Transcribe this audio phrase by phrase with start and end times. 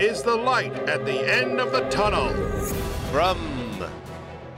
[0.00, 2.28] Is the light at the end of the tunnel?
[3.10, 3.78] From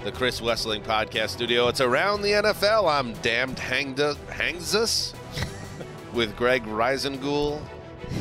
[0.02, 2.90] the Chris Wesseling Podcast Studio, it's Around the NFL.
[2.90, 5.12] I'm damned hanged Hanzus
[6.12, 7.60] with Greg Rosenthal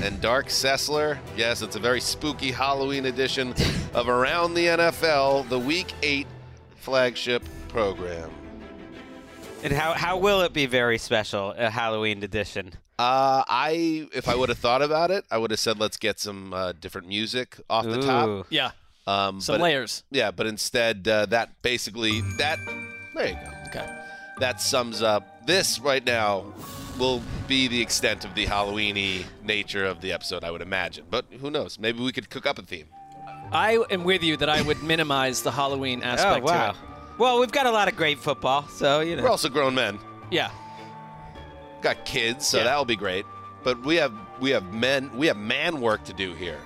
[0.01, 1.19] and Dark Sessler.
[1.37, 3.53] Yes, it's a very spooky Halloween edition
[3.93, 6.27] of Around the NFL, the Week 8
[6.77, 8.31] flagship program.
[9.63, 12.73] And how, how will it be very special, a Halloween edition?
[12.99, 16.19] Uh, I if I would have thought about it, I would have said let's get
[16.19, 18.47] some uh, different music off the top.
[18.49, 18.71] Yeah.
[19.05, 20.03] Um, Some but- layers.
[20.11, 22.57] Yeah, but instead uh, that basically that
[23.15, 23.51] there you go.
[23.67, 23.99] Okay.
[24.39, 26.53] That sums up this right now
[26.99, 31.05] will be the extent of the Halloweeny nature of the episode, I would imagine.
[31.09, 31.79] But who knows?
[31.79, 32.87] Maybe we could cook up a theme.
[33.51, 36.71] I am with you that I would minimize the Halloween Oh, aspect wow.
[36.71, 36.85] to it.
[37.19, 39.23] Well, we've got a lot of great football, so, you know.
[39.23, 39.99] We're also grown men.
[40.31, 40.49] Yeah.
[41.83, 42.63] Got kids, so Yeah.
[42.63, 43.25] that'll be great.
[43.63, 46.59] But we have we have men we have man work to do here.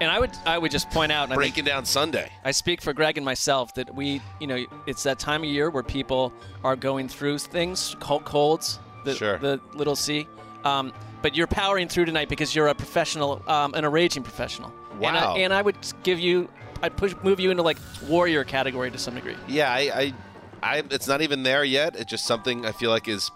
[0.00, 2.30] And I would I would just point out, and I, Breaking down Sunday.
[2.44, 5.70] I speak for Greg and myself, that we, you know, it's that time of year
[5.70, 6.32] where people
[6.62, 9.38] are going through things, cold colds, the, Sure.
[9.38, 10.26] the little C.
[10.64, 14.72] Um, but you're powering through tonight because you're a professional um, and a raging professional.
[14.92, 15.34] And Wow.
[15.36, 16.48] I, and I would give you,
[16.82, 19.36] I'd push move you into like warrior category to some degree.
[19.46, 20.14] Yeah, I, I,
[20.62, 21.94] I, it's not even there yet.
[21.96, 23.30] It's just something I feel like is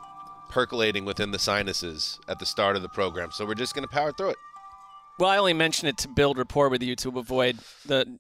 [0.49, 3.31] percolating within the sinuses at the start of the program.
[3.33, 4.37] So we're just going to power through it.
[5.19, 8.19] Well, I only mention it to build rapport with you to avoid the.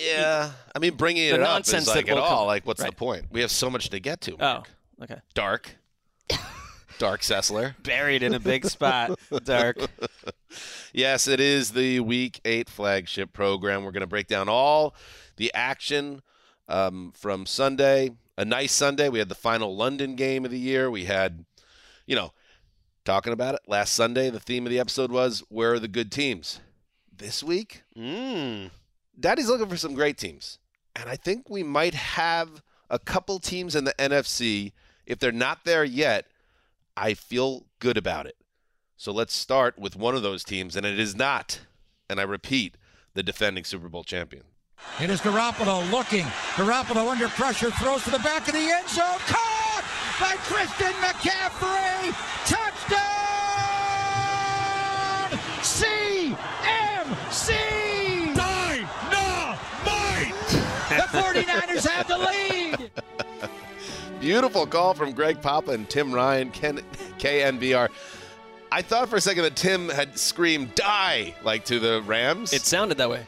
[0.00, 2.38] Yeah, I mean, bringing it up nonsense is like at all.
[2.38, 2.46] come.
[2.46, 3.26] Like, what's the point?
[3.30, 4.36] We have so much to get to.
[4.40, 4.62] Oh,
[5.02, 5.16] okay.
[5.34, 5.76] Dark,
[6.98, 7.74] Dark Sessler.
[7.82, 9.76] buried in a big spot, Dark.
[10.92, 13.84] Yes, it is the Week Eight flagship program.
[13.84, 14.94] We're going to break down all
[15.36, 16.22] the action
[16.68, 18.10] um, from Sunday.
[18.36, 19.08] A nice Sunday.
[19.08, 20.90] We had the final London game of the year.
[20.90, 21.44] We had,
[22.06, 22.32] you know,
[23.04, 24.30] talking about it last Sunday.
[24.30, 26.60] The theme of the episode was where are the good teams.
[27.14, 28.70] This week, Mm.
[29.18, 30.58] Daddy's looking for some great teams.
[30.96, 34.72] And I think we might have a couple teams in the NFC.
[35.06, 36.26] If they're not there yet,
[36.96, 38.36] I feel good about it.
[38.96, 41.60] So let's start with one of those teams, and it is not,
[42.08, 42.76] and I repeat,
[43.14, 44.44] the defending Super Bowl champion.
[45.00, 46.24] It is Garoppolo looking.
[46.54, 49.18] Garoppolo under pressure, throws to the back of the end zone.
[49.26, 49.84] Caught
[50.20, 52.14] by Christian McCaffrey.
[52.46, 53.32] Touchdown!
[57.32, 57.56] CMC!
[58.36, 58.88] Dynamite!
[60.88, 62.90] The 49ers have the lead.
[64.20, 66.80] Beautiful call from Greg Papa and Tim Ryan, Ken,
[67.18, 67.88] KNBR.
[68.70, 72.52] I thought for a second that Tim had screamed "die" like to the Rams.
[72.52, 73.26] It sounded that way.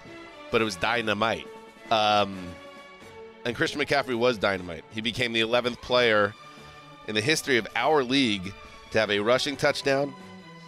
[0.55, 1.49] But it was dynamite.
[1.91, 2.39] Um,
[3.45, 4.85] and Christian McCaffrey was dynamite.
[4.93, 6.33] He became the 11th player
[7.09, 8.55] in the history of our league
[8.93, 10.15] to have a rushing touchdown,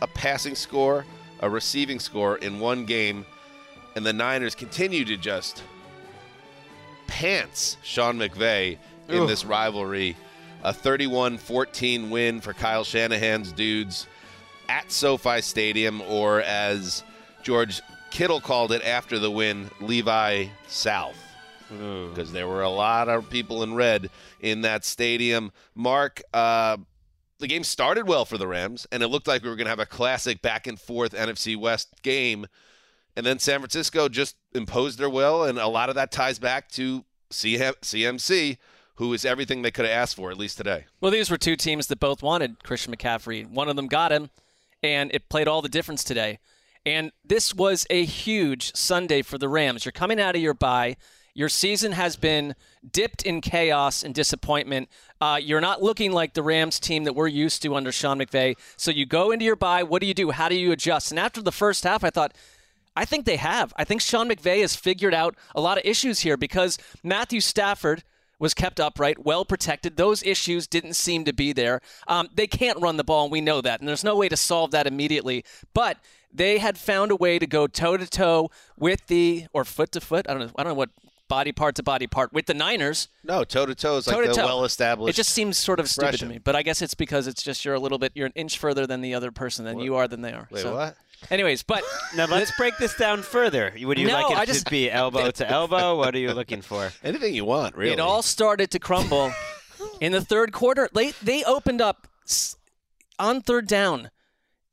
[0.03, 1.07] a passing score,
[1.39, 3.25] a receiving score in one game.
[3.95, 5.63] And the Niners continue to just
[7.07, 8.79] pants Sean McVay
[9.09, 9.29] in Ugh.
[9.29, 10.17] this rivalry
[10.65, 14.09] a 31-14 win for Kyle Shanahan's dudes
[14.69, 17.05] at SoFi Stadium, or as
[17.45, 17.81] George
[18.17, 21.23] Kittle called it after the win, Levi South.
[21.69, 24.09] Because there were a lot of people in red
[24.41, 25.53] in that stadium.
[25.75, 26.79] Mark, uh,
[27.41, 29.71] the game started well for the Rams, and it looked like we were going to
[29.71, 32.47] have a classic back and forth NFC West game.
[33.17, 36.71] And then San Francisco just imposed their will, and a lot of that ties back
[36.71, 38.57] to CM- CMC,
[38.95, 40.87] who is everything they could have asked for, at least today.
[41.03, 43.47] Well, these were two teams that both wanted Christian McCaffrey.
[43.47, 44.31] One of them got him,
[44.83, 46.39] and it played all the difference today.
[46.87, 49.85] And this was a huge Sunday for the Rams.
[49.85, 50.97] You're coming out of your bye.
[51.35, 52.55] Your season has been
[52.91, 54.89] dipped in chaos and disappointment.
[55.21, 58.55] Uh, you're not looking like the Rams team that we're used to under Sean McVay.
[58.77, 59.83] So you go into your bye.
[59.83, 60.31] What do you do?
[60.31, 61.11] How do you adjust?
[61.11, 62.35] And after the first half, I thought,
[62.95, 63.75] I think they have.
[63.77, 68.05] I think Sean McVay has figured out a lot of issues here because Matthew Stafford
[68.39, 69.97] was kept upright, well protected.
[69.97, 71.81] Those issues didn't seem to be there.
[72.07, 73.81] Um, they can't run the ball, and we know that.
[73.81, 75.45] And there's no way to solve that immediately.
[75.75, 75.99] But
[76.33, 80.01] they had found a way to go toe to toe with the or foot to
[80.01, 80.27] foot.
[80.29, 80.53] I don't know.
[80.57, 80.91] I don't know what
[81.29, 83.09] body part to body part with the Niners.
[83.25, 84.45] No, toe to toe is like the Toe-to-toe.
[84.47, 85.15] well established.
[85.15, 87.65] It just seems sort of stupid to me, but I guess it's because it's just
[87.65, 90.07] you're a little bit you're an inch further than the other person than you are
[90.07, 90.47] than they are.
[90.53, 90.97] Wait, So- what?
[91.31, 91.83] Anyways, but
[92.15, 93.73] Now let's break this down further.
[93.81, 95.97] Would you No, like it I to just- be elbow to elbow?
[95.97, 96.93] What are you looking for?
[97.03, 97.93] Anything you want, really.
[97.93, 99.33] It all started to crumble
[100.01, 100.89] in the third quarter.
[100.93, 102.07] They they opened up
[103.19, 104.11] on third down.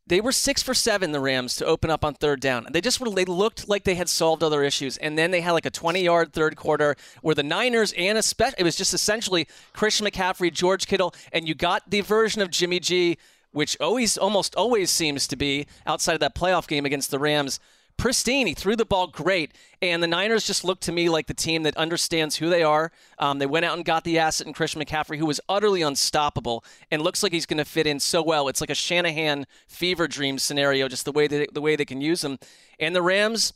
[0.06, 2.68] They were six for seven, the Rams, to open up on third down.
[2.70, 3.10] They just were.
[3.10, 6.34] They looked like they had solved other issues, and then they had like a 20-yard
[6.34, 11.16] third quarter where the Niners and especially it was just essentially Christian McCaffrey, George Kittle,
[11.32, 13.18] and you got the version of Jimmy G,
[13.54, 17.60] which always, almost always seems to be outside of that playoff game against the Rams
[17.98, 18.48] pristine.
[18.48, 21.64] He threw the ball great, and the Niners just looked to me like the team
[21.64, 22.92] that understands who they are.
[23.20, 26.64] Um, they went out and got the asset in Christian McCaffrey, who was utterly unstoppable
[26.92, 28.48] and looks like he's going to fit in so well.
[28.48, 32.02] It's like a Shanahan fever dream scenario, just the way that the way they can
[32.02, 32.40] use him.
[32.80, 33.54] And the Rams,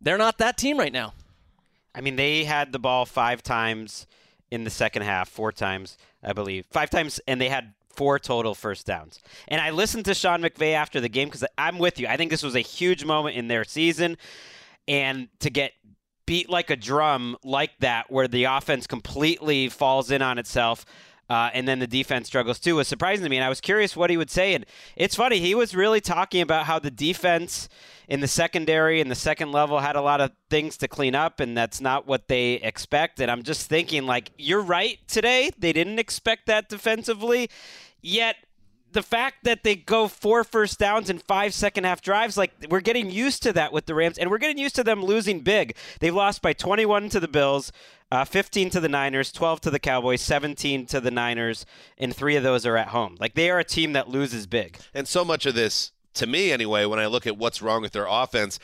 [0.00, 1.14] they're not that team right now.
[1.94, 4.06] I mean, they had the ball five times
[4.50, 6.66] in the second half, four times, I believe.
[6.70, 9.20] Five times, and they had four total first downs.
[9.48, 12.06] And I listened to Sean McVay after the game because I'm with you.
[12.06, 14.16] I think this was a huge moment in their season.
[14.88, 15.72] And to get
[16.24, 20.86] beat like a drum like that, where the offense completely falls in on itself.
[21.28, 23.94] Uh, and then the defense struggles too was surprising to me, and I was curious
[23.94, 24.54] what he would say.
[24.54, 24.66] And
[24.96, 27.68] it's funny, he was really talking about how the defense
[28.08, 31.38] in the secondary and the second level had a lot of things to clean up,
[31.38, 33.20] and that's not what they expect.
[33.20, 35.52] And I'm just thinking, like, you're right today.
[35.56, 37.48] They didn't expect that defensively,
[38.02, 38.36] yet
[38.92, 42.80] the fact that they go four first downs in five second half drives, like we're
[42.80, 45.76] getting used to that with the Rams, and we're getting used to them losing big.
[46.00, 47.72] They've lost by 21 to the Bills,
[48.10, 51.66] uh, 15 to the Niners, 12 to the Cowboys, 17 to the Niners,
[51.98, 53.16] and three of those are at home.
[53.20, 54.78] Like they are a team that loses big.
[54.92, 57.92] And so much of this, to me anyway, when I look at what's wrong with
[57.92, 58.58] their offense,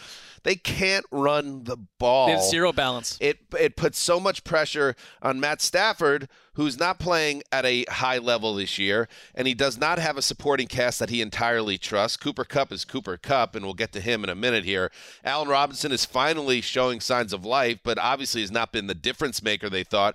[0.46, 2.28] they can't run the ball.
[2.28, 3.18] They have zero balance.
[3.20, 8.18] It it puts so much pressure on Matt Stafford, who's not playing at a high
[8.18, 12.16] level this year, and he does not have a supporting cast that he entirely trusts.
[12.16, 14.92] Cooper Kupp is Cooper Kupp, and we'll get to him in a minute here.
[15.24, 19.42] Allen Robinson is finally showing signs of life, but obviously has not been the difference
[19.42, 20.14] maker they thought.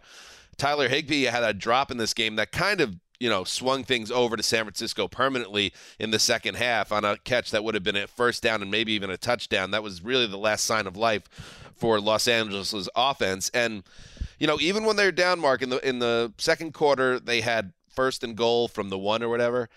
[0.56, 4.09] Tyler Higbee had a drop in this game that kind of you know, swung things
[4.09, 7.83] over to San Francisco permanently in the second half on a catch that would have
[7.83, 9.69] been a first down and maybe even a touchdown.
[9.69, 11.30] That was really the last sign of life
[11.75, 13.51] for Los Angeles' offense.
[13.54, 13.83] And
[14.40, 17.73] you know, even when they're down, Mark in the in the second quarter, they had
[17.90, 19.69] first and goal from the one or whatever.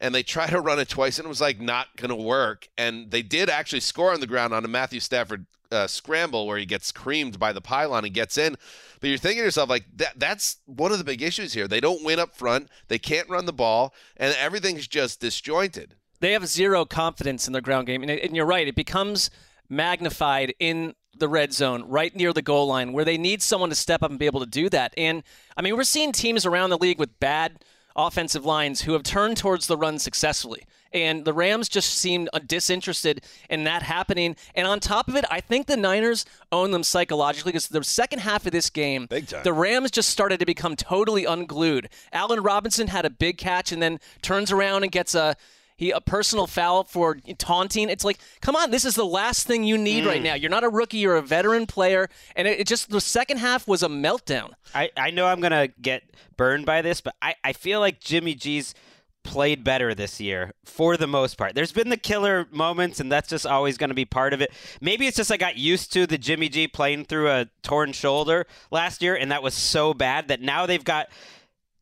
[0.00, 2.68] And they tried to run it twice, and it was like not going to work.
[2.76, 6.58] And they did actually score on the ground on a Matthew Stafford uh, scramble where
[6.58, 8.56] he gets creamed by the pylon and gets in.
[9.00, 11.66] But you're thinking to yourself, like, that, that's one of the big issues here.
[11.66, 15.96] They don't win up front, they can't run the ball, and everything's just disjointed.
[16.20, 18.68] They have zero confidence in their ground game, and, and you're right.
[18.68, 19.30] It becomes
[19.68, 23.74] magnified in the red zone, right near the goal line, where they need someone to
[23.74, 24.94] step up and be able to do that.
[24.96, 25.22] And
[25.56, 27.64] I mean, we're seeing teams around the league with bad
[27.96, 30.64] offensive lines who have turned towards the run successfully.
[30.92, 34.36] And the Rams just seemed uh, disinterested in that happening.
[34.54, 38.20] And on top of it, I think the Niners own them psychologically because the second
[38.20, 39.42] half of this game, Big time.
[39.42, 41.88] the Rams just started to become totally unglued.
[42.12, 45.36] Allen Robinson had a big catch and then turns around and gets a
[45.74, 47.88] he a personal foul for taunting.
[47.88, 50.34] It's like, come on, this is the last thing you need right now.
[50.34, 53.66] You're not a rookie, you're a veteran player, and it, it just the second half
[53.66, 54.52] was a meltdown.
[54.74, 56.04] I, I know I'm going to get
[56.36, 58.74] burned by this, but I, I feel like Jimmy G's
[59.22, 61.54] played better this year for the most part.
[61.54, 64.52] There's been the killer moments, and that's just always going to be part of it.
[64.80, 68.46] Maybe it's just I got used to the Jimmy G playing through a torn shoulder
[68.70, 71.08] last year, and that was so bad that now they've got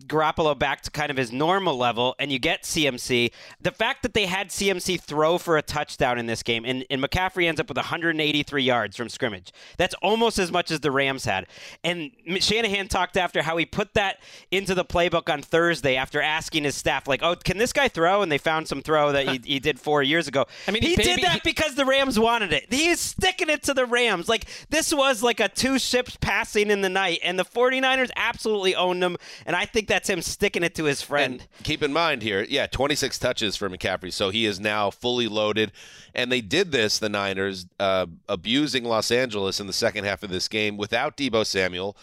[0.06, 4.14] Garoppolo back to kind of his normal level and you get CMC, the fact that
[4.14, 7.68] they had CMC throw for a touchdown in this game and, and McCaffrey ends up
[7.68, 9.52] with 183 yards from scrimmage.
[9.76, 11.46] That's almost as much as the Rams had.
[11.84, 16.64] And Shanahan talked after how he put that into the playbook on Thursday after asking
[16.64, 18.22] his staff, like, oh, can this guy throw?
[18.22, 20.46] And they found some throw that he, he did four years ago.
[20.66, 22.66] I mean, he baby- did that because the Rams wanted it.
[22.72, 24.28] He's sticking it to the Rams.
[24.28, 28.74] Like, this was like a two ships passing in the night, and the 49ers absolutely
[28.74, 29.16] owned them.
[29.46, 31.40] And I think that's him sticking it to his friend.
[31.40, 35.28] And keep in mind here, yeah, 26 touches for McCaffrey, so he is now fully
[35.28, 35.72] loaded.
[36.14, 40.30] And they did this, the Niners, uh, abusing Los Angeles in the second half of
[40.30, 41.96] this game without Deebo Samuel,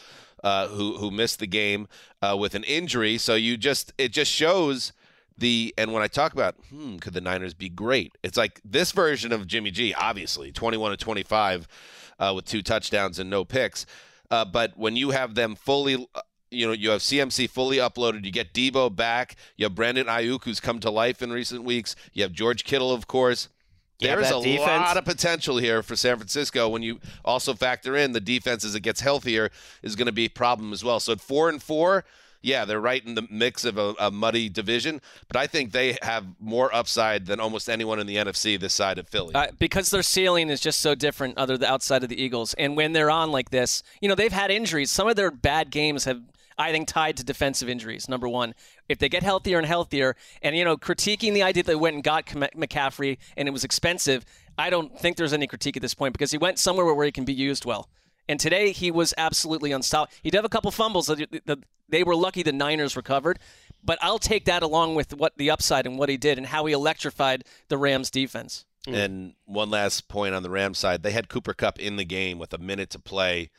[0.44, 1.88] uh, who who missed the game
[2.22, 3.18] uh, with an injury.
[3.18, 4.94] So you just it just shows
[5.38, 8.18] the and when I talk about hmm, could the Niners be great?
[8.24, 11.68] It's like this version of Jimmy G, obviously 21 to 25
[12.20, 13.86] uh, with two touchdowns and no picks.
[14.30, 16.06] Uh, but when you have them fully
[16.52, 18.26] you know, you have CMC fully uploaded.
[18.26, 19.36] You get Deebo back.
[19.58, 21.96] You have Brandon Aiyuk, who's come to life in recent weeks.
[22.14, 23.50] You have George Kittle, of course.
[24.00, 26.70] Yeah, There's a defense- lot of potential here for San Francisco.
[26.70, 29.50] When you also factor in the defense as it gets healthier,
[29.82, 31.00] is going to be a problem as well.
[31.00, 32.06] So at four and four,
[32.44, 35.02] yeah, they're right in the mix of a, a muddy division.
[35.28, 39.00] But I think they have more upside than almost anyone in the NFC this side
[39.00, 39.34] of Philly.
[39.34, 42.54] Uh, because their ceiling is just so different other the outside of the Eagles.
[42.54, 44.92] And when they're on like this, you know, they've had injuries.
[44.92, 46.22] Some of their bad games have
[46.58, 48.10] I think tied to defensive injuries.
[48.10, 48.54] Number 1.
[48.90, 51.96] If they get healthier and healthier and you know, critiquing the idea that they went
[51.96, 54.26] and got McCaffrey and it was expensive,
[54.58, 57.12] I don't think there's any critique at this point because he went somewhere where he
[57.12, 57.90] can be used well.
[58.30, 60.14] And today he was absolutely unstoppable.
[60.22, 61.60] He did have a couple fumbles that that-
[61.90, 63.40] they were lucky the Niners recovered,
[63.84, 66.66] but I'll take that along with what the upside and what he did and how
[66.66, 68.66] he electrified the Rams defense.
[68.86, 69.06] Mm.
[69.06, 72.40] And one last point on the Rams side, they had Cooper Kupp in the game
[72.40, 73.50] with a minute to play,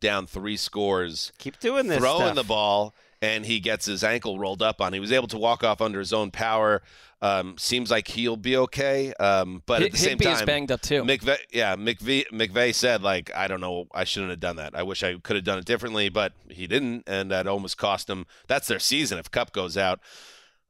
[0.00, 1.32] down three scores.
[1.38, 2.36] Keep doing this throwing stuff.
[2.36, 4.92] the ball, and he gets his ankle rolled up on.
[4.92, 6.82] He was able to walk off under his own power.
[7.22, 10.70] Um, seems like he'll be okay, um, but at the same Higbee is time, banged
[10.70, 11.04] up too.
[11.04, 14.76] McVay, yeah, McVeigh, McVay said like, I don't know, I shouldn't have done that.
[14.76, 18.10] I wish I could have done it differently, but he didn't, and that almost cost
[18.10, 18.26] him.
[18.46, 20.00] That's their season if Kupp goes out.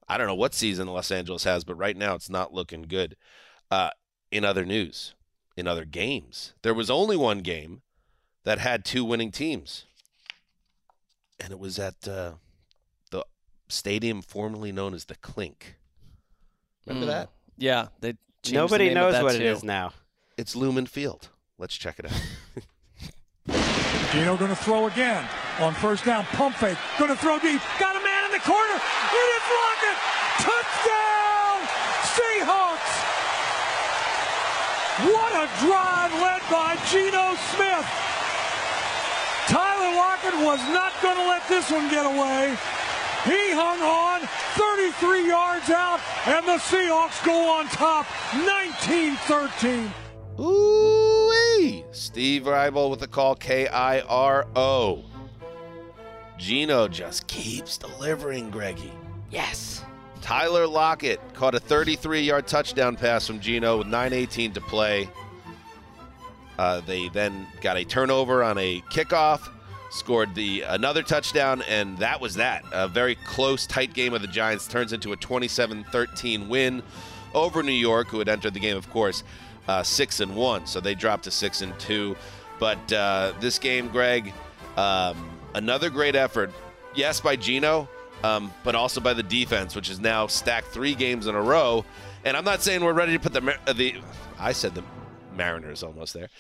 [0.09, 3.17] I don't know what season Los Angeles has, but right now it's not looking good.
[3.69, 3.91] Uh,
[4.31, 5.15] in other news,
[5.57, 7.83] in other games, there was only one game
[8.45, 9.85] that had two winning teams,
[11.41, 12.33] and it was at uh,
[13.11, 13.25] the
[13.69, 15.77] stadium formerly known as the Clink.
[16.87, 17.11] Remember Mm.
[17.15, 17.31] that?
[17.57, 19.45] Yeah, they changed the Nobody knows what it too.
[19.45, 19.93] is now.
[20.37, 21.29] It's Lumen Field.
[21.59, 22.13] Let's check it out.
[24.13, 25.27] Geno going to throw again
[25.61, 26.25] on first down.
[26.27, 26.79] Pump fake.
[26.99, 27.61] Going to throw deep.
[27.79, 28.75] Got a man in the corner.
[28.79, 29.99] It is Lockett.
[30.39, 31.57] Touchdown!
[32.15, 32.93] Seahawks!
[35.11, 37.87] What a drive led by Geno Smith.
[40.25, 42.57] Tyler was not going to let this one get away.
[43.25, 44.27] He hung on
[44.57, 49.93] 33 yards out, and the Seahawks go on top 19 13.
[50.41, 51.85] Ooh-wee.
[51.93, 55.05] Steve Raible with the call K I R O.
[56.39, 58.93] Geno just keeps delivering, Greggy.
[59.31, 59.85] Yes.
[60.21, 65.09] Tyler Lockett caught a 33 yard touchdown pass from Geno with 9.18 to play.
[66.59, 69.51] Uh, they then got a turnover on a kickoff,
[69.95, 72.65] scored the another touchdown, and that was that.
[72.73, 76.83] A very close, tight game of the Giants turns into a 27-13 win
[77.33, 79.23] over New York, who had entered the game, of course,
[79.69, 80.67] uh, six and one.
[80.67, 82.17] So they dropped to six and two.
[82.59, 84.33] But uh, this game, Greg,
[84.77, 86.53] um, another great effort.
[86.95, 87.89] Yes, by Geno,
[88.23, 91.85] um, but also by the defense, which is now stacked three games in a row.
[92.25, 93.97] And I'm not saying we're ready to put the the.
[94.39, 94.83] I said the
[95.37, 96.31] Mariners almost there.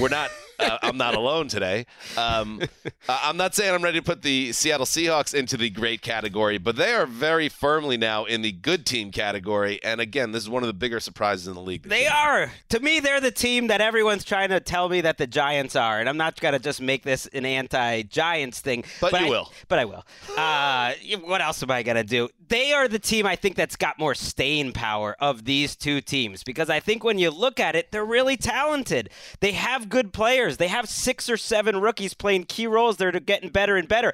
[0.00, 0.30] We're not.
[0.58, 1.86] Uh, I'm not alone today.
[2.16, 2.60] Um,
[3.08, 6.76] I'm not saying I'm ready to put the Seattle Seahawks into the great category, but
[6.76, 9.82] they are very firmly now in the good team category.
[9.82, 11.82] And again, this is one of the bigger surprises in the league.
[11.82, 12.12] They year.
[12.12, 12.52] are.
[12.68, 15.98] To me, they're the team that everyone's trying to tell me that the Giants are,
[15.98, 18.84] and I'm not gonna just make this an anti-Giants thing.
[19.00, 19.50] But you I- will.
[19.66, 20.04] But I will.
[20.36, 20.92] Uh,
[21.24, 22.28] what else am I gonna do?
[22.48, 26.44] They are the team I think that's got more staying power of these two teams
[26.44, 29.08] because I think when you look at it, they're really talented.
[29.40, 30.56] They have good players.
[30.56, 32.96] They have six or seven rookies playing key roles.
[32.96, 34.12] They're getting better and better.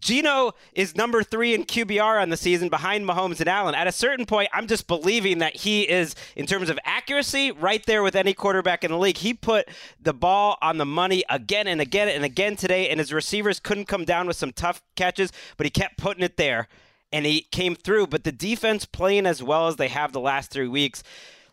[0.00, 3.74] Geno is number three in QBR on the season behind Mahomes and Allen.
[3.74, 7.84] At a certain point, I'm just believing that he is, in terms of accuracy, right
[7.84, 9.18] there with any quarterback in the league.
[9.18, 9.68] He put
[10.00, 13.86] the ball on the money again and again and again today, and his receivers couldn't
[13.86, 16.68] come down with some tough catches, but he kept putting it there,
[17.12, 18.06] and he came through.
[18.06, 21.02] But the defense playing as well as they have the last three weeks.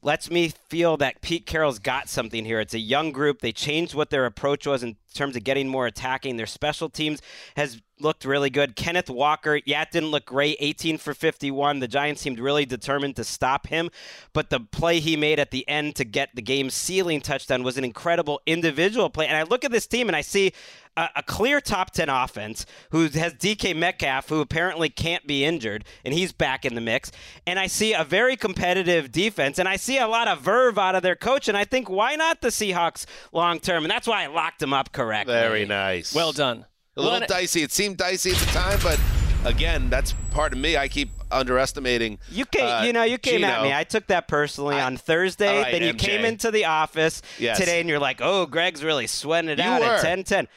[0.05, 2.59] Lets me feel that Pete Carroll's got something here.
[2.59, 3.41] It's a young group.
[3.41, 6.37] They changed what their approach was in terms of getting more attacking.
[6.37, 7.23] Their special teams
[7.57, 8.75] has looked really good.
[8.75, 10.57] Kenneth Walker, yeah, it didn't look great.
[10.59, 11.79] 18 for 51.
[11.79, 13.89] The Giants seemed really determined to stop him,
[14.31, 17.77] but the play he made at the end to get the game sealing touchdown was
[17.79, 19.25] an incredible individual play.
[19.27, 20.53] And I look at this team and I see
[20.97, 25.85] a, a clear top 10 offense who has DK Metcalf, who apparently can't be injured,
[26.03, 27.11] and he's back in the mix.
[27.45, 30.95] And I see a very competitive defense, and I see a lot of verve out
[30.95, 31.47] of their coach.
[31.47, 33.83] And I think, why not the Seahawks long term?
[33.83, 35.33] And that's why I locked them up correctly.
[35.33, 36.13] Very nice.
[36.15, 36.65] Well done.
[36.97, 37.61] A little Well, dicey.
[37.61, 38.99] It seemed dicey at the time, but
[39.43, 40.77] again, that's part of me.
[40.77, 42.19] I keep underestimating.
[42.31, 43.73] You came, uh, you know, you came at me.
[43.73, 45.57] I took that personally I- on Thursday.
[45.57, 45.97] All right, then you MJ.
[45.99, 47.57] came into the office Yes.
[47.57, 49.87] today, and you're like, "Oh, Greg's really sweating it You out were.
[49.87, 50.47] at 10-10.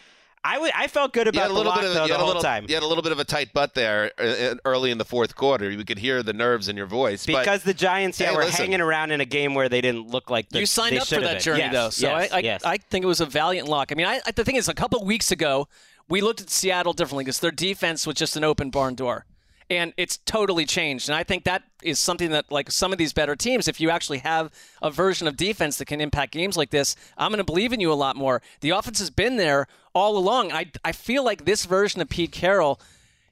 [0.74, 2.26] I felt good about had a the little lock bit of though the a whole
[2.28, 4.98] little, time you had a little bit of a tight butt there uh, early in
[4.98, 5.70] the fourth quarter.
[5.70, 7.26] You could hear the nerves in your voice.
[7.26, 8.64] but- because the Giants, yeah, Hey, were listen.
[8.64, 11.06] hanging around in a game where they didn't look like the, you signed they up
[11.08, 11.40] for that been.
[11.42, 11.90] journey, Yes, though.
[11.90, 12.64] So yes, I, I, yes.
[12.64, 13.92] I think it was a valiant lock.
[13.92, 15.68] I mean, I, I, the thing is, a couple weeks ago,
[16.08, 19.26] we looked at Seattle differently because their defense was just an open barn door.
[19.70, 21.08] And it's totally changed.
[21.10, 23.90] And I think that is something that, like some of these better teams, if you
[23.90, 27.44] actually have a version of defense that can impact games like this, I'm going to
[27.44, 28.40] believe in you a lot more.
[28.60, 30.52] The offense has been there all along.
[30.52, 32.80] I, I feel like this version of Pete Carroll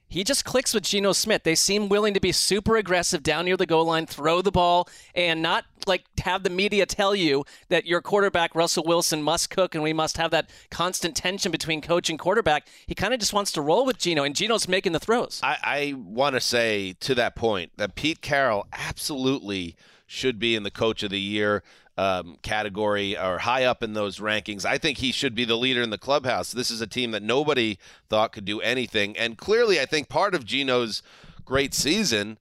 [0.07, 1.43] he just clicks with Geno Smith.
[1.43, 4.87] They seem willing to be super aggressive down near the goal line, throw the ball,
[5.13, 9.73] and not like have the media tell you that your quarterback, Russell Wilson, must cook
[9.75, 12.67] and we must have that constant tension between coach and quarterback.
[12.85, 15.39] He kind of just wants to roll with Geno, and Geno's making the throws.
[15.43, 20.63] I, I want to say to that point that Pete Carroll absolutely should be in
[20.63, 21.63] the Coach of the Year
[21.97, 24.65] um, category or high up in those rankings.
[24.65, 26.51] I think he should be the leader in the clubhouse.
[26.51, 27.77] This is a team that nobody
[28.09, 31.01] thought could do anything, and clearly, I think part of Geno's
[31.45, 32.37] great season.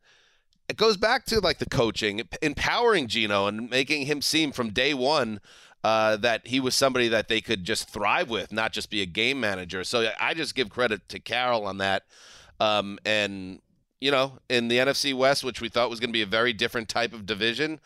[0.69, 4.95] It goes back to like the coaching, empowering Geno and making him seem from day
[4.95, 5.41] one
[5.85, 9.07] uh, that he was somebody that they could just thrive with, not just be a
[9.07, 9.85] game manager.
[9.85, 12.03] So I just give credit to Carroll on that.
[12.59, 13.61] Um, and
[14.01, 16.53] you know, in the NFC West, which we thought was going to be a very
[16.53, 17.81] different type of division,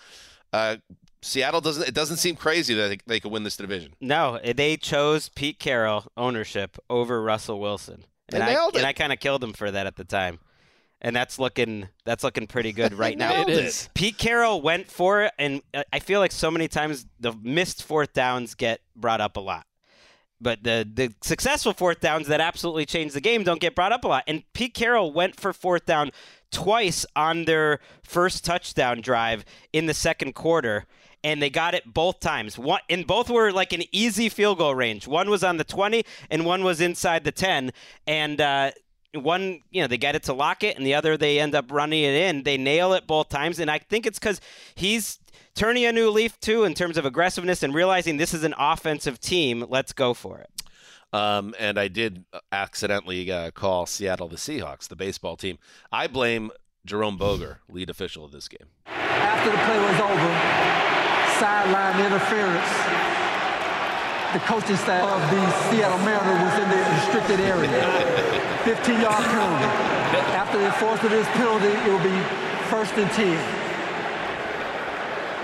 [0.53, 0.77] uh,
[1.23, 1.87] Seattle doesn't.
[1.87, 3.95] It doesn't seem crazy that they, they could win this division.
[4.01, 9.21] No, they chose Pete Carroll ownership over Russell Wilson, and I and I kind of
[9.21, 10.39] killed him for that at the time,
[11.01, 13.43] and that's looking that's looking pretty good right now.
[13.43, 13.91] It is.
[13.95, 18.13] Pete Carroll went for it, and I feel like so many times the missed fourth
[18.13, 19.67] downs get brought up a lot.
[20.41, 24.05] But the, the successful fourth downs that absolutely change the game don't get brought up
[24.05, 24.25] a lot.
[24.27, 26.13] And Pete Carroll went for fourth down
[26.51, 30.87] twice on their first touchdown drive in the second quarter.
[31.23, 32.59] And they got it both times.
[32.59, 35.07] One and both were like an easy field goal range.
[35.07, 37.73] One was on the 20 and one was inside the 10.
[38.07, 38.71] And uh,
[39.15, 42.03] one, you know, they get it to Lockett, and the other they end up running
[42.03, 42.45] it in.
[42.45, 44.41] They nail it both times, and I think it's because
[44.75, 45.19] he's
[45.55, 49.21] turning a new leaf too in terms of aggressiveness and realizing this is an offensive
[49.21, 49.65] team.
[49.69, 50.51] Let's go for it.
[51.13, 55.59] Um, and I did accidentally uh, call Seattle the Seahawks, the baseball team.
[55.91, 56.53] I blame
[56.87, 58.69] Jerome Boger, lead official of this game.
[58.87, 61.00] After the play was over,
[61.41, 62.69] sideline interference.
[64.37, 65.41] The coaching staff of the
[65.73, 67.81] Seattle Mariners was in the restricted area.
[68.69, 69.65] 15-yard penalty.
[70.37, 72.13] After the enforcement of this penalty, it will be
[72.69, 73.70] first and 10.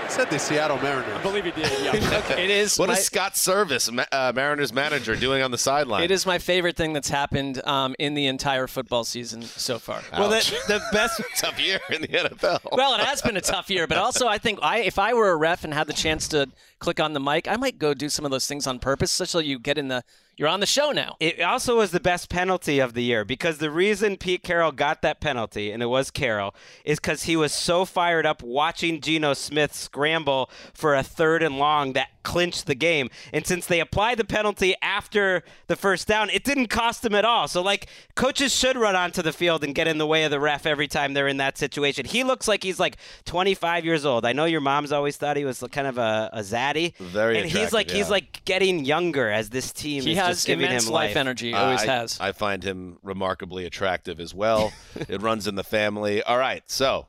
[0.09, 1.13] Said the Seattle Mariners.
[1.13, 1.71] I believe he did.
[1.83, 1.95] Yeah.
[2.37, 2.77] it is.
[2.77, 6.03] What my, is Scott Servais, uh, Mariners manager, doing on the sideline?
[6.03, 10.01] It is my favorite thing that's happened um, in the entire football season so far.
[10.13, 11.21] Well, the, the best.
[11.37, 12.59] tough year in the NFL.
[12.71, 15.29] Well, it has been a tough year, but also I think I, if I were
[15.29, 18.09] a ref and had the chance to click on the mic, I might go do
[18.09, 20.03] some of those things on purpose, such that you get in the.
[20.37, 21.17] You're on the show now.
[21.19, 25.01] It also was the best penalty of the year because the reason Pete Carroll got
[25.01, 26.53] that penalty, and it was Carroll,
[26.85, 31.57] is because he was so fired up watching Geno Smith scramble for a third and
[31.57, 33.09] long that clinched the game.
[33.31, 37.23] And since they apply the penalty after the first down, it didn't cost them at
[37.23, 37.47] all.
[37.47, 40.39] So, like, coaches should run onto the field and get in the way of the
[40.39, 42.05] ref every time they're in that situation.
[42.05, 44.25] He looks like he's like 25 years old.
[44.25, 46.97] I know your mom's always thought he was kind of a, a zaddy.
[46.97, 50.35] Very And he's attractive, like he's like getting younger as this team He is has
[50.35, 51.53] just giving immense him life energy.
[51.53, 52.19] Always I, has.
[52.19, 54.73] I find him remarkably attractive as well.
[55.07, 56.21] it runs in the family.
[56.23, 57.07] All right, so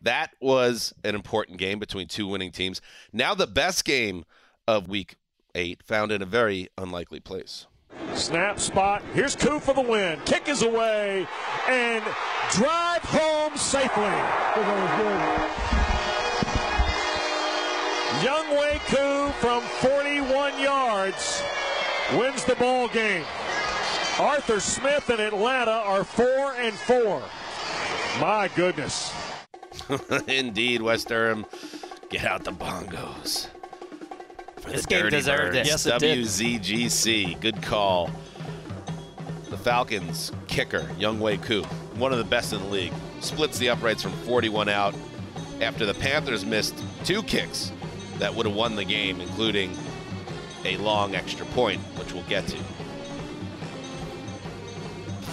[0.00, 2.80] that was an important game between two winning teams.
[3.12, 4.24] Now the best game
[4.66, 5.16] of week
[5.54, 7.66] eight, found in a very unlikely place.
[8.14, 9.02] Snap spot.
[9.12, 10.18] Here's Koo for the win.
[10.24, 11.26] Kick is away
[11.68, 12.04] and
[12.52, 14.04] drive home safely.
[18.22, 21.42] Younghoe Koo from 41 yards
[22.14, 23.24] wins the ball game.
[24.18, 27.22] Arthur Smith and Atlanta are four and four.
[28.20, 29.12] My goodness.
[30.28, 31.44] Indeed, Wes Durham
[32.14, 33.48] Get out the bongos.
[34.64, 35.66] For This the game Dirty deserved it.
[35.66, 36.24] Yes, it did.
[36.24, 37.38] WZGC.
[37.38, 38.10] Good call.
[39.50, 41.64] The Falcons kicker, Younghoe Koo,
[41.96, 44.94] one of the best in the league, splits the uprights from 41 out
[45.60, 47.72] after the Panthers missed two kicks
[48.18, 49.76] that would have won the game, including
[50.64, 52.56] a long extra point, which we'll get to.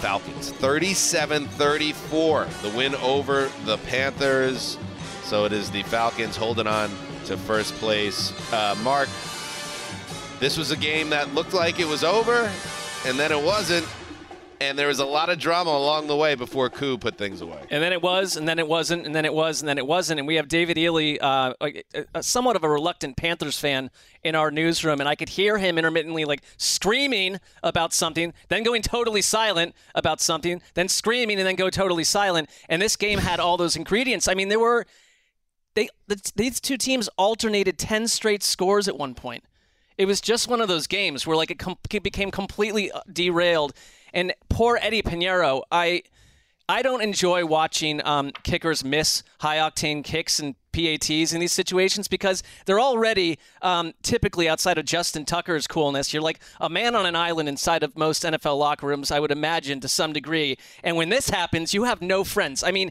[0.02, 4.76] Falcons 37 34, the win over the Panthers.
[5.22, 6.90] So it is the Falcons holding on
[7.26, 8.32] to first place.
[8.52, 9.08] Uh, Mark,
[10.40, 12.50] this was a game that looked like it was over,
[13.06, 13.86] and then it wasn't.
[14.60, 17.58] And there was a lot of drama along the way before Koo put things away.
[17.70, 19.84] And then it was, and then it wasn't, and then it was, and then it
[19.84, 20.20] wasn't.
[20.20, 21.82] And we have David Ely, uh, a,
[22.14, 23.90] a, somewhat of a reluctant Panthers fan,
[24.24, 28.82] in our newsroom, and I could hear him intermittently like screaming about something, then going
[28.82, 32.48] totally silent about something, then screaming, and then go totally silent.
[32.68, 34.28] And this game had all those ingredients.
[34.28, 34.86] I mean, there were
[35.74, 39.44] they the, these two teams alternated ten straight scores at one point.
[39.98, 43.00] It was just one of those games where like it, com- it became completely uh,
[43.12, 43.74] derailed.
[44.14, 46.02] And poor Eddie Piñeiro, I
[46.68, 52.08] I don't enjoy watching um, kickers miss high octane kicks and PATs in these situations
[52.08, 56.12] because they're already um, typically outside of Justin Tucker's coolness.
[56.12, 59.30] You're like a man on an island inside of most NFL locker rooms, I would
[59.30, 60.56] imagine, to some degree.
[60.82, 62.62] And when this happens, you have no friends.
[62.62, 62.90] I mean,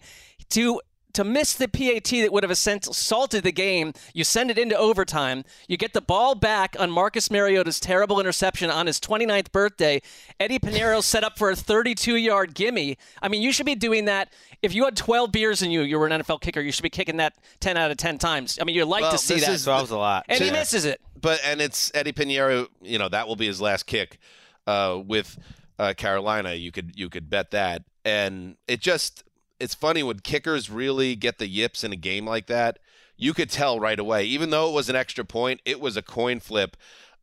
[0.52, 0.82] to
[1.13, 5.43] to miss the PAT that would have assaulted the game, you send it into overtime.
[5.67, 10.02] You get the ball back on Marcus Mariota's terrible interception on his 29th birthday.
[10.39, 12.97] Eddie Piñeiro set up for a 32 yard gimme.
[13.21, 14.32] I mean, you should be doing that.
[14.62, 16.89] If you had 12 beers in you, you were an NFL kicker, you should be
[16.89, 18.58] kicking that 10 out of 10 times.
[18.62, 19.54] I mean, you'd like Well, to see this that.
[19.54, 20.26] is- 12's a lot.
[20.30, 21.02] and he misses it.
[21.19, 22.67] But and it's Eddie Piñeiro.
[22.82, 24.17] You know that will be his last kick
[24.65, 25.38] uh, with
[25.78, 26.54] uh, Carolina.
[26.54, 27.84] You could you could bet that.
[28.04, 29.24] And it just
[29.62, 32.80] it's funny when kickers really get the yips in a game like that.
[33.17, 34.26] You could tell right away.
[34.26, 36.76] Even though it was an extra point, it was a coin flip.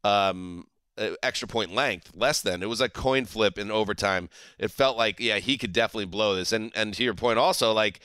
[0.05, 0.67] Um,
[1.23, 2.61] extra point length, less than.
[2.63, 4.29] It was a coin flip in overtime.
[4.59, 6.53] It felt like, yeah, he could definitely blow this.
[6.53, 8.01] And and to your point, also like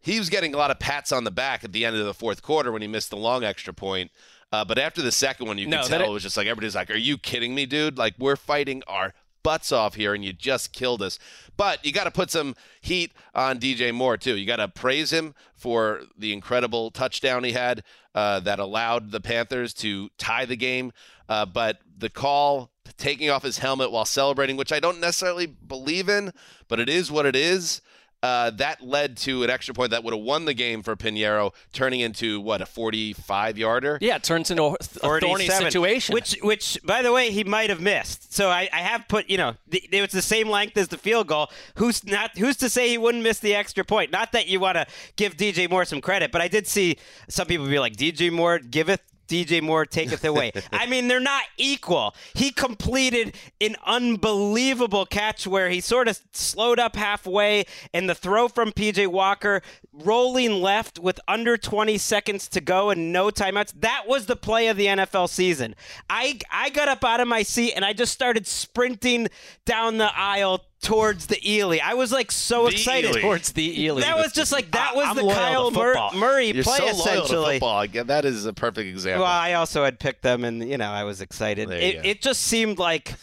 [0.00, 2.14] he was getting a lot of pats on the back at the end of the
[2.14, 4.10] fourth quarter when he missed the long extra point.
[4.52, 6.46] Uh, but after the second one, you No, could tell it- it was just like
[6.46, 7.96] everybody's like, "Are you kidding me, dude?
[7.98, 11.18] Like we're fighting our butts off here, and you just killed us."
[11.56, 14.36] But you got to put some heat on DJ Moore too.
[14.36, 19.20] You got to praise him for the incredible touchdown he had uh, that allowed the
[19.20, 20.92] Panthers to tie the game.
[21.28, 26.08] Uh, but the call taking off his helmet while celebrating, which I don't necessarily believe
[26.08, 26.32] in,
[26.68, 27.80] but it is what it is.
[28.22, 31.52] Uh, that led to an extra point that would have won the game for Piñeiro,
[31.72, 33.98] turning into what a 45 yarder.
[34.00, 36.12] Yeah, it turns into a, a thorny situation.
[36.14, 38.32] Which, which, by the way, he might have missed.
[38.32, 40.98] So I, I have put, you know, the, it was the same length as the
[40.98, 41.50] field goal.
[41.76, 42.38] Who's not?
[42.38, 44.12] Who's to say he wouldn't miss the extra point?
[44.12, 47.48] Not that you want to give DJ Moore some credit, but I did see some
[47.48, 49.00] people be like, DJ Moore giveth.
[49.32, 50.52] DJ Moore taketh away.
[50.72, 52.14] I mean, they're not equal.
[52.34, 57.64] He completed an unbelievable catch where he sort of slowed up halfway,
[57.94, 63.12] and the throw from PJ Walker rolling left with under 20 seconds to go and
[63.12, 63.72] no timeouts.
[63.80, 65.74] That was the play of the NFL season.
[66.10, 69.28] I I got up out of my seat and I just started sprinting
[69.64, 71.78] down the aisle towards the Ely.
[71.82, 73.10] I was like so The excited.
[73.12, 73.20] Ely.
[73.20, 74.00] towards the Ely.
[74.02, 76.84] That was just like that I- was I'm the Kyle Mur- Murray You're play so
[76.84, 77.54] loyal to essentially.
[77.60, 77.86] football.
[78.04, 79.22] That is a perfect example.
[79.22, 81.70] Well, I also had picked them, and you know, I was excited.
[81.70, 83.14] It, it just seemed like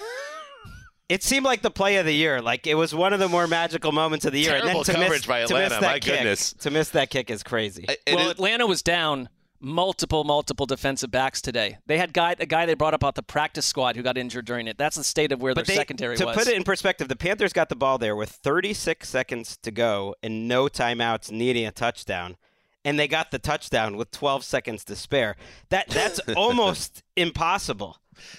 [1.10, 2.42] it seemed like the play of the year.
[2.42, 4.52] Like it was one of the more magical moments of the year.
[4.52, 6.54] Terrible and then to coverage miss, by to miss Atlanta, that my kick, goodness.
[6.54, 7.86] To miss that kick is crazy.
[7.90, 9.28] I- it well, is- Atlanta was down
[9.62, 11.78] multiple, multiple defensive backs today.
[11.86, 14.46] They had guy a guy they brought up out the practice squad who got injured
[14.46, 14.78] during it.
[14.78, 16.36] That's the state of where but their they, secondary to was.
[16.36, 19.72] To put it in perspective, the Panthers got the ball there with 36 seconds to
[19.72, 22.38] go and no timeouts, needing a touchdown.
[22.86, 25.36] And they got the touchdown with 12 seconds to spare.
[25.70, 27.98] That that's almost impossible.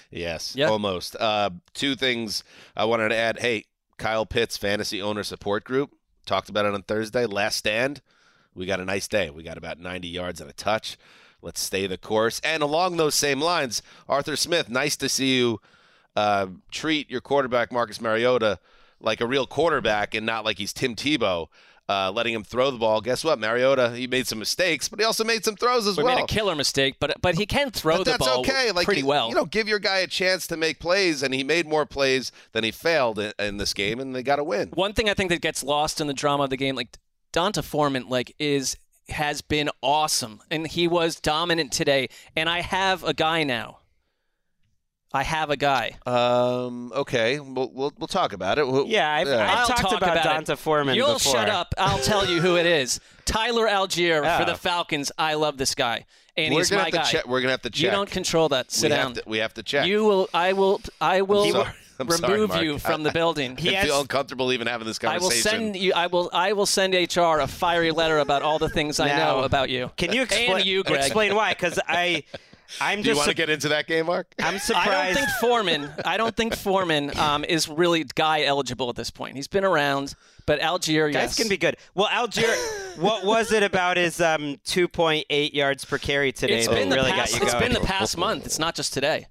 [0.09, 0.69] Yes, Yeah.
[0.69, 1.15] almost.
[1.15, 2.43] Uh, two things
[2.75, 3.39] I wanted to add.
[3.39, 3.65] Hey,
[3.97, 5.91] Kyle Pitts Fantasy Owner Support Group
[6.25, 7.25] talked about it on Thursday.
[7.27, 8.01] Last stand,
[8.55, 9.29] we got a nice day.
[9.29, 10.97] We got about 90 yards and a touch.
[11.41, 12.39] Let's stay the course.
[12.43, 15.59] And along those same lines, Arthur Smith, nice to see you
[16.15, 18.59] uh, treat your quarterback Marcus Mariota
[18.99, 21.47] like a real quarterback and not like he's Tim Tebow.
[21.89, 23.01] Uh, letting him throw the ball.
[23.01, 23.37] Guess what?
[23.37, 26.15] Mariota, he made some mistakes, but he also made some throws as we well.
[26.15, 28.71] made a killer mistake, but but he can throw But the that's ball okay.
[28.71, 29.27] Like pretty you, well.
[29.27, 32.31] You know, give your guy a chance to make plays, and he made more plays
[32.53, 34.69] than he failed in, in this game, and they got to win.
[34.69, 36.97] One thing I think that gets lost in the drama of the game, like
[37.31, 38.77] D'Onta Foreman, like is
[39.09, 42.09] has been awesome, and he was dominant today.
[42.35, 43.79] And I have a guy now.
[45.13, 45.97] I have a guy.
[46.05, 46.93] Um.
[46.95, 47.37] Okay.
[47.39, 48.65] We'll we'll, we'll talk about it.
[48.67, 49.43] We'll, Yeah, I've, yeah.
[49.43, 50.57] I've I'll talked talk about, about D'Onta.
[50.57, 51.33] Foreman You'll before.
[51.33, 51.73] shut up.
[51.77, 53.01] I'll tell you who it is.
[53.25, 54.45] Tyler Allgeier for Oh.
[54.45, 55.11] the Falcons.
[55.17, 56.05] I love this guy,
[56.37, 57.03] and We're he's my guy.
[57.03, 57.27] check.
[57.27, 57.83] We're gonna have to check.
[57.83, 58.71] You don't control that.
[58.71, 59.15] Sit we down.
[59.15, 59.85] Have to, we have to check.
[59.85, 60.29] You will.
[60.33, 60.79] I will.
[61.01, 61.69] I will sorry.
[62.01, 62.63] I'm remove Mark.
[62.63, 63.57] you from the building.
[63.57, 65.49] He I has- feel uncomfortable even having this conversation.
[65.49, 65.93] I will send you.
[65.93, 66.29] I will.
[66.33, 69.91] I will send HR a fiery letter about all the things I know about you.
[69.97, 70.51] Can you explain?
[70.57, 70.99] And you, Greg.
[71.01, 71.51] Explain why?
[71.51, 72.23] Because I,
[72.79, 73.17] I'm Do you just.
[73.19, 74.27] want to get into that game, Mark?
[74.39, 74.89] I'm surprised.
[74.89, 75.89] I don't think Foreman.
[76.05, 79.35] I don't think Foreman um, is really guy eligible at this point.
[79.35, 81.35] He's been around, but Allgeier, Guys yes.
[81.37, 81.75] can be good.
[81.95, 86.75] Well, Allgeier, what was it about his um, 2.8 yards per carry today It's that
[86.75, 87.33] been the really past.
[87.33, 87.71] got you It's going?
[87.73, 88.45] been the past month.
[88.45, 89.27] It's not just today.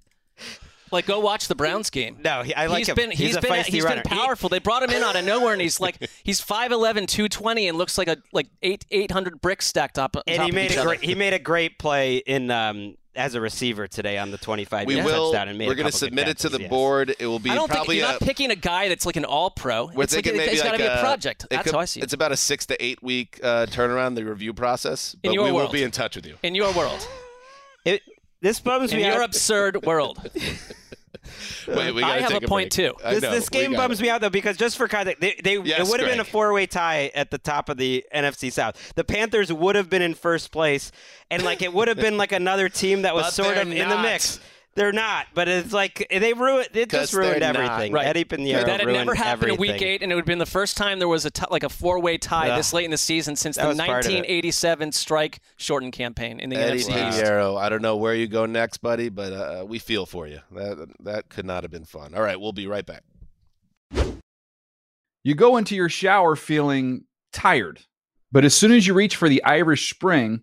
[0.92, 2.18] Like, go watch the Browns game.
[2.24, 2.94] No, he, I like he's him.
[2.96, 4.02] been he's, he's a been feisty he's runner.
[4.02, 4.48] been He- powerful.
[4.48, 7.96] they brought him in out of nowhere, and he's like he's 5'11", 220, and looks
[7.98, 10.16] like a like eight eight hundred bricks stacked up.
[10.16, 10.88] On and top he of made each a other.
[10.88, 14.86] great he made a great play in um, as a receiver today on the 25
[14.86, 16.70] we will, touchdown and made We're going to submit it to the yes.
[16.70, 17.14] board.
[17.18, 18.12] It will be I don't think probably you're a.
[18.12, 19.86] not picking a guy that's like an all pro.
[19.86, 21.46] we're It's like thinking maybe it's got to be a project.
[21.50, 22.04] That's could- how I see it.
[22.04, 25.14] It's about a six to eight week uh, turnaround, the review process.
[25.24, 26.36] In But your we will be in touch with you.
[26.44, 27.06] in your world,
[27.84, 28.02] It,
[28.42, 29.24] this bums in me your out.
[29.24, 30.30] absurd world.
[31.68, 32.92] Wait, we I gotta have take a point, break.
[32.92, 32.94] too.
[33.04, 35.58] This, know, this game gotta- bums me out though because just for context, they, they
[35.60, 38.52] Yes, it would have been a four way tie at the top of the NFC
[38.52, 38.92] South.
[38.94, 40.92] The Panthers would have been in first place,
[41.30, 43.70] and like it would have been like another team that was But sort they're of
[43.72, 44.40] in the mix.
[44.76, 46.68] They're not, but it's like they ruined.
[46.74, 47.64] It 'Cause just ruined they're not.
[47.72, 47.92] everything.
[47.92, 48.06] Right.
[48.06, 49.54] Eddie Piñeiro that had never happened everything.
[49.66, 51.44] in week eight, and it would have been the first time there was a t-
[51.50, 52.56] like a four way tie Ugh.
[52.56, 54.14] this late in the season since That the was part of it.
[54.14, 57.20] 1987 strike shortened campaign in the Eddie NFC East.
[57.20, 57.60] Piñeiro.
[57.60, 60.38] I don't know where you go next, buddy, but uh, we feel for you.
[60.52, 62.14] That that could not have been fun.
[62.14, 63.02] All right, we'll be right back.
[65.24, 67.80] You go into your shower feeling tired,
[68.32, 70.42] but as soon as you reach for the Irish Spring,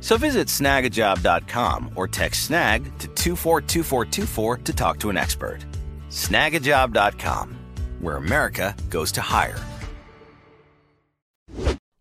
[0.00, 5.64] So visit snagajob.com or text snag to 242424 to talk to an expert.
[6.10, 7.58] Snagajob.com,
[8.00, 9.58] where America goes to hire.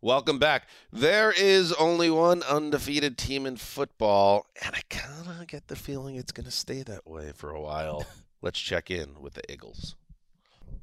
[0.06, 0.68] Welcome back.
[0.94, 6.16] There is only one undefeated team in football, and I kind of get the feeling
[6.16, 8.06] it's going to stay that way for a while.
[8.44, 9.96] Let's check in with the Eagles.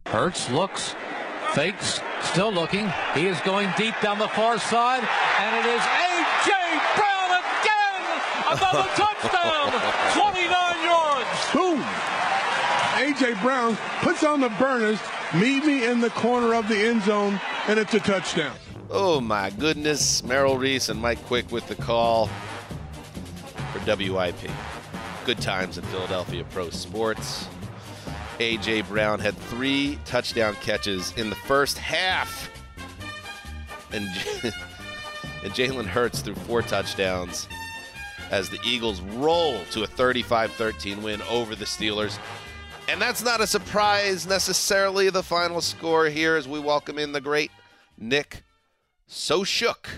[0.07, 0.96] Hurts looks,
[1.55, 2.91] fakes, still looking.
[3.15, 5.07] He is going deep down the far side,
[5.38, 6.53] and it is A.J.
[6.97, 8.03] Brown again!
[8.47, 9.73] Another touchdown!
[10.12, 11.53] 29 yards!
[11.53, 11.81] Boom!
[12.97, 13.41] A.J.
[13.43, 14.99] Brown puts on the burners,
[15.35, 18.57] meet me in the corner of the end zone, and it's a touchdown.
[18.91, 20.23] Oh my goodness.
[20.23, 22.29] Merrill Reese and Mike Quick with the call
[23.73, 24.51] for WIP.
[25.25, 27.47] Good times in Philadelphia pro sports.
[28.40, 28.83] A.J.
[28.83, 32.51] Brown had three touchdown catches in the first half.
[33.92, 34.07] And,
[34.45, 37.47] and Jalen Hurts threw four touchdowns
[38.31, 42.18] as the Eagles roll to a 35 13 win over the Steelers.
[42.88, 47.21] And that's not a surprise necessarily, the final score here as we welcome in the
[47.21, 47.51] great
[47.99, 48.42] Nick
[49.07, 49.88] So Shook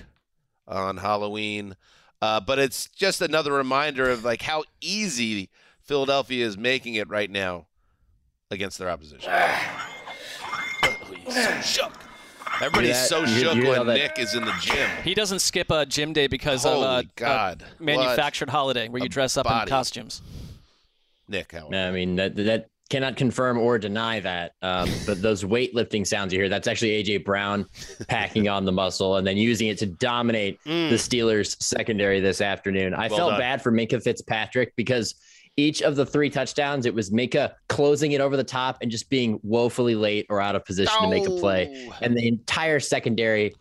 [0.66, 1.76] on Halloween.
[2.20, 5.50] Uh, but it's just another reminder of like how easy
[5.82, 7.66] Philadelphia is making it right now
[8.54, 9.30] against their opposition.
[11.30, 11.92] so shook.
[12.60, 14.88] Everybody's that- so you- shook you know when that- Nick is in the gym.
[15.02, 17.64] He doesn't skip a gym day because Holy of a, God.
[17.78, 19.62] a manufactured holiday where you dress up body.
[19.62, 20.22] in costumes.
[21.28, 21.68] Nick, how?
[21.72, 24.52] I mean, that that cannot confirm or deny that.
[24.62, 27.66] Um, but those weightlifting sounds you hear, that's actually AJ Brown
[28.08, 30.90] packing on the muscle and then using it to dominate Mm.
[30.90, 32.92] the Steelers secondary this afternoon.
[32.94, 33.40] I Well felt done.
[33.40, 35.14] bad for Minkah Fitzpatrick because
[35.56, 39.08] each of the three touchdowns, it was Minkah closing it over the top and just
[39.08, 41.90] being woefully late or out of position to make a play.
[42.00, 43.54] And the entire secondary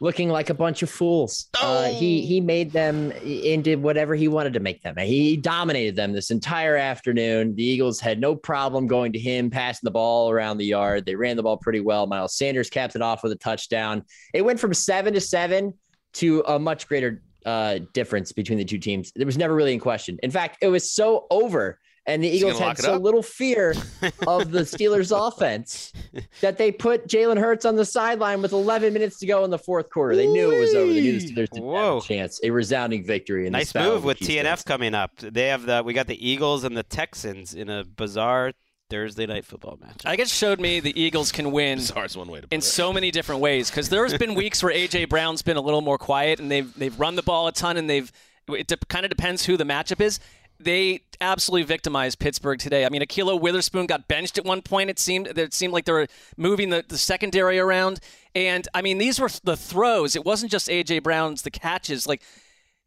[0.00, 1.48] looking like a bunch of fools.
[1.60, 4.96] Uh, he he made them into whatever he wanted to make them.
[4.96, 7.54] He dominated them this entire afternoon.
[7.54, 11.04] The Eagles had no problem going to him, passing the ball around the yard.
[11.04, 12.06] They ran the ball pretty well.
[12.06, 14.04] Miles Sanders capped it off with a touchdown.
[14.32, 15.74] It went from seven to seven
[16.14, 19.12] to a much greater uh, difference between the two teams.
[19.14, 20.18] There was never really in question.
[20.22, 21.78] In fact, it was so over.
[22.06, 23.02] And the Eagles had so up?
[23.02, 23.74] little fear
[24.26, 25.92] of the Steelers' offense
[26.40, 29.58] that they put Jalen Hurts on the sideline with 11 minutes to go in the
[29.58, 30.16] fourth quarter.
[30.16, 30.90] They knew it was over.
[30.90, 32.40] They knew the Steelers didn't have a chance.
[32.42, 33.46] A resounding victory.
[33.46, 35.18] In Nice move with TNF coming up.
[35.18, 38.52] They have the we got the Eagles and the Texans in a bizarre
[38.90, 40.02] Thursday night football match.
[40.04, 42.64] I guess showed me the Eagles can win Bizarre's one way to in it.
[42.64, 45.98] so many different ways because there's been weeks where AJ Brown's been a little more
[45.98, 48.10] quiet and they've they've run the ball a ton and they've
[48.48, 50.20] it de- kind of depends who the matchup is.
[50.60, 52.84] They absolutely victimized Pittsburgh today.
[52.84, 54.90] I mean, Ahkello Witherspoon got benched at one point.
[54.90, 58.00] It seemed it seemed like they were moving the, the secondary around,
[58.34, 60.16] and I mean these were the throws.
[60.16, 62.06] It wasn't just AJ Brown's the catches.
[62.08, 62.22] Like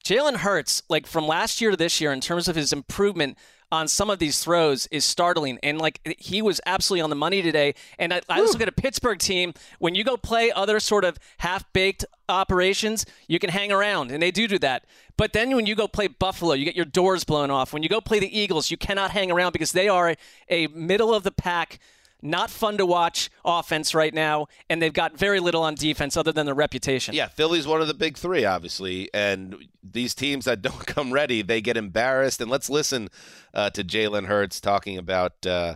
[0.04, 3.38] Jalen Hurts, like from last year to this year, in terms of his improvement
[3.72, 5.60] on some of these throws, is startling.
[5.64, 7.76] And like he was absolutely on the money today.
[7.98, 9.54] And I, I just look at a Pittsburgh team.
[9.80, 14.32] When you go play other sort of half-baked operations, you can hang around, and they
[14.32, 14.86] do do that.
[15.18, 17.74] But then when you go play Buffalo, you get your doors blown off.
[17.74, 20.18] When you go play the Eagles, you cannot hang around because they are a,
[20.50, 21.80] a middle of the pack.
[22.22, 26.32] Not fun to watch offense right now, and they've got very little on defense other
[26.32, 27.16] than their reputation.
[27.16, 31.42] Yeah, Philly's one of the big three, obviously, and these teams that don't come ready,
[31.42, 32.40] they get embarrassed.
[32.42, 33.10] And let's listen
[33.54, 35.76] uh, to Jalen Hurts talking about uh,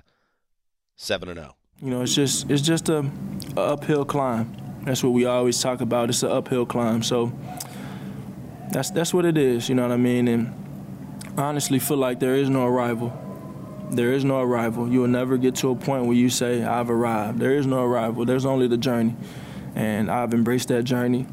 [0.95, 1.41] seven and oh.
[1.41, 1.55] zero.
[1.81, 3.10] You know, it's just it's just a,
[3.58, 4.55] a uphill climb.
[4.84, 6.10] That's what we always talk about.
[6.10, 7.03] It's an uphill climb.
[7.03, 7.34] So
[8.71, 9.67] that's that's what it is.
[9.67, 10.27] You know what I mean?
[10.27, 10.53] And
[11.38, 13.24] I honestly feel like there is no arrival.
[13.91, 14.89] There is no arrival.
[14.89, 17.39] You will never get to a point where you say I've arrived.
[17.39, 18.26] There is no arrival.
[18.26, 19.15] There's only the journey,
[19.76, 21.28] and I've embraced that journey,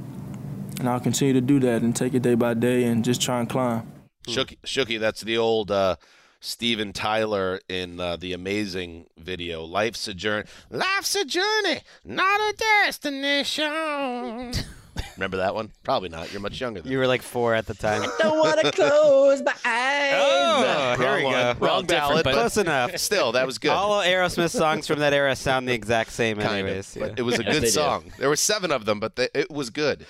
[0.78, 3.40] and I'll continue to do that and take it day by day and just try
[3.40, 3.90] and climb.
[4.28, 5.96] Shooky, Shooky, that's the old uh,
[6.40, 9.64] Steven Tyler in uh, the amazing video.
[9.64, 10.46] Life's a journey.
[10.70, 14.52] Life's a journey, not a destination.
[15.16, 15.70] Remember that one?
[15.82, 16.32] Probably not.
[16.32, 18.02] You're much younger than You were like four at the time.
[18.02, 20.12] I don't want to close my eyes.
[20.14, 21.54] Oh, here Wrong we go.
[21.60, 22.96] Wrong ballad, but close enough.
[22.98, 23.70] Still, that was good.
[23.70, 26.96] All Aerosmith songs from that era sound the exact same, Kind of, anyways.
[26.98, 27.70] but it was a Yes, they good do.
[27.70, 28.12] song.
[28.18, 30.06] There were seven of them, but they, it was good.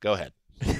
[0.00, 0.32] Go ahead.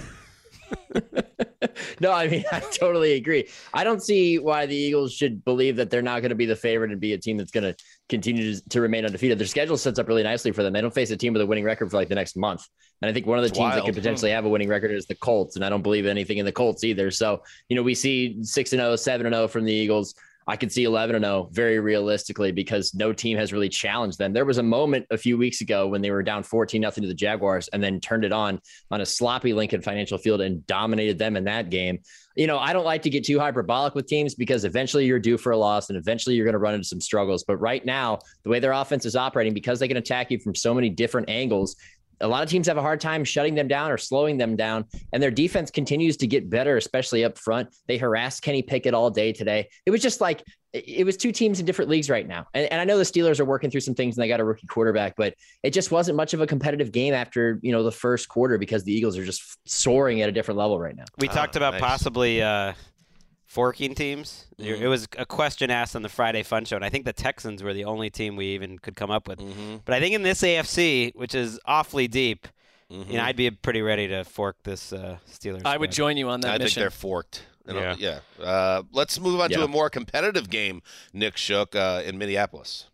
[2.01, 3.49] No, I mean I totally agree.
[3.73, 6.57] I don't see why the Eagles should believe that they're not going to be the
[6.57, 7.77] favorite and be a team that's going to
[8.13, 9.39] continue to, to remain undefeated.
[9.39, 10.73] Their schedule sets up really nicely for them.
[10.73, 12.67] They don't face a team with a winning record for like the next month.
[13.01, 14.91] And I think one of the It's teams that could potentially have a winning record
[14.91, 15.57] is the Colts.
[15.57, 17.11] And I don't believe anything in the Colts either.
[17.11, 20.15] So, you know, we see 6 and 0, 7 and 0 from the Eagles.
[20.47, 24.33] I could see 11 and 0 very realistically because no team has really challenged them.
[24.33, 27.09] There was a moment a few weeks ago when they were down 14 nothing to
[27.09, 31.19] the Jaguars and then turned it on on a sloppy Lincoln Financial Field and dominated
[31.19, 32.01] them in that game.
[32.37, 35.37] You know, I don't like to get too hyperbolic with teams because eventually you're due
[35.37, 37.45] for a loss and eventually you're going to run into some struggles.
[37.45, 40.55] But right now, the way their offense is operating, because they can attack you from
[40.55, 41.77] so many different angles,
[42.23, 44.87] a lot of teams have a hard time shutting them down or slowing them down,
[45.13, 47.69] and their defense continues to get better, especially up front.
[47.87, 49.69] They harassed Kenny Pickett all day today.
[49.85, 52.47] It was just like it was two teams in different leagues right now.
[52.55, 54.45] And, and I know the Steelers are working through some things and they got a
[54.45, 57.93] rookie quarterback, but it just wasn't much of a competitive game after you know the
[57.93, 61.05] first quarter because the Eagles are just soaring at a different level right now.
[61.19, 61.83] We talked about nice.
[61.83, 62.73] possibly uh,
[63.53, 64.47] forking teams.
[64.59, 64.83] Mm-hmm.
[64.83, 67.63] It was a question asked on the Friday Fun Show, and I think the Texans
[67.63, 69.41] were the only team we even could come up with.
[69.41, 69.77] Mm-hmm.
[69.85, 72.49] But I think in this AFC, which is awfully deep,
[72.91, 73.11] Mm-hmm.
[73.11, 75.63] you know, I'd be pretty ready to fork this uh, Steelers.
[75.65, 75.97] I would squad.
[76.05, 76.81] join you on that I think mission.
[76.83, 77.43] they're forked.
[77.67, 78.19] And, uh, Yeah.
[78.39, 78.45] yeah.
[78.45, 80.83] Uh, let's move on to a more competitive game.
[81.15, 82.85] Nick Shook uh, in Minneapolis.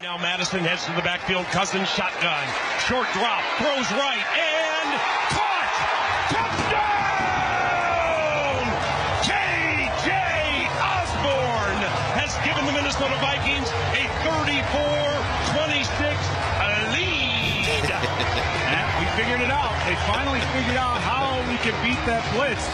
[0.00, 1.44] Now Madison heads to the backfield.
[1.46, 2.46] Cousins shotgun.
[2.86, 3.42] Short drop.
[3.58, 4.22] Throws right.
[19.16, 19.70] Figured it out.
[19.86, 22.68] They finally figured out how we can beat that blitz.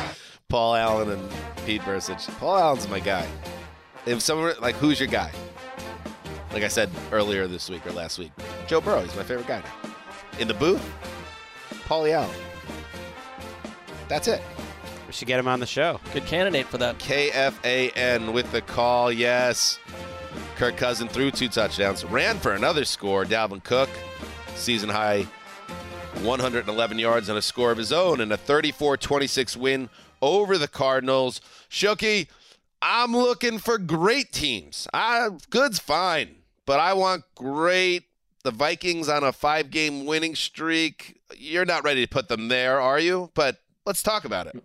[0.49, 1.31] Paul Allen and
[1.67, 2.29] Pete Bercich.
[2.39, 3.29] Paul Allen's my guy.
[4.07, 5.31] If someone like, who's your guy?
[6.53, 8.33] Like I said earlier this week or last week,
[8.67, 9.03] Joe Burrow.
[9.03, 9.91] He's my favorite guy now.
[10.39, 10.83] In the booth,
[11.85, 12.35] Paulie Allen.
[14.09, 14.41] That's it.
[15.07, 16.01] We should get him on the show.
[16.15, 16.99] Good candidate for that.
[16.99, 19.13] KFAN with the call.
[19.13, 19.79] Yes.
[20.57, 23.27] Kirk Cousin threw two touchdowns, ran for another score.
[23.27, 23.91] Dalvin Cook,
[24.55, 25.27] season high
[26.23, 29.89] 111 yards and a score of his own, and a 34 26 win
[30.23, 31.41] over the Cardinals.
[31.71, 32.29] Shooky,
[32.83, 34.87] I'm looking for great teams.
[34.93, 36.37] I, good's fine,
[36.67, 38.05] but I want great.
[38.43, 41.21] The Vikings on a five game winning streak.
[41.37, 43.31] You're not ready to put them there, are you?
[43.35, 44.63] But let's talk about it.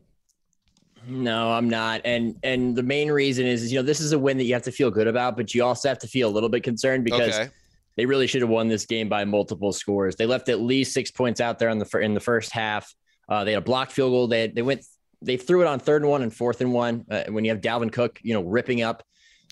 [1.08, 2.02] No, I'm not.
[2.06, 4.54] And and the main reason is, is you know this is a win that you
[4.54, 7.04] have to feel good about, but you also have to feel a little bit concerned
[7.04, 7.50] because Okay.
[7.98, 10.16] They really should have won this game by multiple scores.
[10.16, 12.94] They left at least six points out there on the in the first half.
[13.28, 14.28] Uh, they had a blocked field goal.
[14.28, 14.84] They they went
[15.22, 17.06] they threw it on third and one and fourth and one.
[17.10, 19.04] Uh, when you have Dalvin Cook, you know, ripping up.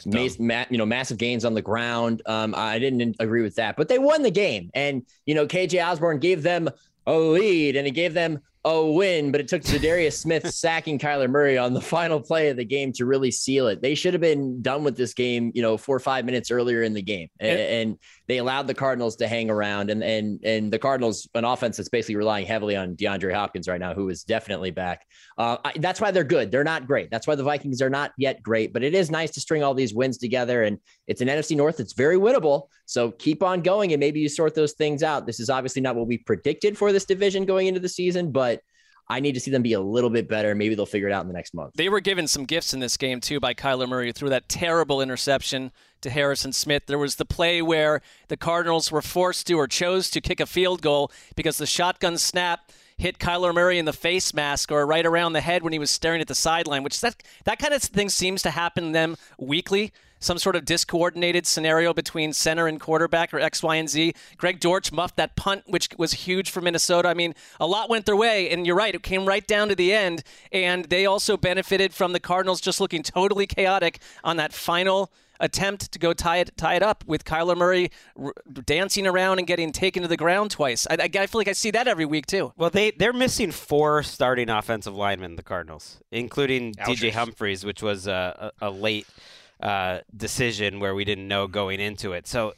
[0.08, 2.24] Mass, ma- you know, massive gains on the ground.
[2.26, 5.86] Um, I didn't agree with that, but they won the game, and you know, KJ
[5.86, 6.70] Osborn gave them
[7.06, 11.30] a lead, and it gave them a win, but it took Za'Darius Smith sacking Kyler
[11.30, 13.82] Murray on the final play of the game to really seal it.
[13.82, 16.84] They should have been done with this game, you know, four or five minutes earlier
[16.84, 17.98] in the game, and, and
[18.28, 19.90] they allowed the Cardinals to hang around.
[19.90, 23.80] And and and the Cardinals, an offense that's basically relying heavily on DeAndre Hopkins right
[23.80, 25.06] now, who is definitely back.
[25.38, 26.52] Uh, I, that's why they're good.
[26.52, 27.10] They're not great.
[27.10, 28.74] That's why the Vikings are not yet great.
[28.74, 30.78] But it is nice to string all these wins together, and
[31.08, 32.68] it's an NFC North that's very winnable.
[32.86, 35.26] So keep on going, and maybe you sort those things out.
[35.26, 38.62] This is obviously not what we predicted for this division going into the season, but
[39.10, 40.56] I need to see them be a little bit better.
[40.56, 41.74] Maybe they'll figure it out in the next month.
[41.76, 45.02] They were given some gifts in this game too by Kyler Murray threw that terrible
[45.02, 45.72] interception
[46.02, 46.84] to Harrison Smith.
[46.88, 50.46] There was the play where the Cardinals were forced to or chose to kick a
[50.46, 52.72] field goal because the shotgun snap
[53.04, 55.92] hit Kyler Murray in the face mask or right around the head when he was
[55.92, 59.18] staring at the sideline, which that that kind of thing seems to happen to them
[59.38, 59.92] weekly.
[60.20, 64.14] Some sort of discoordinated scenario between center and quarterback or X, Y, and Z.
[64.38, 67.10] Greg Dortch muffed that punt, which was huge for Minnesota.
[67.10, 69.76] I mean, a lot went their way, and you're right, it came right down to
[69.76, 70.24] the end.
[70.54, 75.12] And they also benefited from the Cardinals just looking totally chaotic on that final
[75.44, 78.34] attempt to go tie it tie it up with Kyler Murray r-
[78.66, 80.88] dancing around and getting taken to the ground twice.
[80.90, 82.54] I, I, I feel like I see that every week too.
[82.58, 87.12] Well, they they're missing four starting offensive linemen, the Cardinals, including DJ Ouchies.
[87.12, 89.06] Humphries, which was a, a, a late
[89.60, 92.28] uh, decision where we didn't know going into it.
[92.28, 92.54] So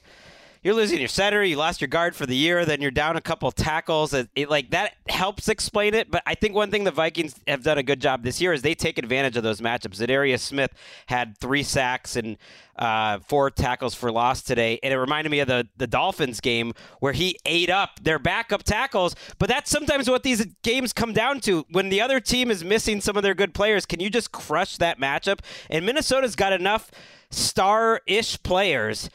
[0.66, 3.22] you're losing your center, you lost your guard for the year, then you're down a
[3.22, 4.16] couple tackles.
[4.16, 6.09] It, it- like that helps explain it.
[6.09, 8.63] But I think one thing the Vikings have done a good job this year is
[8.63, 9.99] they take advantage of those matchups.
[9.99, 10.72] Za'Darius Smith
[11.05, 12.38] had three sacks and
[12.78, 16.74] uh, four tackles for loss today, and it reminded me of the the Dolphins game
[16.99, 19.16] where he ate up their backup tackles.
[19.38, 21.63] But that's sometimes what these games come down to.
[21.70, 24.78] When the other team is missing some of their good players, can you just crush
[24.78, 25.41] that matchup?
[25.70, 26.89] And Minnesota's got enough
[27.30, 29.09] star-ish players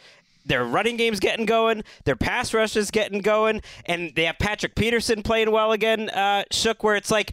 [0.51, 4.75] their running game's getting going, their pass rush is getting going, and they have Patrick
[4.75, 6.11] Peterson playing well again.
[6.11, 7.33] Uh, Shook, where it's like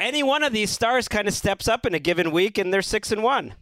[0.00, 2.82] any one of these stars kind of steps up in a given week, and they're
[2.82, 3.54] six and one.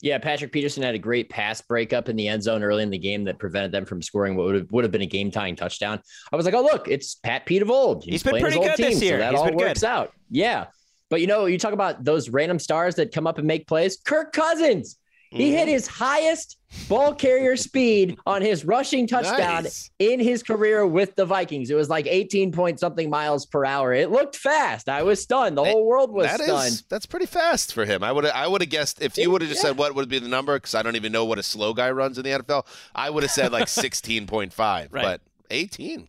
[0.00, 2.98] Yeah, Patrick Peterson had a great pass breakup in the end zone early in the
[2.98, 5.56] game that prevented them from scoring what would have, would have been a game tying
[5.56, 6.00] touchdown.
[6.32, 8.04] I was like, oh, look, it's Pat Pete of old.
[8.04, 9.18] He's been playing his pretty old good this team, year.
[9.18, 9.68] So that He's all been good.
[9.68, 10.12] works out.
[10.28, 10.66] Yeah.
[11.08, 13.96] But you know, you talk about those random stars that come up and make plays.
[13.96, 14.98] Kirk Cousins,
[15.34, 15.56] he Mm-hmm.
[15.58, 16.56] hit his highest
[16.88, 19.90] ball carrier speed on his rushing touchdown Nice.
[19.98, 21.70] in his career with the Vikings.
[21.70, 23.92] It was like 18 point something miles per hour.
[23.92, 24.88] It looked fast.
[24.88, 25.56] I was stunned.
[25.56, 26.82] The whole world was That is stunned.
[26.88, 28.02] that's pretty fast for him.
[28.02, 30.18] I would I would have guessed if you would have just said what would be
[30.18, 32.66] the number because I don't even know what a slow guy runs in the NFL.
[32.94, 35.02] I would have said like sixteen point five, Right.
[35.02, 35.20] but
[35.50, 36.08] eighteen.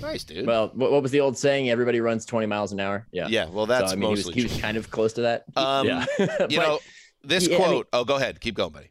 [0.00, 0.46] Nice, dude.
[0.46, 1.68] Well, what, what was the old saying?
[1.68, 3.06] Everybody runs 20 miles an hour.
[3.12, 3.26] Yeah.
[3.28, 5.44] Yeah, well, that's I mean, mostly he was, he was kind of close to that.
[5.54, 6.06] Um, yeah.
[6.48, 6.78] you know,
[7.26, 7.88] this Yeah, I mean- quote.
[7.92, 8.40] oh, go ahead.
[8.40, 8.90] Keep going, buddy.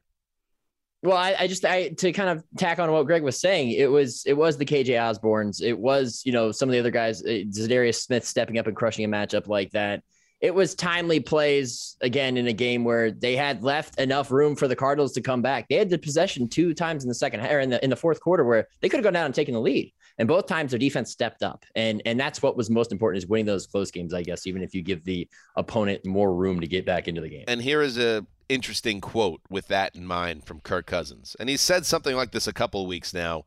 [1.04, 3.72] Well, I, I just I to kind of tack on what Greg was saying.
[3.72, 5.62] It was it was the KJ Osborn's.
[5.62, 7.22] It was you know some of the other guys.
[7.24, 10.02] uh, Za'Darius Smith stepping up and crushing a matchup like that.
[10.42, 14.68] It was timely plays again in a game where they had left enough room for
[14.68, 15.68] the Cardinals to come back.
[15.70, 18.20] They had the possession two times in the second or in the in the fourth
[18.20, 19.94] quarter where they could have gone down and taken the lead.
[20.18, 21.66] And both times their defense stepped up.
[21.76, 24.62] And and that's what was most important is winning those close games, I guess, even
[24.62, 27.46] if you give the opponent more room to get back into the game.
[27.48, 31.36] And here is a interesting quote with that in mind from Kirk Cousins.
[31.40, 33.44] And he said something like this a couple weeks now.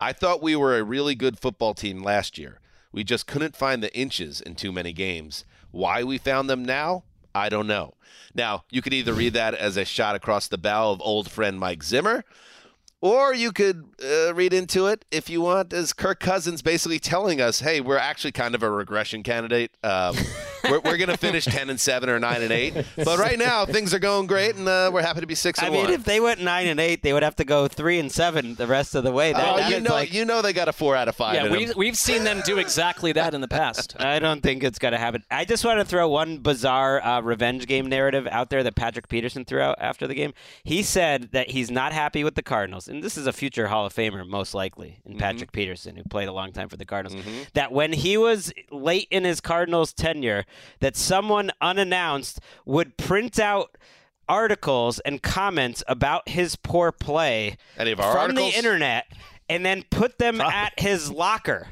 [0.00, 2.60] I thought we were a really good football team last year.
[2.92, 5.44] We just couldn't find the inches in too many games.
[5.70, 7.94] Why we found them now, I don't know.
[8.34, 11.58] Now, you could either read that as a shot across the bow of old friend
[11.58, 12.24] Mike Zimmer,
[13.02, 17.40] or you could uh, read into it if you want as Kirk Cousins basically telling
[17.40, 19.72] us, "Hey, we're actually kind of a regression candidate.
[19.82, 20.16] Um,
[20.64, 23.66] we're we're going to finish ten and seven or nine and eight, but right now
[23.66, 25.92] things are going great, and uh, we're happy to be six I and mean, one."
[25.92, 28.66] if they went nine and eight, they would have to go three and seven the
[28.68, 29.32] rest of the way.
[29.32, 31.16] That, oh, that you is know, like- you know they got a four out of
[31.16, 31.34] five.
[31.34, 31.78] Yeah, in we've, them.
[31.78, 33.96] we've seen them do exactly that in the past.
[34.00, 35.24] I don't think it's going to happen.
[35.28, 39.08] I just want to throw one bizarre uh, revenge game narrative out there that Patrick
[39.08, 40.32] Peterson threw out after the game.
[40.62, 43.86] He said that he's not happy with the Cardinals, and this is a future Hall
[43.86, 45.20] of Famer, most likely, in mm-hmm.
[45.20, 47.20] Patrick Peterson, who played a long time for the Cardinals.
[47.24, 47.42] Mm-hmm.
[47.54, 50.44] That when he was late in his Cardinals tenure,
[50.80, 53.78] that someone unannounced would print out
[54.28, 58.52] articles and comments about his poor play Any of our from articles?
[58.52, 59.06] the internet
[59.48, 61.68] and then put them at his locker.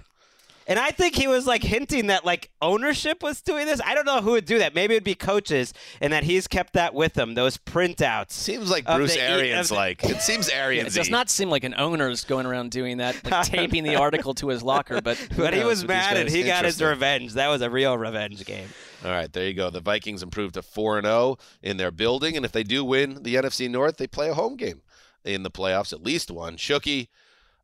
[0.70, 3.80] And I think he was like hinting that like ownership was doing this.
[3.84, 4.72] I don't know who would do that.
[4.72, 7.34] Maybe it'd be coaches, and that he's kept that with him.
[7.34, 8.30] Those printouts.
[8.30, 10.04] Seems like Bruce the- Arians of the- like.
[10.04, 13.46] It seems Yeah, it does not seem like an owner's going around doing that, like
[13.46, 15.00] taping the article to his locker.
[15.00, 16.34] But But he was mad and guys.
[16.34, 17.32] he got his revenge.
[17.34, 18.68] That was a real revenge game.
[19.04, 19.70] All right, there you go.
[19.70, 23.22] The Vikings improved to 4 and 0 in their building and if they do win
[23.24, 24.82] the NFC North, they play a home game
[25.24, 26.56] in the playoffs, at least one.
[26.56, 27.08] Shooky,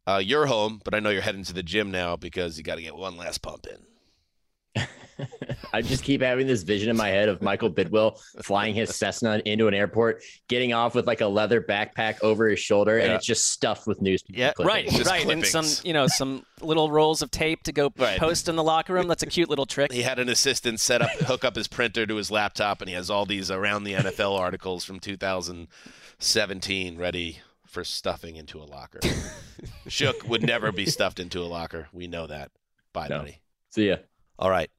[0.07, 2.76] uh, you're home, but I know you're heading to the gym now because you got
[2.76, 4.84] to get one last pump in.
[5.72, 9.40] I just keep having this vision in my head of Michael Bidwill flying his Cessna
[9.46, 13.24] into an airport, getting off with like a leather backpack over his shoulder, and it's
[13.24, 14.22] just stuffed with news.
[14.28, 14.74] Yeah, clippings.
[14.74, 18.18] Right, Just right, and some you know some little rolls of tape to go Right.
[18.18, 19.09] post in the locker room.
[19.09, 19.90] That's a cute little trick.
[19.90, 22.94] He had an assistant set up, hook up his printer to his laptop, and he
[22.94, 27.38] has all these around the NFL articles from 2017 ready
[27.76, 29.00] for stuffing into a locker.
[29.86, 31.88] Shook would never be stuffed into a locker.
[31.92, 32.50] We know that.
[32.94, 33.18] Bye, No.
[33.18, 33.42] buddy.
[33.68, 33.96] See ya.
[34.38, 34.70] All right.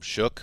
[0.00, 0.42] Shook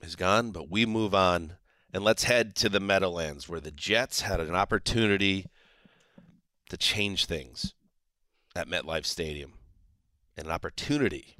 [0.00, 1.52] is gone, but we move on.
[1.94, 5.46] And let's head to the Meadowlands where the Jets had an opportunity
[6.68, 7.72] to change things
[8.56, 9.52] at MetLife Stadium.
[10.36, 11.36] An opportunity.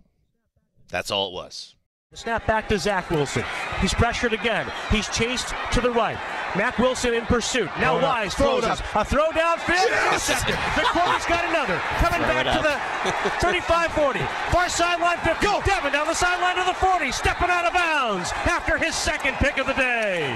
[0.89, 1.75] That's all it was.
[2.15, 3.43] Snap back to Zach Wilson.
[3.81, 4.71] He's pressured again.
[4.93, 6.17] He's chased to the right.
[6.55, 7.69] Mack Wilson in pursuit.
[7.81, 8.15] Now Throw it up.
[8.15, 8.81] Wise throws us.
[8.95, 9.91] A throw downfield.
[10.09, 10.55] Intercepted.
[10.55, 11.77] McCourty's got another.
[11.99, 14.27] Coming Throw back to the 35-40.
[14.53, 15.45] Far sideline 50.
[15.45, 15.61] Go.
[15.67, 17.13] Devin down the sideline to the 40.
[17.13, 20.33] Stepping out of bounds after his second pick of the day.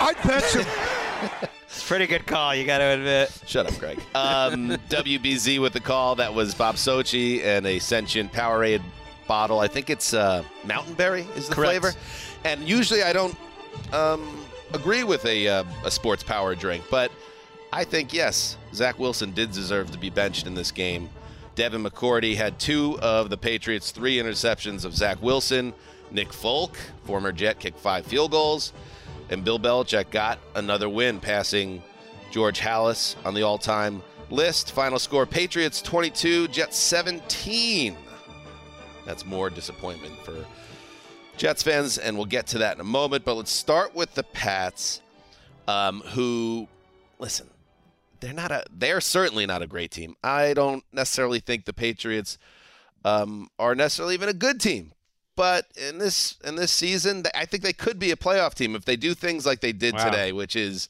[0.00, 0.66] I'd bet him.
[1.66, 3.32] It's a pretty good call, you got to admit.
[3.46, 3.98] Shut up, Greg.
[4.14, 6.16] Um, WBZ with the call.
[6.16, 8.82] That was Bob Socci and a sentient Powerade
[9.26, 9.60] bottle.
[9.60, 11.80] I think it's uh, Mountain Berry is the Correct.
[11.80, 11.96] flavor.
[12.44, 13.34] And usually I don't
[13.92, 14.44] um,
[14.74, 17.10] agree with a, uh, a sports power drink, but
[17.72, 21.08] I think, yes, Zach Wilson did deserve to be benched in this game.
[21.54, 25.74] Devin McCourty had two of the Patriots' three interceptions of Zach Wilson.
[26.10, 28.72] Nick Folk, former Jet, kicked five field goals.
[29.30, 31.82] And Bill Belichick got another win, passing
[32.30, 34.72] George Halas on the all time list.
[34.72, 37.96] Final score Patriots 22, Jets 17.
[39.06, 40.44] That's more disappointment for
[41.42, 43.24] Jets fans, and we'll get to that in a moment.
[43.24, 45.00] But let's start with the Pats,
[45.66, 46.68] um, who,
[47.18, 47.48] listen,
[48.20, 50.14] they're not a, they're certainly not a great team.
[50.22, 52.38] I don't necessarily think the Patriots
[53.04, 54.92] um, are necessarily even a good team.
[55.34, 58.84] But in this in this season, I think they could be a playoff team if
[58.84, 60.04] they do things like they did Wow.
[60.04, 60.88] today, which is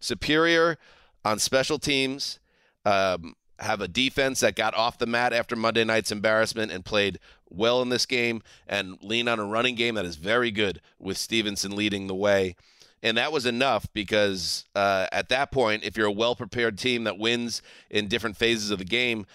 [0.00, 0.76] superior
[1.24, 2.40] on special teams,
[2.84, 7.20] um, have a defense that got off the mat after Monday night's embarrassment and played
[7.56, 11.16] well in this game, and lean on a running game that is very good with
[11.16, 12.56] Stevenson leading the way.
[13.02, 17.04] And that was enough because uh, at that point, if you're a well prepared team
[17.04, 19.26] that wins in different phases of the game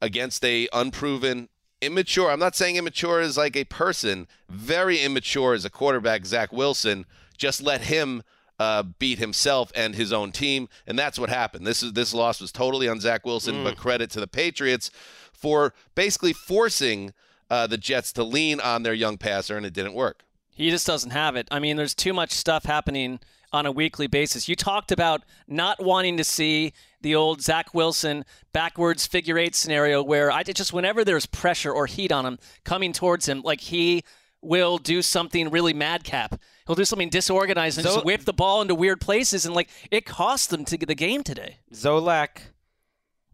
[0.00, 1.48] against a unproven,
[1.80, 6.52] immature, I'm not saying immature is like a person, very immature as a quarterback, Zach
[6.52, 7.06] Wilson,
[7.36, 8.22] just let him
[8.58, 11.66] uh, beat himself and his own team, and that's what happened.
[11.66, 14.90] This is this loss was totally on Zach Wilson, but credit to the Patriots
[15.32, 17.12] for basically forcing
[17.50, 20.24] uh, the Jets to lean on their young passer, and it didn't work.
[20.54, 21.46] He just doesn't have it.
[21.50, 23.20] I mean, there's too much stuff happening
[23.52, 24.48] on a weekly basis.
[24.48, 30.02] You talked about not wanting to see the old Zach Wilson backwards figure eight scenario
[30.02, 34.02] where I just, whenever there's pressure or heat on him coming towards him, like he
[34.42, 36.40] will do something really madcap.
[36.66, 39.46] He'll do something disorganized and So- just whip the ball into weird places.
[39.46, 41.58] And like it cost them to get the game today.
[41.72, 42.38] Zolak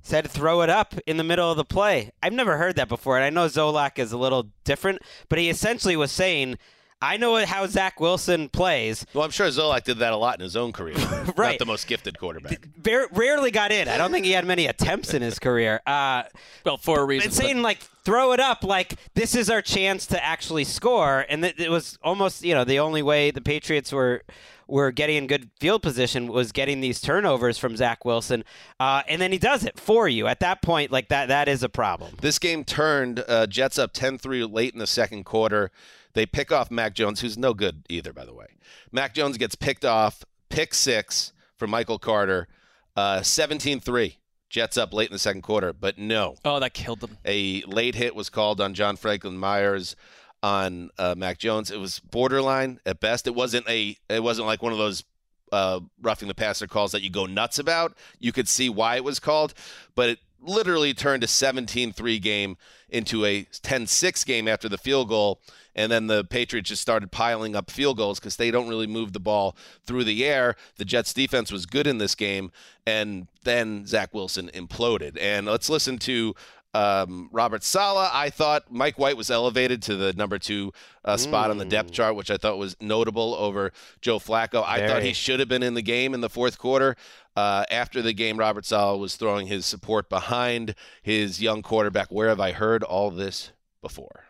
[0.05, 2.13] said throw it up in the middle of the play.
[2.23, 5.49] I've never heard that before, and I know Zolak is a little different, but he
[5.49, 6.59] essentially was saying,
[7.01, 9.05] I know how Zach Wilson plays.
[9.13, 10.95] Well, I'm sure Zolak did that a lot in his own career.
[11.37, 11.53] right.
[11.53, 12.67] Not the most gifted quarterback.
[12.81, 13.89] Very, rarely got in.
[13.89, 15.81] I don't think he had many attempts in his career.
[15.87, 16.25] Uh,
[16.65, 17.29] well, for a reason.
[17.29, 21.43] And saying like throw it up, like this is our chance to actually score, and
[21.43, 24.23] th- it was almost you know the only way the Patriots were
[24.67, 28.45] were getting in good field position was getting these turnovers from Zach Wilson,
[28.81, 30.27] uh, and then he does it for you.
[30.27, 32.17] At that point, like that that is a problem.
[32.21, 35.71] This game turned uh, Jets up 10-3 late in the second quarter.
[36.15, 38.47] They pick off Mac Jones, who's no good either, by the way.
[38.93, 42.49] Mac Jones gets picked off, pick six for Michael Carter,
[42.97, 44.17] uh, 17-3.
[44.49, 46.37] Jets up late in the second quarter, but no.
[46.45, 47.19] Oh, that killed them.
[47.25, 49.97] A late hit was called on John Franklin Myers
[50.45, 51.71] on uh, Mac Jones.
[51.71, 53.27] It was borderline at best.
[53.27, 53.97] It wasn't a.
[54.11, 55.03] It wasn't like one of those
[55.51, 57.97] uh, roughing the passer calls that you go nuts about.
[58.19, 59.55] You could see why it was called,
[59.95, 62.59] but it literally turned a 17-3 game
[62.91, 65.41] into a 10-6 game after the field goal.
[65.75, 69.15] And then the Patriots just started piling up field goals because they don't really move
[69.15, 70.57] the ball through the air.
[70.77, 72.53] The Jets defense was good in this game,
[72.87, 75.17] and then Zach Wilson imploded.
[75.19, 76.35] And let's listen to
[76.75, 78.11] um, Robert Saleh.
[78.13, 80.73] I thought Mike White was elevated to the number two
[81.05, 84.65] uh, spot on the depth chart, which I thought was notable over Joe Flacco.
[84.67, 86.97] I thought he should have been in the game in the fourth quarter.
[87.37, 92.09] Uh, after the game, Robert Saleh was throwing his support behind his young quarterback.
[92.11, 94.25] Where have I heard all this before?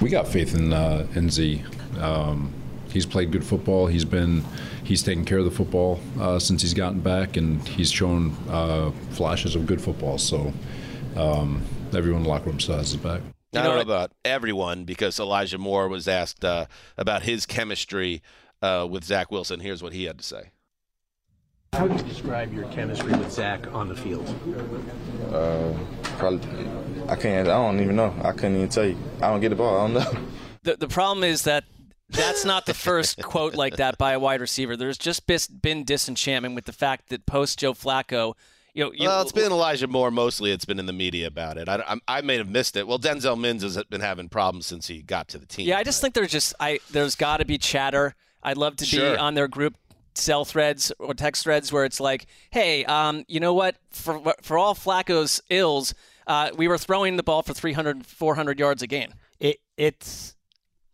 [0.00, 1.64] We got faith in uh, in Z.
[1.98, 2.52] Um,
[2.90, 3.86] he's played good football.
[3.86, 4.44] He's been
[4.84, 8.90] he's taken care of the football uh, since he's gotten back, and he's shown uh,
[9.10, 10.18] flashes of good football.
[10.18, 10.52] So
[11.16, 11.62] um,
[11.94, 13.22] everyone in the locker room still has his back.
[13.54, 16.66] I don't know about everyone because Elijah Moore was asked uh,
[16.98, 18.22] about his chemistry
[18.60, 19.60] uh, with Zach Wilson.
[19.60, 20.50] Here's what he had to say.
[21.72, 24.26] How would you describe your chemistry with Zach on the field?
[25.32, 25.72] Uh,
[26.16, 26.48] probably,
[27.08, 27.48] I can't.
[27.48, 28.14] I don't even know.
[28.22, 28.96] I couldn't even tell you.
[29.22, 29.78] I don't get the ball.
[29.78, 30.20] I don't know.
[30.64, 31.64] The the problem is that
[32.10, 34.76] that's not the first quote like that by a wide receiver.
[34.76, 38.34] There's just been disenchantment with the fact that post Joe Flacco,
[38.78, 40.52] you know, you, well, it's been Elijah Moore mostly.
[40.52, 41.68] It's been in the media about it.
[41.68, 42.86] I, I, I may have missed it.
[42.86, 45.66] Well, Denzel Mims has been having problems since he got to the team.
[45.66, 48.14] Yeah, I just think there's just I there's got to be chatter.
[48.40, 49.14] I'd love to Sure.
[49.14, 49.76] be on their group
[50.14, 53.74] cell threads or text threads where it's like, hey, um, you know what?
[53.90, 55.92] For for all Flacco's ills,
[56.28, 59.12] uh, we were throwing the ball for 300, 400 yards a game.
[59.40, 60.36] It it's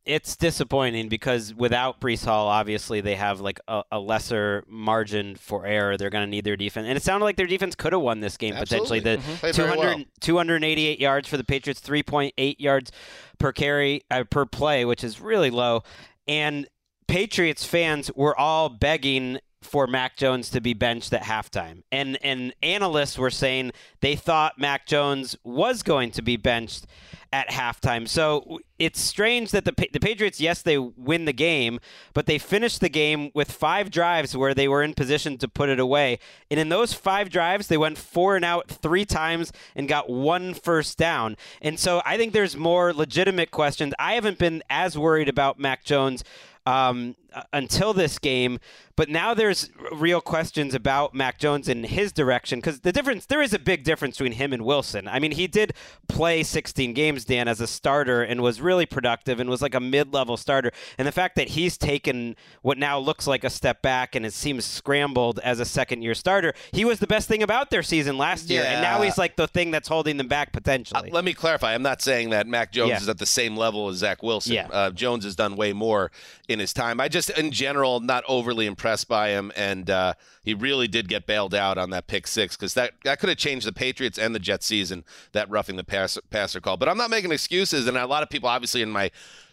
[0.07, 5.65] it's disappointing because without Breece Hall, obviously they have like a, a lesser margin for
[5.67, 5.97] error.
[5.97, 8.21] They're going to need their defense, and it sounded like their defense could have won
[8.21, 9.01] this game Absolutely.
[9.01, 9.33] potentially.
[9.41, 10.05] The very 200, well.
[10.21, 12.93] 288 yards for the Patriots, 3.8 yards
[13.39, 15.83] per carry uh, per play, which is really low.
[16.29, 16.69] And
[17.09, 21.83] Patriots fans were all begging for Mac Jones to be benched at halftime.
[21.91, 26.87] And and analysts were saying they thought Mac Jones was going to be benched
[27.33, 28.07] at halftime.
[28.07, 31.81] So it's strange that the the Patriots yes they win the game,
[32.13, 35.69] but they finished the game with five drives where they were in position to put
[35.69, 36.19] it away.
[36.51, 40.55] And in those five drives they went four and out 3 times and got one
[40.55, 41.37] first down.
[41.61, 43.95] And so I think there's more legitimate questions.
[43.99, 46.23] I haven't been as worried about Mac Jones
[46.67, 47.17] um,
[47.53, 48.59] until this game.
[48.97, 53.43] But now there's real questions about Mac Jones and his direction because the difference there
[53.43, 55.09] is a big difference between him and Wilson.
[55.09, 55.73] I mean, he did
[56.09, 59.81] play 16 games, Dan, as a starter and was really productive and was like a
[59.81, 60.71] mid-level starter.
[60.97, 64.33] And the fact that he's taken what now looks like a step back and it
[64.33, 68.49] seems scrambled as a second-year starter, he was the best thing about their season last
[68.49, 71.11] year, and now he's like the thing that's holding them back potentially.
[71.11, 71.75] Let me clarify.
[71.75, 72.99] I'm not saying that Mac Jones Yeah.
[72.99, 74.53] is at the same level as Zach Wilson.
[74.55, 74.69] Yeah.
[74.71, 76.13] Uh, Jones has done way more
[76.49, 77.01] in his time.
[77.01, 81.27] I just, in general, not overly impressed by him, and uh, he really did get
[81.27, 84.35] bailed out on that pick six because that that could have changed the Patriots and
[84.35, 85.05] the Jets season.
[85.33, 86.77] That roughing the passer, passer call.
[86.77, 89.11] But I'm not making excuses, and a lot of people, obviously, in my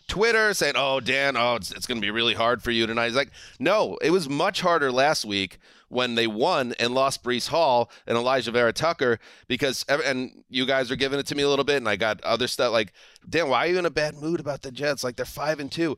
[0.07, 3.07] Twitter saying, "Oh, Dan, oh, it's, it's going to be really hard for you tonight."
[3.07, 5.57] He's like, "No, it was much harder last week
[5.87, 10.91] when they won and lost Breece Hall and Alijah Vera Tucker because and you guys
[10.91, 12.93] are giving it to me a little bit, and I got other stuff like,
[13.29, 15.03] Dan, why are you in a bad mood about the Jets?
[15.03, 15.97] Like they're five and two."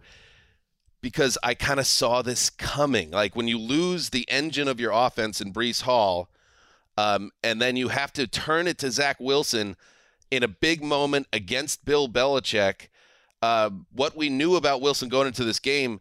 [1.04, 3.12] Because I kind of saw this coming.
[3.12, 6.30] Like when you lose the engine of your offense in Breece Hall,
[6.98, 9.76] um, and then you have to turn it to Zach Wilson
[10.32, 12.88] in a big moment against Bill Belichick.
[13.42, 16.00] Uh, what we knew about Wilson going into this game,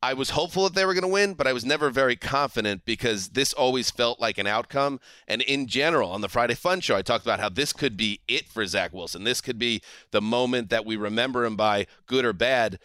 [0.00, 2.84] I was hopeful that they were going to win, but I was never very confident
[2.84, 5.00] because this always felt like an outcome.
[5.26, 8.20] And in general, on the Friday Fun Show, I talked about how this could be
[8.28, 9.24] it for Zach Wilson.
[9.24, 9.82] This could be
[10.12, 12.78] the moment that we remember him by, good or bad.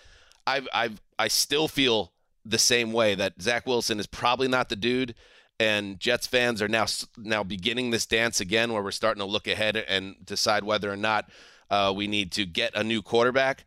[0.46, 2.12] I've, I've, I still feel
[2.46, 5.16] the same way that Zach Wilson is probably not the dude
[5.60, 6.86] and Jets fans are now
[7.18, 10.98] now beginning this dance again, where we're starting to look ahead and decide whether or
[10.98, 11.30] not
[11.70, 13.66] uh, we need to get a new quarterback.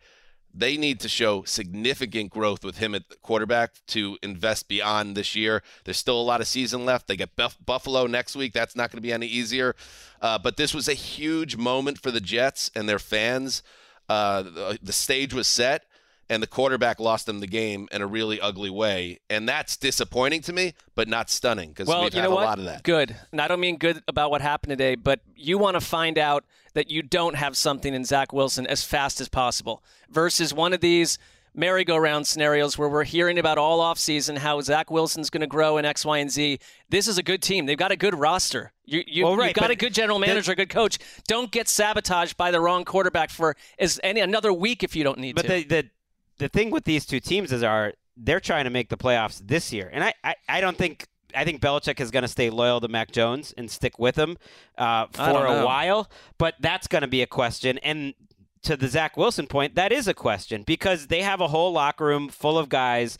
[0.53, 5.63] They need to show significant growth with him at quarterback to invest beyond this year.
[5.85, 7.09] There's still a lot of season left.
[7.09, 8.55] They get Buff- Buffalo next week.
[8.55, 9.77] That's not going to be any easier.
[10.23, 13.63] Uh, but this was a huge moment for the Jets and their fans.
[14.09, 15.85] Uh, the, the stage was set
[16.29, 19.21] and the quarterback lost them the game in a really ugly way.
[19.31, 22.37] And that's disappointing to me, but not stunning because well, we've you had know a
[22.37, 22.45] what?
[22.45, 22.83] lot of that.
[22.83, 23.17] Good.
[23.33, 26.45] And I don't mean good about what happened today, but you want to find out
[26.75, 30.81] that you don't have something in Zach Wilson as fast as possible versus one of
[30.81, 31.19] these
[31.59, 35.87] merry-go-round scenarios where we're hearing about all offseason how Zach Wilson's going to grow in
[35.87, 36.59] X, Y, and Z.
[36.91, 37.65] This is a good team.
[37.65, 38.73] They've got a good roster.
[38.85, 40.99] You, you, Well, right, you've got a good general manager, a good coach.
[41.27, 45.19] Don't get sabotaged by the wrong quarterback for as any another week if you don't
[45.19, 45.49] need But to.
[45.49, 45.91] the, the
[46.39, 49.73] the thing with these two teams is are they're trying to make the playoffs this
[49.73, 51.07] year, and I I, I don't think.
[51.35, 54.39] I think Belichick is going to stay loyal to Mac Jones and stick with him
[54.79, 56.09] uh, for a while,
[56.39, 57.77] but that's going to be a question.
[57.79, 58.15] And
[58.63, 62.07] to the Zach Wilson point, that is a question because they have a whole locker
[62.07, 63.19] room full of guys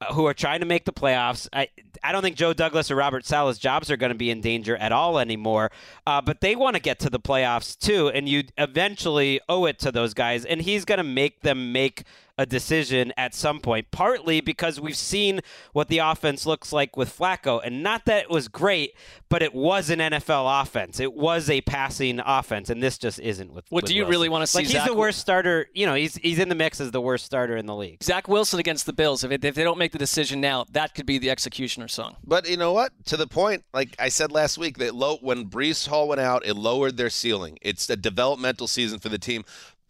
[0.00, 1.48] uh, who are trying to make the playoffs.
[1.52, 1.68] I
[2.04, 4.76] I don't think Joe Douglas or Robert Saleh's jobs are going to be in danger
[4.76, 5.70] at all anymore.
[6.06, 9.78] Uh, but they want to get to the playoffs too, and you eventually owe it
[9.78, 10.44] to those guys.
[10.44, 12.04] And he's going to make them make
[12.38, 15.40] a decision at some point, partly because we've seen
[15.72, 17.60] what the offense looks like with Flacco.
[17.64, 18.92] And not that it was great,
[19.28, 21.00] but it was an NFL offense.
[21.00, 24.10] It was a passing offense, and this just isn't with What with do you Wilson.
[24.10, 25.66] really wanna see Like, he's Zach- the worst starter.
[25.74, 28.02] You know, he's he's in the mix as the worst starter in the league.
[28.02, 29.24] Zach Wilson against the Bills.
[29.24, 32.16] If, it, if they don't make the decision now, that could be the executioner song.
[32.24, 32.92] But you know what?
[33.06, 36.44] To the point, like I said last week, that low when Breece Hall went out,
[36.46, 37.58] it lowered their ceiling.
[37.62, 39.44] It's a developmental season for the team.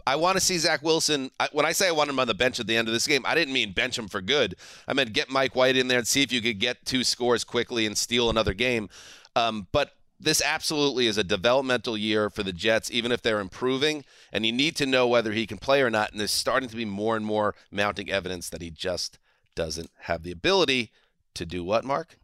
[0.06, 1.30] I want to see Zach Wilson.
[1.40, 3.06] I, when I say I want him on the bench at the end of this
[3.06, 4.54] game, I didn't mean bench him for good.
[4.86, 7.42] I meant get Mike White in there and see if you could get two scores
[7.42, 8.88] quickly and steal another game.
[9.34, 14.04] Um, but this absolutely is a developmental year for the Jets, even if they're improving.
[14.32, 16.12] And you need to know whether he can play or not.
[16.12, 19.18] And there's starting to be more and more mounting evidence that he just
[19.54, 20.92] doesn't have the ability
[21.34, 22.16] to do what, Mark?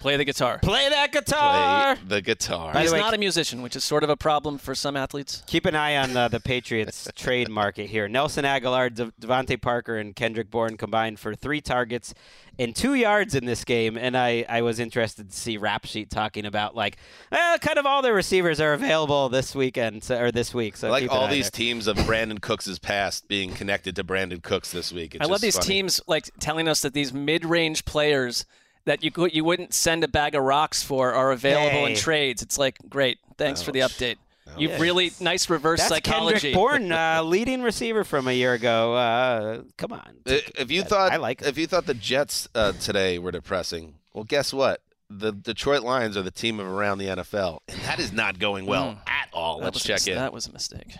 [0.00, 0.58] Play the guitar.
[0.62, 1.96] Play that guitar.
[1.96, 2.72] Play the guitar.
[2.72, 5.42] By He's way, not a musician, which is sort of a problem for some athletes.
[5.46, 8.06] Keep an eye on uh, the Patriots trade market here.
[8.08, 12.14] Nelson Agholor, De- DeVante Parker, and Kendrick Bourne combined for three targets
[12.58, 13.96] and two yards in this game.
[13.96, 16.96] And I, I was interested to see Rap Sheet talking about like,
[17.32, 20.76] eh, kind of all their receivers are available this weekend so, or this week.
[20.76, 21.58] So I like all these there.
[21.58, 25.14] teams of Brandin Cooks' past being connected to Brandin Cooks this week.
[25.14, 25.66] It's I love these funny.
[25.66, 28.44] teams like telling us that these mid-range players
[28.86, 32.40] that you could, you wouldn't send a bag of rocks for are available in trades.
[32.42, 33.18] It's like great.
[33.36, 34.16] Thanks for the update.
[34.56, 34.80] You've Ouch.
[34.80, 36.52] really nice reverse That's psychology.
[36.52, 38.94] Kendrick Bourne, uh, leading receiver from a year ago.
[38.94, 40.18] Uh, come on.
[40.24, 44.24] If you thought I like if you thought the Jets uh, today were depressing, well,
[44.24, 44.80] guess what?
[45.10, 48.66] The Detroit Lions are the team of around the NFL, and that is not going
[48.66, 48.98] well Mm.
[49.08, 49.58] at all.
[49.58, 50.14] That Let's was a check mis- in.
[50.14, 50.94] That was a mistake.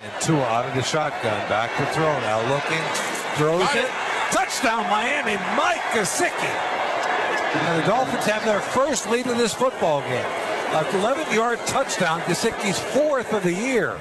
[0.00, 2.78] And Tua out of the shotgun, back to throw now, looking,
[3.36, 3.90] throws it.
[4.58, 6.32] Touchdown Miami, Mike Gesicki.
[7.54, 10.24] And the Dolphins have their first lead in this football game.
[10.72, 14.00] A 11-yard touchdown, Gesicki's fourth of the year.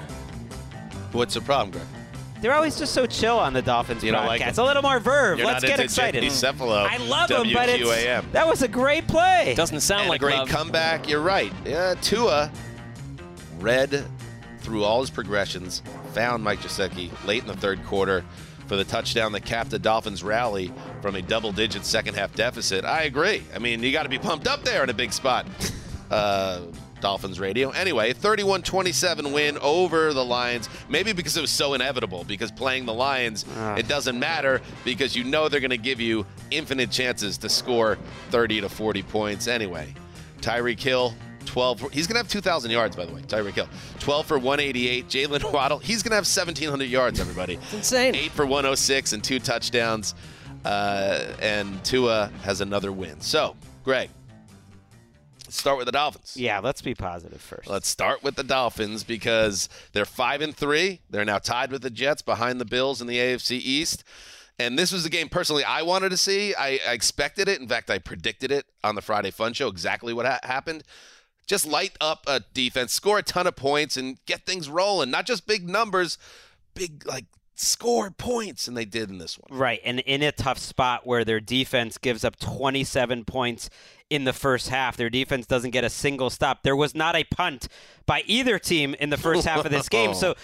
[1.11, 1.85] What's the problem, Greg?
[2.41, 4.57] They're always just so chill on the Dolphins You don't like broadcast.
[4.57, 5.37] a little more verve.
[5.37, 6.21] You're Let's not get into excited.
[6.23, 9.53] Jimmy Cefalo, I love him, but it's, that was a great play.
[9.55, 10.49] Doesn't sound and like a great love.
[10.49, 11.07] comeback.
[11.07, 11.53] You're right.
[11.65, 12.51] Yeah, Tua
[13.59, 14.05] read
[14.61, 15.83] through all his progressions,
[16.13, 18.25] found Mike Gesicki late in the third quarter
[18.67, 22.85] for the touchdown that capped the Dolphins' rally from a double-digit second-half deficit.
[22.85, 23.43] I agree.
[23.55, 25.45] I mean, you got to be pumped up there in a big spot.
[26.09, 26.61] Uh,
[27.01, 27.69] Dolphins radio.
[27.71, 30.69] Anyway, 31-27 win over the Lions.
[30.89, 32.23] Maybe because it was so inevitable.
[32.23, 33.45] Because playing the Lions,
[33.75, 37.97] it doesn't matter because you know they're going to give you infinite chances to score
[38.29, 39.47] 30 to 40 points.
[39.47, 39.93] Anyway,
[40.41, 41.13] Tyreek Hill,
[41.47, 41.91] 12.
[41.91, 43.21] He's going to have 2,000 yards, by the way.
[43.21, 43.67] Tyreek Hill,
[43.99, 45.07] 12 for 188.
[45.07, 47.19] Jalen Waddle, he's going to have 1,700 yards.
[47.19, 48.15] Everybody, it's insane.
[48.15, 50.13] Eight for 106 and two touchdowns.
[50.65, 53.21] Uh, and Tua has another win.
[53.21, 54.09] So, Greg,
[55.45, 56.35] let's start with the Dolphins.
[56.35, 57.69] Yeah, let's be positive first.
[57.69, 61.01] Let's start with the Dolphins because they're five and three.
[61.09, 64.03] They're now tied with the Jets behind the Bills in the AFC East.
[64.59, 66.55] And this was a game personally I wanted to see.
[66.55, 67.61] I, I expected it.
[67.61, 70.83] In fact, I predicted it on the Friday Fun Show exactly what ha- happened.
[71.47, 75.09] Just light up a defense, score a ton of points, and get things rolling.
[75.09, 76.17] Not just big numbers,
[76.75, 77.25] big like
[77.55, 79.57] score points, and they did in this one.
[79.57, 83.69] Right, and in a tough spot where their defense gives up 27 points
[84.09, 84.95] in the first half.
[84.95, 86.63] Their defense doesn't get a single stop.
[86.63, 87.67] There was not a punt
[88.05, 90.13] by either team in the first half of this game.
[90.17, 90.35] So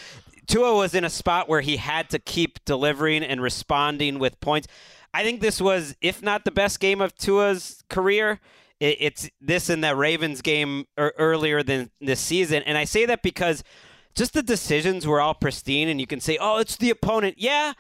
[0.48, 4.68] Tua was in a spot where he had to keep delivering and responding with points.
[5.14, 8.40] I think this was, if not the best game of Tua's career,
[8.84, 12.64] it, it's this and that Ravens game er, earlier than this season.
[12.64, 13.64] And I say that because
[14.14, 17.36] just the decisions were all pristine, and you can say, oh, it's the opponent.
[17.38, 17.74] Yeah.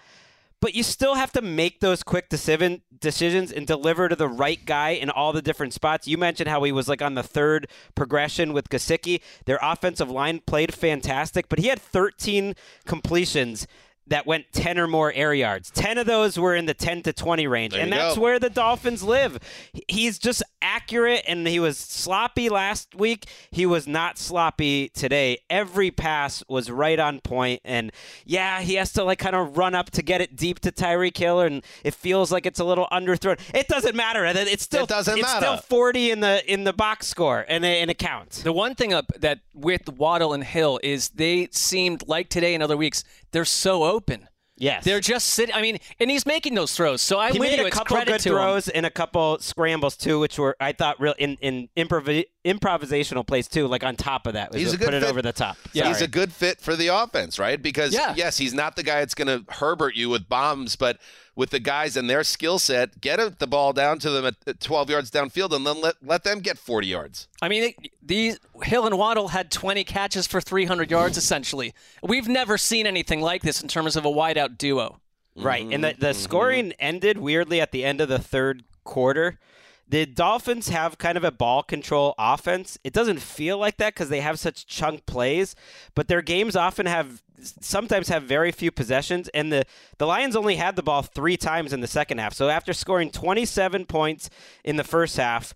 [0.62, 4.66] But you still have to make those quick decision decisions and deliver to the right
[4.66, 6.08] guy in all the different spots.
[6.08, 9.22] You mentioned how he was like on the third progression with Gesicki.
[9.44, 13.68] Their offensive line played fantastic, but he had 13 completions
[14.08, 15.72] that went 10 or more air yards.
[15.72, 17.74] 10 of those were in the 10 to 20 range.
[17.74, 18.22] There and that's go.
[18.22, 19.40] where the Dolphins live.
[19.88, 23.26] He's just accurate and he was sloppy last week.
[23.52, 25.40] He was not sloppy today.
[25.50, 27.92] Every pass was right on point and
[28.26, 31.18] yeah, he has to like kind of run up to get it deep to Tyreek
[31.18, 33.40] Hill and it feels like it's a little underthrown.
[33.54, 34.26] It doesn't matter.
[34.26, 35.46] It's still It doesn't it's matter.
[35.46, 38.44] still 40 in the in the box score and it, and it counts.
[38.44, 42.62] The one thing up that with Waddle and Hill is they seemed like today and
[42.62, 44.28] other weeks they're so open.
[44.56, 44.86] Yes.
[44.86, 45.54] They're just sitting.
[45.54, 47.02] I mean, and he's making those throws.
[47.02, 48.36] So I'm he made a couple good to him.
[48.36, 53.26] throws and a couple scrambles too, which were I thought real in in improv- improvisational
[53.26, 53.68] plays too.
[53.68, 55.10] Like on top of that, He's a good put it fit.
[55.10, 55.58] over the top.
[55.74, 57.62] Yeah, He's a good fit for the offense, right?
[57.62, 58.14] Because Yeah.
[58.16, 61.00] yes, he's not the guy that's going to Herbert you with bombs, but
[61.36, 64.36] with the guys and their skill set, get it- the ball down to them at-
[64.46, 67.28] at 12 yards downfield, and then let let them get 40 yards.
[67.42, 71.74] I mean, it, these Hill and Waddle had 20 catches for 300 yards essentially.
[72.04, 75.00] We've never seen anything like this in terms of a wideout duo.
[75.36, 75.66] Right.
[75.66, 76.02] And the, Mm-hmm.
[76.02, 79.40] the scoring ended weirdly at the end of the third quarter.
[79.88, 82.78] The Dolphins have kind of a ball control offense.
[82.84, 85.56] It doesn't feel like that because they have such chunk plays,
[85.94, 89.66] but their games often have sometimes have very few possessions and the
[89.98, 92.34] the Lions only had the ball 3 times in the second half.
[92.34, 94.30] So after scoring 27 points
[94.64, 95.54] in the first half,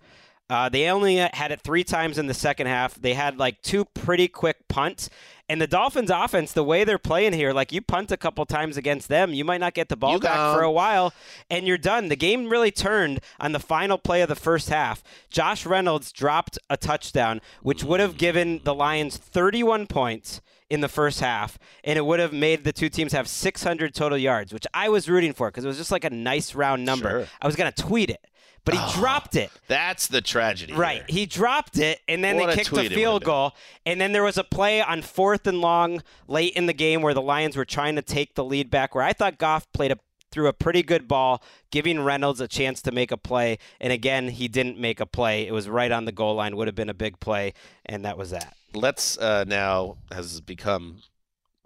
[0.50, 2.96] uh, they only had it three times in the second half.
[2.96, 5.10] They had like two pretty quick punts.
[5.50, 8.76] And the Dolphins' offense, the way they're playing here, like you punt a couple times
[8.76, 10.58] against them, you might not get the ball You back gone.
[10.58, 11.14] for a while,
[11.50, 12.10] and you're done.
[12.10, 15.02] The game really turned on the final play of the first half.
[15.30, 20.90] Josh Reynolds dropped a touchdown, which would have given the Lions 31 points in the
[20.90, 24.68] first half, and it would have made the two teams have 600 total yards, which
[24.74, 27.10] I was rooting for because it was just like a nice round number.
[27.10, 27.28] Sure.
[27.42, 28.26] I was going to tweet it,
[28.68, 29.50] but he dropped it.
[29.68, 30.74] That's the tragedy.
[30.74, 31.04] Right.
[31.10, 33.54] He dropped it, and then What they kicked a, it field goal.
[33.86, 37.14] And then there was a play on fourth and long late in the game where
[37.14, 40.00] the Lions were trying to take the lead back, where I thought Goff played a
[40.30, 41.42] threw a pretty good ball,
[41.72, 43.58] giving Reynolds a chance to make a play.
[43.80, 45.48] And again, he didn't make a play.
[45.48, 47.54] It was right on the goal line, would have been a big play,
[47.86, 48.54] and that was that.
[48.74, 50.98] Let's uh, now has become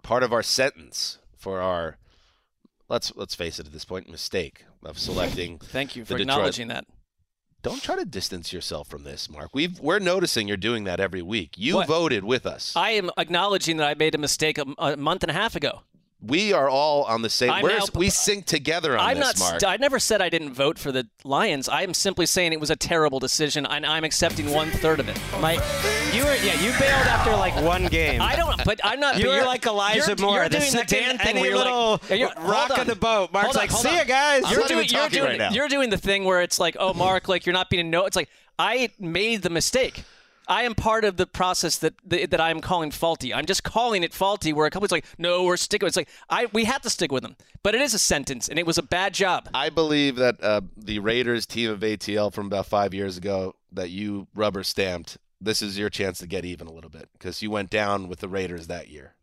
[0.04, 1.96] part of our sentence for our
[2.88, 5.58] let's let's face it at this point mistake of selecting.
[5.62, 6.84] Thank you for Detroit- acknowledging that.
[7.62, 9.50] Don't try to distance yourself from this, Mark.
[9.54, 11.54] We've we're noticing you're doing that every week.
[11.56, 11.86] You What?
[11.86, 12.74] voted with us.
[12.74, 15.82] I am acknowledging that I made a mistake a, a month and a half ago.
[16.24, 17.62] We are all on the same.
[17.62, 19.50] We're, now- we sync together on I'm this, not.
[19.50, 19.60] Mark.
[19.60, 21.68] St- I never said I didn't vote for the Lions.
[21.68, 25.08] I am simply saying it was a terrible decision, and I'm accepting one third of
[25.08, 25.18] it.
[25.40, 25.54] My,
[26.14, 28.20] you were yeah, you bailed after like one game.
[28.22, 28.64] I don't.
[28.64, 29.18] But I'm not.
[29.18, 31.40] You but were you're- like Elijah you're, Moore, You're the doing second Dan thing any
[31.40, 33.32] where you're little like, you're, rock hold of the boat.
[33.32, 33.94] Mark's on, like, "See on.
[33.96, 34.88] ya, guys." You're doing.
[34.88, 35.24] You're doing.
[35.24, 35.50] right now.
[35.50, 38.06] You're doing the thing where it's like, oh, Mark, like you're not being a no.
[38.06, 40.04] It's like I made the mistake.
[40.48, 43.32] I am part of the process that that I am calling faulty.
[43.32, 44.52] I'm just calling it faulty.
[44.52, 45.86] Where a company's like, no, we're sticking.
[45.86, 48.58] It's like I we have to stick with them, but it is a sentence, and
[48.58, 49.48] it was a bad job.
[49.54, 53.90] I believe that uh, the Raiders team of ATL from about five years ago that
[53.90, 55.18] you rubber stamped.
[55.40, 58.20] This is your chance to get even a little bit because you went down with
[58.20, 59.14] the Raiders that year.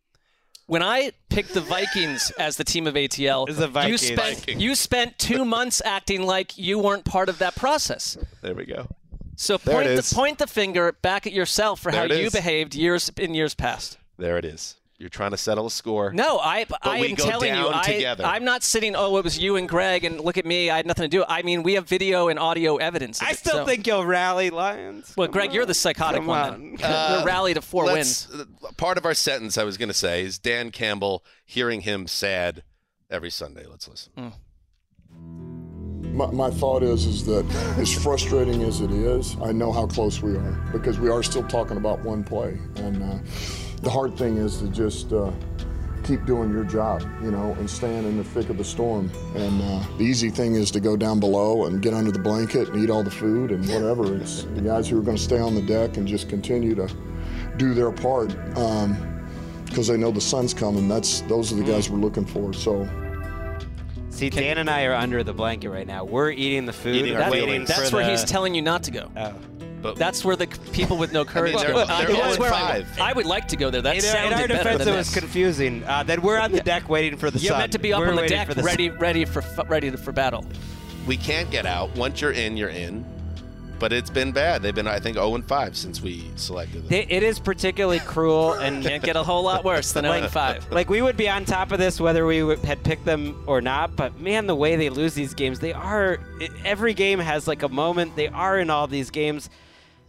[0.66, 4.62] When I picked the Vikings as the team of ATL, It's the you spent Vikings.
[4.62, 8.16] you spent two months acting like you weren't part of that process.
[8.42, 8.86] There we go.
[9.40, 12.26] So There point it the, point the finger back at yourself for There how you
[12.26, 12.32] is.
[12.34, 13.96] behaved years in years past.
[14.18, 14.76] There it is.
[14.98, 16.12] You're trying to settle a score.
[16.12, 18.22] No, I I am go telling you, I, together.
[18.26, 18.94] I'm not sitting.
[18.94, 20.68] Oh, it was you and Greg, and look at me.
[20.68, 21.24] I had nothing to do.
[21.26, 23.22] I mean, we have video and audio evidence.
[23.22, 25.14] Of I it, still so- think you'll rally Lions.
[25.16, 26.52] Well, Greg, you're the psychotic Come one.
[26.52, 26.60] on.
[26.76, 27.20] Then.
[27.20, 28.28] the rally to four wins.
[28.30, 28.44] Uh,
[28.76, 32.62] Part of our sentence I was going to say is Dan Campbell hearing him sad
[33.08, 33.64] every Sunday.
[33.66, 34.34] Let's listen.
[36.20, 37.46] My, my thought is is that
[37.78, 41.44] as frustrating as it is, I know how close we are because we are still
[41.44, 43.18] talking about one play, and uh,
[43.80, 45.32] the hard thing is to just uh,
[46.04, 49.10] keep doing your job, you know, and staying in the thick of the storm.
[49.34, 52.68] And uh, the easy thing is to go down below and get under the blanket
[52.68, 54.14] and eat all the food and whatever.
[54.16, 56.94] It's the guys who are going to stay on the deck and just continue to
[57.56, 58.36] do their part
[59.64, 60.86] because they know the sun's coming.
[60.86, 62.52] That's those are the guys we're looking for.
[62.52, 62.86] So.
[64.20, 66.04] See, Dan and I are under the blanket right now.
[66.04, 66.94] We're eating the food.
[66.96, 67.68] Eating our That's- feelings.
[67.68, 69.10] That's for where the- he's telling you not to go.
[69.16, 69.32] Oh.
[69.82, 71.86] But That's where the people with no courage they're- go.
[71.86, 73.00] they're all that's where I, five.
[73.00, 73.80] I would like to go there.
[73.80, 75.18] That in, our- in sounded our better defense, than it was this.
[75.18, 75.82] confusing.
[75.84, 77.60] Uh, then we're on the deck waiting for the You're sun.
[77.60, 80.12] meant to be up We're on the deck, for the ready, ready for ready for
[80.12, 80.44] battle.
[81.06, 81.96] we can't get out.
[81.96, 83.06] Once you're in, you're in.
[83.80, 84.62] But it's been bad.
[84.62, 86.92] They've been, I think, 0 and 5 since we selected them.
[86.92, 90.70] It, is particularly cruel and Can't get a whole lot worse than 0 5.
[90.70, 93.96] like we would be on top of this whether we had picked them or not
[93.96, 96.18] but man the way they lose these games they are
[96.64, 99.48] every game has like a moment they are in all these games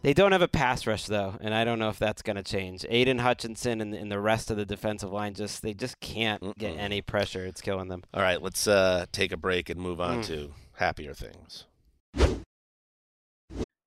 [0.02, 2.44] they don't have a pass rush though and i don't know if that's going to
[2.44, 6.58] change aidan hutchinson and, and the rest of the defensive line just they just can't
[6.58, 10.02] get any pressure it's killing them All right, let's uh, take a break and move
[10.02, 10.26] on Mm.
[10.28, 11.66] to happier things.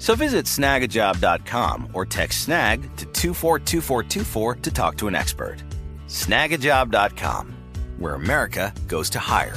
[0.00, 5.62] So visit snagajob.com or text snag to 242424 to talk to an expert.
[6.08, 7.54] Snagajob.com,
[7.98, 9.56] where America goes to hire.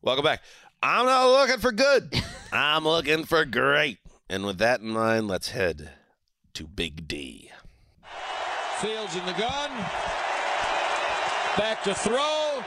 [0.00, 0.40] Welcome back.
[0.82, 2.14] I'm not looking for good.
[2.52, 3.98] I'm looking for great.
[4.30, 5.90] And with that in mind, let's head
[6.54, 7.50] to Big D.
[8.78, 9.70] Fields in the gun.
[11.58, 12.62] Back to throw.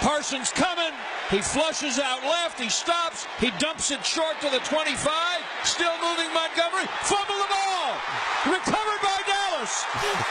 [0.00, 0.92] Parsons coming.
[1.30, 2.60] He flushes out left.
[2.60, 3.26] He stops.
[3.38, 5.08] He dumps it short to the 25.
[5.64, 6.86] Still moving Montgomery.
[7.02, 7.96] Fumble the ball.
[8.46, 9.84] Recovered by Dallas.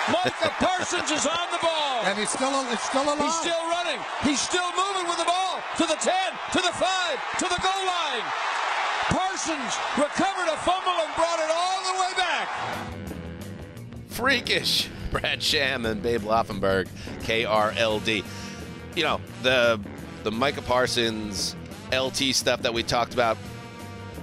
[0.10, 2.04] Micah Parsons is on the ball.
[2.06, 3.20] And he's still, it's still alive.
[3.20, 4.00] He's still running.
[4.24, 6.14] He's still moving with the ball to the 10,
[6.54, 8.26] to the 5, to the goal line.
[9.10, 12.50] Parsons recovered a fumble and brought it all the way back.
[14.10, 14.90] Freakish.
[15.12, 16.88] Brad Sham and Babe Laufenberg,
[17.24, 18.24] KRLD.
[18.96, 19.80] You know, the
[20.24, 21.56] the Micah Parsons
[21.92, 23.38] LT stuff that we talked about.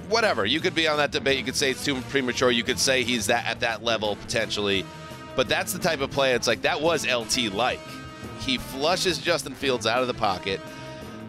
[0.07, 0.45] Whatever.
[0.45, 1.37] You could be on that debate.
[1.37, 2.51] You could say it's too premature.
[2.51, 4.85] You could say he's that at that level potentially.
[5.35, 7.79] But that's the type of play it's like that was LT like.
[8.39, 10.59] He flushes Justin Fields out of the pocket.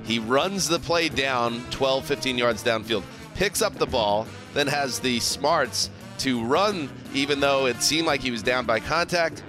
[0.05, 3.03] He runs the play down 12, 15 yards downfield,
[3.35, 8.21] picks up the ball, then has the smarts to run even though it seemed like
[8.21, 9.43] he was down by contact,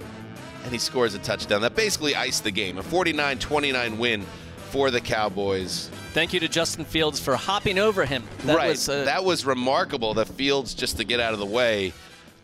[0.64, 1.62] and he scores a touchdown.
[1.62, 2.78] That basically iced the game.
[2.78, 4.26] A 49 29 win
[4.72, 5.90] for the Cowboys.
[6.14, 8.24] Thank you to Justin Fields for hopping over him.
[8.44, 8.70] That right.
[8.70, 10.14] was uh, that was remarkable.
[10.14, 11.92] The Fields, just to get out of the way,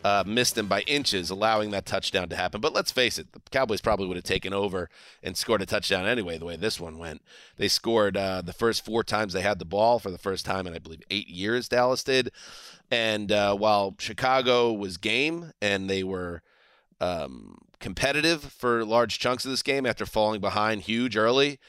[0.03, 2.61] uh, missed him by inches, allowing that touchdown to happen.
[2.61, 4.91] But let's face it, the Cowboys probably would have taken over
[5.23, 7.23] and scored a touchdown anyway, the way this one went.
[7.57, 10.67] They scored uh, the first four times they had the ball for the first time
[10.67, 12.31] in, I believe, eight years, Dallas did.
[12.91, 16.43] And uh, while Chicago was game and they were
[17.01, 21.59] um, competitive for large chunks of this game after falling behind huge early,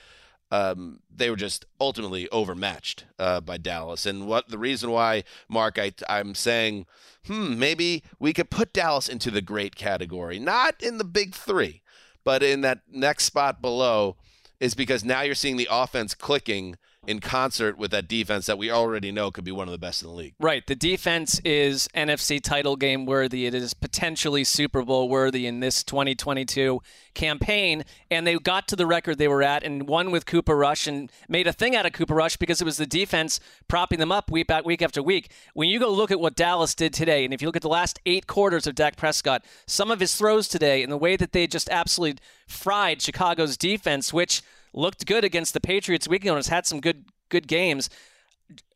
[0.50, 4.06] um, they were just ultimately overmatched uh, by Dallas.
[4.06, 6.86] And what the reason why, Mark, I, I'm saying,
[7.26, 11.82] hmm, maybe we could put Dallas into the great category, not in the big three,
[12.24, 14.16] but in that next spot below,
[14.58, 16.76] is because now you're seeing the offense clicking
[17.06, 20.02] in concert with that defense that we already know could be one of the best
[20.02, 20.34] in the league.
[20.38, 20.66] Right.
[20.66, 23.46] The defense is NFC title game worthy.
[23.46, 26.82] It is potentially Super Bowl worthy in this 2022
[27.14, 27.84] campaign.
[28.10, 31.10] And they got to the record they were at and won with Cooper Rush and
[31.26, 34.30] made a thing out of Cooper Rush because it was the defense propping them up
[34.30, 35.30] week, week after week.
[35.54, 37.68] When you go look at what Dallas did today, and if you look at the
[37.68, 41.32] last eight quarters of Dak Prescott, some of his throws today and the way that
[41.32, 44.42] they just absolutely fried Chicago's defense, which–
[44.72, 47.90] looked good against the Patriots week ago and has had some good good games.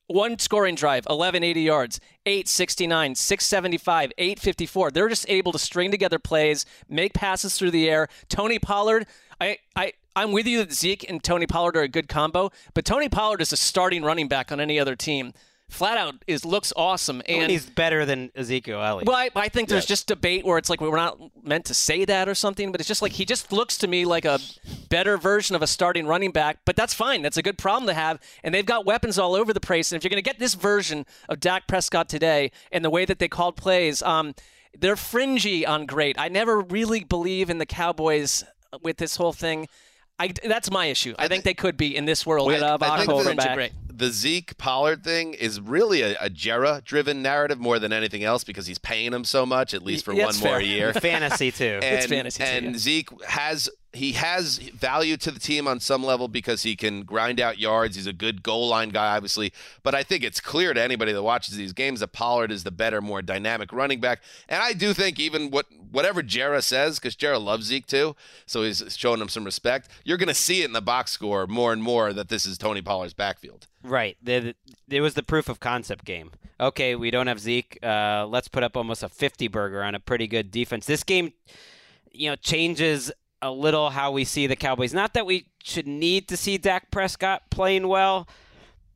[0.06, 4.90] One scoring drive, 1180 yards, 869, 675, 854.
[4.90, 8.08] They're just able to string together plays, make passes through the air.
[8.28, 9.06] Tony Pollard,
[9.40, 12.84] I, I, I'm with you that Zeke and Tony Pollard are a good combo, but
[12.84, 15.32] Tony Pollard is a starting running back on any other team
[15.74, 19.06] flat out is looks awesome and he's better than Ezekiel Elliott.
[19.06, 22.04] Well, I, I think there's just debate where it's like we're not meant to say
[22.04, 24.38] that or something, but it's just like he just looks to me like a
[24.88, 26.58] better version of a starting running back.
[26.64, 27.22] But that's fine.
[27.22, 29.92] That's a good problem to have, and they've got weapons all over the place.
[29.92, 33.04] And if you're going to get this version of Dak Prescott today and the way
[33.04, 34.34] that they called plays, um,
[34.78, 36.18] they're fringy on great.
[36.18, 38.44] I never really believe in the Cowboys
[38.82, 39.68] with this whole thing.
[40.18, 41.14] I, that's my issue.
[41.18, 42.46] I, I think they could be in this world.
[42.46, 47.58] Well, I, I think the, the, Zeke Pollard thing is really a, a Jerry-driven narrative
[47.58, 50.38] more than anything else because he's paying him so much, at least for yeah, one
[50.38, 50.92] more year.
[50.92, 51.80] fantasy too.
[51.82, 52.78] And, it's fantasy and too, yeah.
[52.78, 57.40] Zeke has he has value to the team on some level because he can grind
[57.40, 57.96] out yards.
[57.96, 59.52] He's a good goal line guy, obviously.
[59.82, 62.70] But I think it's clear to anybody that watches these games that Pollard is the
[62.70, 64.20] better, more dynamic running back.
[64.48, 68.16] And I do think even what whatever Jerry says, because Jerry loves Zeke too,
[68.46, 69.88] so he's showing him some respect.
[70.04, 72.58] You're going to see it in the box score more and more that this is
[72.58, 73.66] Tony Pollard's backfield.
[73.82, 74.16] Right.
[74.24, 76.32] It was the proof of concept game.
[76.58, 77.78] Okay, we don't have Zeke.
[77.82, 80.86] Uh, let's put up almost a 50 burger on a pretty good defense.
[80.86, 81.32] This game,
[82.12, 83.10] you know, changes
[83.44, 84.94] a little how we see the Cowboys.
[84.94, 88.26] Not that we should need to see Dak Prescott playing well,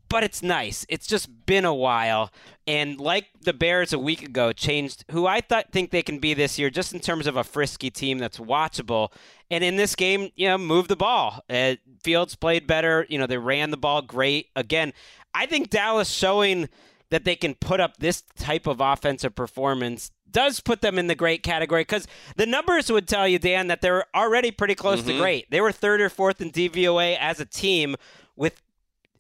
[0.09, 0.87] but it's nice.
[0.89, 2.33] It's just been a while.
[2.67, 6.33] And like the Bears a week ago changed who I thought think they can be
[6.33, 9.13] this year, just in terms of a frisky team that's watchable.
[9.51, 11.45] And in this game, you know, move the ball.
[11.51, 13.07] Uh, Fields played better.
[13.11, 14.47] You know, they ran the ball great.
[14.57, 14.95] Again,
[15.35, 16.71] I think Dallas showing
[17.11, 21.15] that they can put up this type of offensive performance does put them in the
[21.15, 22.07] great category because
[22.37, 25.09] the numbers would tell you, Dan, that they're already pretty close Mm-hmm.
[25.11, 25.51] to great.
[25.51, 27.97] They were third or fourth in DVOA as a team
[28.37, 28.61] with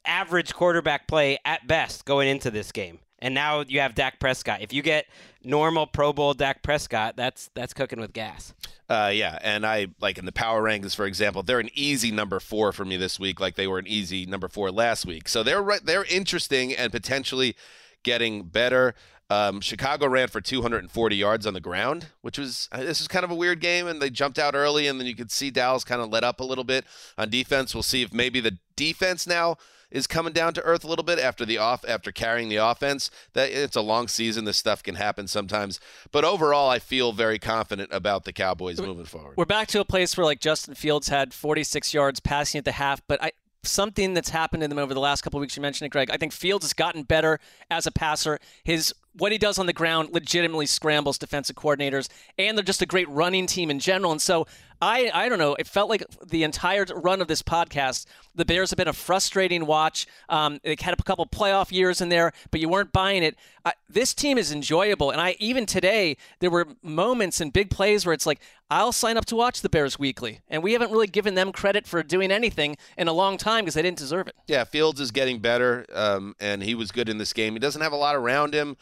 [0.04, 2.98] average quarterback play at best going into this game.
[3.20, 4.60] And now you have Dak Prescott.
[4.60, 5.06] If you get
[5.42, 8.54] normal Pro Bowl Dak Prescott, that's that's cooking with gas.
[8.88, 12.40] Uh, yeah, and I like in the power rankings, for example, they're an easy number
[12.40, 15.28] four for me this week, like they were an easy number four last week.
[15.28, 17.54] So they're right, they're interesting and potentially
[18.02, 18.94] getting better.
[19.30, 23.24] Um, Chicago ran for 240 yards on the ground, which was uh, this is kind
[23.24, 25.84] of a weird game, and they jumped out early, and then you could see Dallas
[25.84, 26.86] kind of let up a little bit
[27.18, 27.74] on defense.
[27.74, 29.58] We'll see if maybe the defense now
[29.90, 33.10] is coming down to earth a little bit after the off after carrying the offense.
[33.32, 34.44] That it's a long season.
[34.44, 35.80] This stuff can happen sometimes,
[36.12, 39.36] but overall, I feel very confident about the Cowboys moving forward.
[39.36, 42.72] We're back to a place where like Justin Fields had 46 yards passing at the
[42.72, 43.32] half, but I
[43.64, 45.56] something that's happened to them over the last couple of weeks.
[45.56, 46.10] You mentioned it, Greg.
[46.10, 48.38] I think Fields has gotten better as a passer.
[48.64, 52.86] His what he does on the ground legitimately scrambles defensive coordinators, and they're just a
[52.86, 54.12] great running team in general.
[54.12, 54.46] And so
[54.80, 55.56] I, I don't know.
[55.56, 58.06] It felt like the entire run of this podcast,
[58.36, 60.06] the Bears have been a frustrating watch.
[60.28, 63.36] Um, they had a couple playoff years in there, but you weren't buying it.
[63.90, 68.14] This team is enjoyable, and I even today there were moments and big plays where
[68.14, 68.40] it's like
[68.70, 71.86] I'll sign up to watch the Bears weekly, and we haven't really given them credit
[71.86, 74.36] for doing anything in a long time because they didn't deserve it.
[74.46, 77.54] Yeah, Fields is getting better, um, and he was good in this game.
[77.54, 78.76] He doesn't have a lot around him.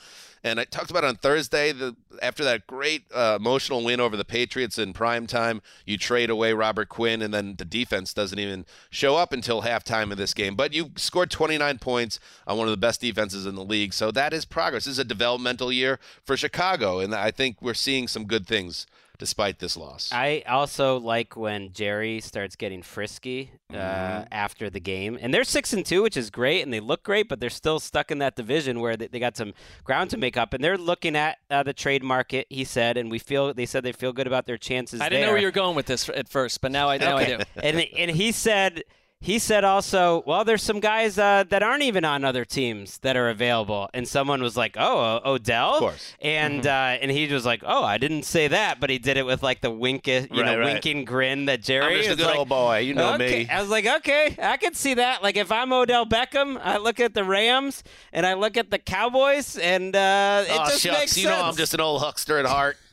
[0.45, 4.25] And I talked about on Thursday, the, after that great uh, emotional win over the
[4.25, 8.65] Patriots in prime time, you trade away Robert Quinn, and then the defense doesn't even
[8.91, 10.55] show up until halftime of this game.
[10.55, 14.11] But you scored 29 points on one of the best defenses in the league, so
[14.13, 14.85] that is progress.
[14.85, 18.87] This is a developmental year for Chicago, and I think we're seeing some good things
[19.19, 20.11] despite this loss.
[20.13, 24.29] I also like when Jerry starts getting frisky uh, Mhm.
[24.31, 27.29] after the game, and they're six and two, which is great, and they look great,
[27.29, 30.37] but they're still stuck in that division where they, they got some ground to make
[30.37, 32.47] up, and they're looking at uh, the trade market.
[32.51, 35.01] He said, and we feel they said they feel good about their chances.
[35.01, 37.17] I didn't know where you were going with this at first, but now I now
[37.17, 37.39] I do.
[37.63, 38.85] and and he said
[39.23, 43.17] he said also, well, there's some guys uh, that aren't even on other teams that
[43.17, 46.15] are available, and someone was like, oh, uh, Odell, Of course.
[46.21, 46.67] and Mm-hmm.
[46.69, 49.43] uh, and he was like, oh, I didn't say that, but he did it with
[49.43, 50.65] like the wink, you know, Right, right.
[50.75, 51.87] winking grin that Jerry.
[51.87, 52.79] I'm just a is good like, old boy.
[52.81, 53.45] You know okay.
[53.45, 53.49] me.
[53.51, 55.23] I was like, okay, I could see that.
[55.23, 57.83] Like if I'm Odell Beckham, I look at the Rams
[58.13, 60.99] and I look at the Cowboys, and uh, it oh, just shucks.
[60.99, 61.39] makes you sense.
[61.41, 62.77] know I'm just an old huckster at heart.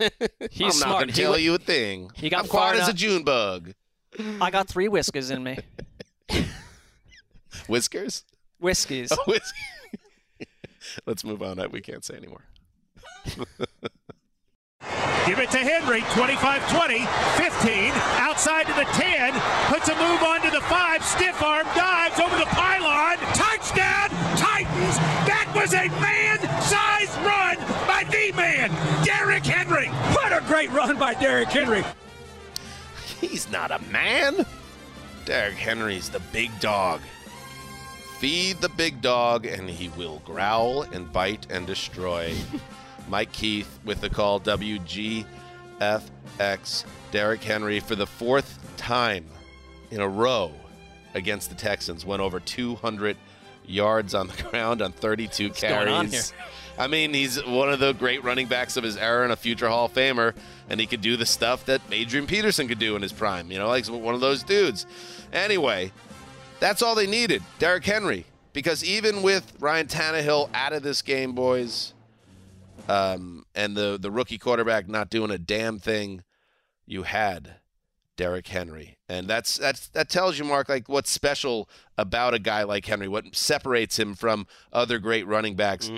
[0.51, 0.89] He's I'm smart.
[0.89, 2.11] not going to tell went- you a thing.
[2.15, 3.73] he got I'm far quiet as a June bug.
[4.39, 5.57] I got three whiskers in me.
[7.67, 8.23] Whiskers?
[8.59, 9.11] Whiskeys.
[9.11, 9.53] Oh, whis-
[11.05, 11.63] Let's move on.
[11.71, 12.43] We can't say anymore.
[15.25, 17.07] Give it to Henry, 25-20,
[17.37, 19.31] 15, outside to the 10,
[19.71, 24.97] puts a move onto the 5, stiff arm, dives over the pylon, touchdown, Titans!
[25.23, 27.55] That was a man-sized run
[27.87, 28.69] by the man,
[29.05, 29.87] Derrick Henry!
[30.13, 31.85] What a great run by Derrick Henry!
[33.21, 34.45] He's not a man.
[35.25, 37.01] Derrick Henry's the big dog.
[38.19, 42.33] Feed the big dog, and he will growl and bite and destroy.
[43.09, 45.25] Mike Keith with the call WGFX.
[47.11, 49.25] Derrick Henry for the fourth time
[49.91, 50.51] in a row
[51.13, 53.17] against the Texans went over 200
[53.65, 56.33] yards on the ground on 32 What's carries.
[56.77, 59.67] I mean, he's one of the great running backs of his era and a future
[59.67, 60.33] Hall of Famer,
[60.69, 63.51] and he could do the stuff that Adrian Peterson could do in his prime.
[63.51, 64.85] You know, like one of those dudes.
[65.31, 65.91] Anyway,
[66.59, 71.33] that's all they needed, Derrick Henry, because even with Ryan Tannehill out of this game,
[71.33, 71.93] boys,
[72.89, 76.23] um, and the the rookie quarterback not doing a damn thing,
[76.85, 77.55] you had
[78.15, 82.63] Derrick Henry, and that's that's that tells you, Mark, like what's special about a guy
[82.63, 85.91] like Henry, what separates him from other great running backs.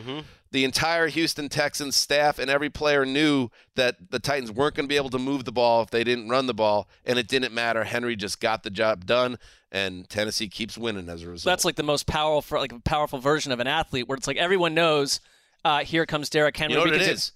[0.51, 4.89] The entire Houston Texans staff and every player knew that the Titans weren't going to
[4.89, 7.53] be able to move the ball if they didn't run the ball, and it didn't
[7.53, 7.83] matter.
[7.83, 9.37] Henry just got the job done,
[9.71, 11.51] and Tennessee keeps winning as a result.
[11.51, 14.37] That's like the most powerful, like a powerful version of an athlete, where it's like
[14.37, 15.19] everyone knows,
[15.65, 16.73] uh, here comes Derrick Henry.
[16.73, 17.31] you know what it?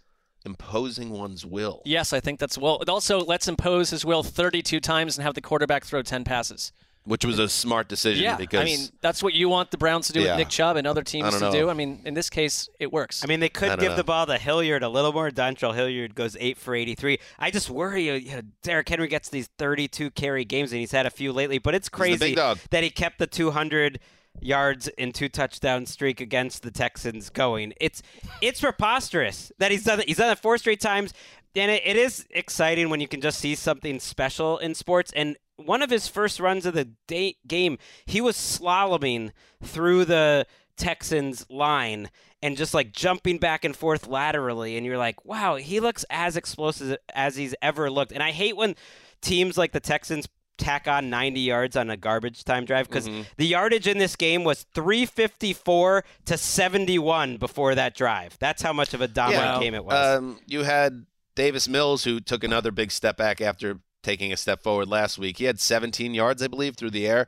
[0.45, 1.81] Imposing one's will.
[1.83, 2.79] Yes, I think that's well.
[2.81, 6.71] It also lets impose his will 32 times and have the quarterback throw 10 passes.
[7.09, 10.05] Which was a smart decision Yeah, because I mean that's what you want the Browns
[10.07, 10.33] to do Yeah.
[10.33, 11.67] with Nick Chubb and other teams to don't do.
[11.67, 13.23] I mean, in this case, it works.
[13.23, 13.95] I mean, they could give know.
[13.95, 15.31] the ball to Hilliard a little more.
[15.31, 17.17] Dontrell Hilliard goes eight for 83.
[17.39, 20.91] I just worry, uh, you know, Derrick Henry gets these 32 carry games, and he's
[20.91, 21.57] had a few lately.
[21.57, 23.99] But it's crazy that he kept the 200
[24.39, 27.73] yards and two touchdown streak against the Texans going.
[27.81, 28.03] It's
[28.39, 30.07] it's preposterous that he's done it.
[30.07, 31.11] He's done it four straight times,
[31.55, 35.11] and it, it is exciting when you can just see something special in sports.
[35.15, 39.31] And one of his first runs of the day, game, he was slaloming
[39.63, 40.45] through the
[40.77, 42.09] Texans line
[42.41, 46.37] and just like jumping back and forth laterally and you're like wow he looks as
[46.37, 48.13] explosive as he's ever looked.
[48.13, 48.77] And i hate when
[49.21, 50.25] teams like the texans
[50.57, 53.23] tack on 90 yards on a garbage time drive because Mm-hmm.
[53.35, 58.37] the yardage in this game was 354 to 71 before that drive.
[58.39, 60.17] That's how much of a dominant game it was.
[60.17, 61.05] Um, you had
[61.35, 65.37] Davis Mills, who took another big step back after taking a step forward last week.
[65.37, 67.27] He had 17 yards, I believe, through the air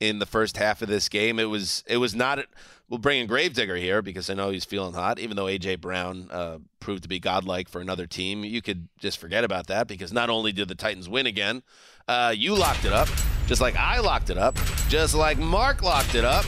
[0.00, 1.38] in the first half of this game.
[1.38, 2.44] It was it was not.
[2.88, 5.20] We'll bring in Gravedigger here because I know he's feeling hot.
[5.20, 9.18] Even though AJ Brown uh, proved to be godlike for another team, you could just
[9.18, 11.62] forget about that because not only did the Titans win again,
[12.08, 13.08] uh, you locked it up,
[13.46, 14.56] just like I locked it up,
[14.88, 16.44] just like Mark locked it up.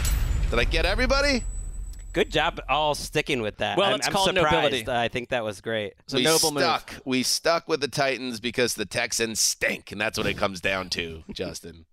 [0.51, 1.45] Did I get everybody?
[2.13, 4.85] Good job all sticking with that Well, I'm, it's I'm called surprised nobility.
[4.91, 6.63] i think that was great It's a we noble move.
[6.63, 6.95] stuck.
[7.05, 10.89] We stuck with the Titans because the Texans stink, and that's what it comes down
[10.91, 11.87] to, Justin.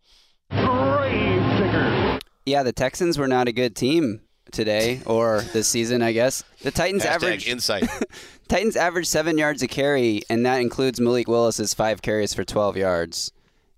[2.46, 4.22] Yeah, the Texans were not a good team
[4.52, 6.44] today or this season, I guess.
[6.64, 7.88] The Titans Hashtag average insight.
[8.48, 12.78] Titans average seven yards a carry, and that includes Malik Willis's five carries for 12
[12.78, 13.32] yards.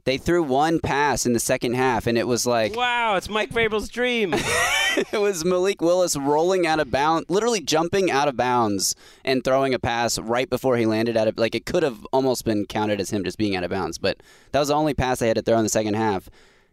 [0.03, 3.51] They threw one pass in the second half, and it was like wow it's mike
[3.51, 4.33] vrabel's dream
[5.11, 9.73] it was Malik Willis rolling out of bounds, literally jumping out of bounds and throwing
[9.73, 11.37] a pass right before he landed at it.
[11.37, 14.21] Like it could have almost been counted as him just being out of bounds, but
[14.51, 16.29] that was the only pass they had to throw in the second half.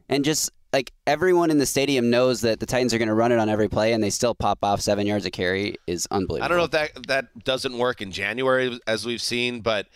[0.08, 3.32] And just like everyone in the stadium knows that the Titans are going to run
[3.32, 6.44] it on every play, and they still pop off seven yards of carry is unbelievable.
[6.44, 9.86] I don't know if that that doesn't work in January as we've seen, but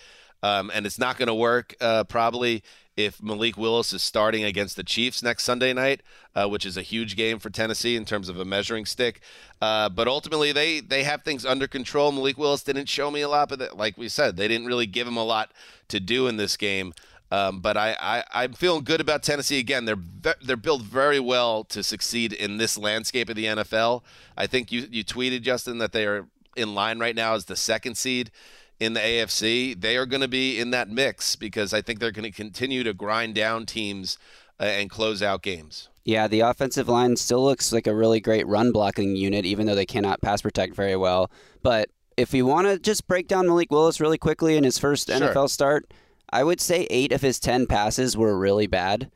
[0.42, 2.62] um, and it's not going to work uh, probably
[2.96, 6.02] if Malik Willis is starting against the Chiefs next Sunday night,
[6.34, 9.20] uh, which is a huge game for Tennessee in terms of a measuring stick.
[9.60, 12.12] Uh, but ultimately, they they have things under control.
[12.12, 14.86] Malik Willis didn't show me a lot, but that- like we said, they didn't really
[14.86, 15.52] give him a lot
[15.88, 16.92] to do in this game.
[17.30, 19.86] Um, but I, I, I'm feeling good about Tennessee again.
[19.86, 24.02] They're they're built very well to succeed in this landscape of the NFL.
[24.36, 27.56] I think you you tweeted Justin that they are in line right now as the
[27.56, 28.30] second seed
[28.80, 29.80] in the AFC.
[29.80, 32.82] They are going to be in that mix because I think they're going to continue
[32.84, 34.18] to grind down teams
[34.60, 35.88] uh, and close out games.
[36.04, 39.74] Yeah, the offensive line still looks like a really great run blocking unit, even though
[39.76, 41.30] they cannot pass protect very well.
[41.62, 45.08] But if you want to just break down Malik Willis really quickly in his first
[45.08, 45.18] Sure.
[45.20, 45.92] NFL start,
[46.32, 49.10] I would say eight of his 10 passes were really bad.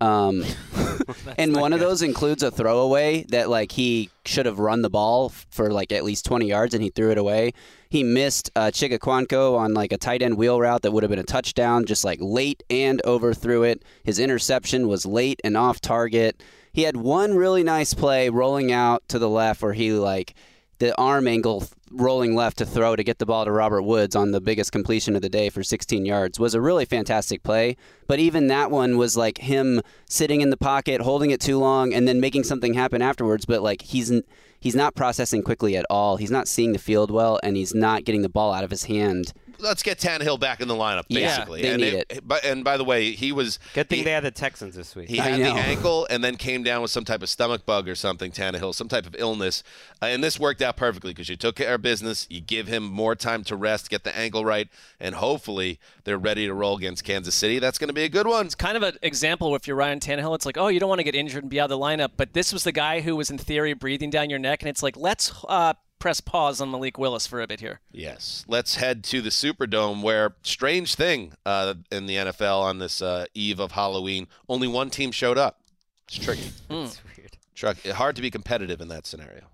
[0.00, 0.44] Um,
[1.38, 5.28] and one of those includes a throwaway that like he should have run the ball
[5.50, 7.52] for like at least 20 yards and he threw it away.
[7.88, 11.10] He missed uh, Chig Okonkwo on like a tight end wheel route that would have
[11.10, 13.84] been a touchdown, just like late and overthrew it.
[14.04, 16.42] His interception was late and off target.
[16.72, 20.34] He had one really nice play rolling out to the left where he like
[20.80, 24.30] the arm angle rolling left to throw to get the ball to Robert Woods on
[24.30, 27.76] the biggest completion of the day for 16 yards was a really fantastic play.
[28.06, 31.92] But even that one was like him sitting in the pocket, holding it too long,
[31.92, 33.44] and then making something happen afterwards.
[33.44, 34.10] But like he's
[34.58, 36.16] he's not processing quickly at all.
[36.16, 38.84] He's not seeing the field well, and he's not getting the ball out of his
[38.84, 39.32] hand.
[39.60, 41.20] Let's get Tannehill back in the lineup, basically.
[41.20, 41.62] Yeah, basically.
[41.62, 44.24] they and need But and by the way, he was Good thing he- they had
[44.24, 45.08] the Texans this week.
[45.08, 47.94] He had the ankle and then came down with some type of stomach bug or
[47.94, 49.62] something, Tannehill, some type of illness.
[50.02, 52.26] Uh, and this worked out perfectly because you took care of business.
[52.30, 54.68] You give him more time to rest, get the ankle right,
[54.98, 57.58] and hopefully they're ready to roll against Kansas City.
[57.58, 58.46] That's going to be a good one.
[58.46, 60.34] It's kind of an example if you're Ryan Tannehill.
[60.34, 62.10] It's like, oh, you don't want to get injured and be out of the lineup.
[62.16, 64.82] But this was the guy who was in theory breathing down your neck, and it's
[64.82, 67.78] like, let's uh, press pause on Malik Willis for a bit here.
[67.92, 68.44] Yes.
[68.48, 73.26] Let's head to the Superdome where, strange thing uh, in the NFL on this uh,
[73.34, 75.60] eve of Halloween, only one team showed up.
[76.08, 76.50] It's tricky.
[76.68, 77.36] That's weird.
[77.54, 79.44] Truck, hard to be competitive in that scenario.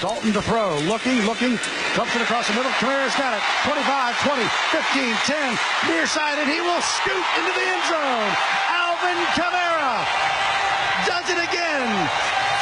[0.00, 1.58] Dalton to throw, looking, looking,
[1.94, 2.70] dumps it across the middle.
[2.78, 3.42] Kamara's got it.
[3.66, 3.84] 25,
[4.22, 5.58] 20, 15, 10,
[5.90, 8.30] near side, and he will scoot into the end zone.
[8.70, 10.06] Alvin Kamara
[11.04, 11.90] does it again.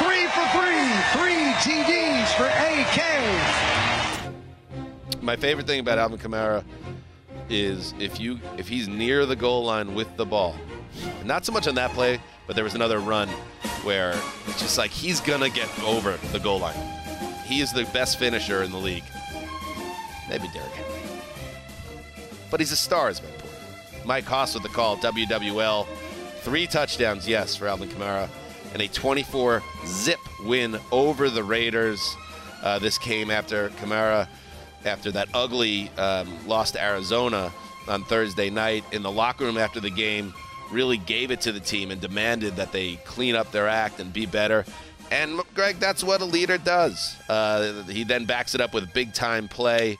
[0.00, 0.84] Three for three,
[1.16, 3.00] three TDs for AK.
[5.22, 6.62] My favorite thing about Alvin Kamara
[7.48, 10.54] is if you if he's near the goal line with the ball.
[11.24, 13.28] Not so much on that play, but there was another run
[13.84, 14.14] where
[14.46, 16.76] it's just like he's gonna get over the goal line.
[17.46, 19.04] He is the best finisher in the league.
[20.28, 21.20] Maybe Derrick Henry.
[22.50, 24.04] But he's a star, is my point.
[24.04, 25.86] Mike Hoss with the call, WWL.
[26.40, 28.28] Three touchdowns, yes, for Alvin Kamara,
[28.76, 32.14] and a 24 zip win over the Raiders.
[32.62, 34.28] Uh, this came after Kamara,
[34.84, 37.50] after that ugly um, loss to Arizona
[37.88, 40.34] on Thursday night in the locker room after the game,
[40.70, 44.12] really gave it to the team and demanded that they clean up their act and
[44.12, 44.66] be better.
[45.10, 47.16] And Greg, that's what a leader does.
[47.30, 49.96] Uh, he then backs it up with big time play,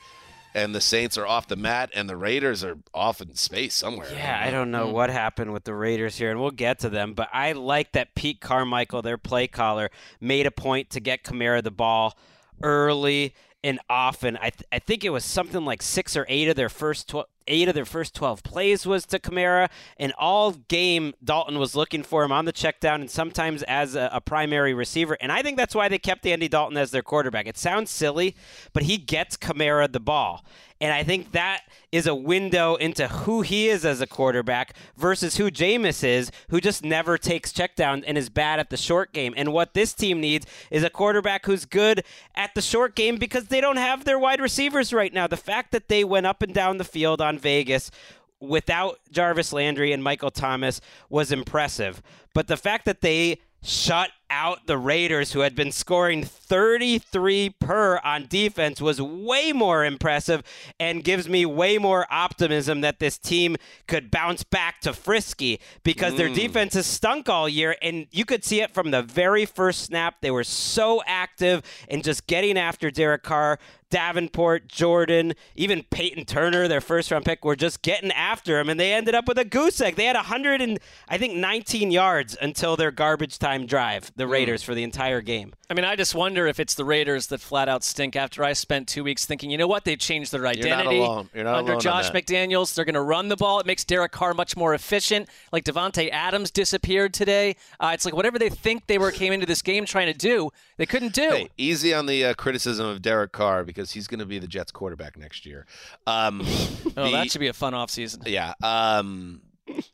[0.57, 4.09] and the Saints are off the mat, and the Raiders are off in space somewhere.
[4.11, 4.93] Yeah, I don't know hmm.
[4.93, 7.12] what happened with the Raiders here, and we'll get to them.
[7.12, 11.62] But I like that Pete Carmichael, their play caller, made a point to get Kamara
[11.62, 12.16] the ball
[12.62, 14.39] early and often.
[14.39, 17.28] I, th- I think it was something like six or eight of their first tw-
[17.48, 19.68] eight of their first twelve plays was to Kamara,
[19.98, 23.94] and all game Dalton was looking for him on the check down and sometimes as
[23.94, 25.16] a, a primary receiver.
[25.20, 27.47] And I think that's why they kept Andy Dalton as their quarterback.
[27.47, 28.36] It sounds silly,
[28.73, 30.44] but he gets Kamara the ball.
[30.81, 35.36] And I think that is a window into who he is as a quarterback versus
[35.36, 39.32] who Jameis is, who just never takes checkdowns and is bad at the short game.
[39.36, 42.05] And what this team needs is a quarterback who's good
[42.35, 45.27] at the short game because they don't have their wide receivers right now.
[45.27, 47.90] The fact that they went up and down the field on Vegas
[48.39, 52.03] without Jarvis Landry and Michael Thomas was impressive.
[52.35, 57.98] But the fact that they shut out the Raiders, who had been scoring 33 per
[58.05, 60.43] on defense, was way more impressive
[60.81, 66.15] and gives me way more optimism that this team could bounce back to frisky because
[66.15, 66.35] their Mm.
[66.35, 67.77] defense has stunk all year.
[67.82, 70.16] And you could see it from the very first snap.
[70.20, 73.59] They were so active and just getting after Derek Carr.
[73.89, 78.81] Davenport, Jordan, even Payton Turner, their first round pick, were just getting after him, and
[78.81, 79.94] they ended up with a goose egg.
[79.94, 84.11] They had 100 and I think 19 yards until their garbage time drive.
[84.16, 85.52] The Raiders for the entire game.
[85.68, 88.55] I mean, I just wonder if it's the Raiders that flat out stink after I
[88.55, 90.98] spent two weeks thinking, you know what, they've changed their not identity.
[90.98, 91.28] alone.
[91.34, 92.10] You're not Under alone Josh.
[92.12, 93.60] McDaniels, they're going to run the ball.
[93.60, 95.28] It makes Derek Carr much more efficient.
[95.52, 97.56] Like Davante Adams disappeared today.
[97.78, 100.51] Uh, it's like whatever they think they were came into this game trying to do,
[100.78, 101.28] they couldn't do.
[101.28, 104.48] Hey, easy on the uh, criticism of Derek Carr because he's going to be the
[104.48, 105.66] Jets quarterback next year.
[106.06, 106.40] Um,
[106.97, 108.26] oh, the- that should be a fun offseason.
[108.26, 108.55] Yeah.
[108.62, 109.43] Um,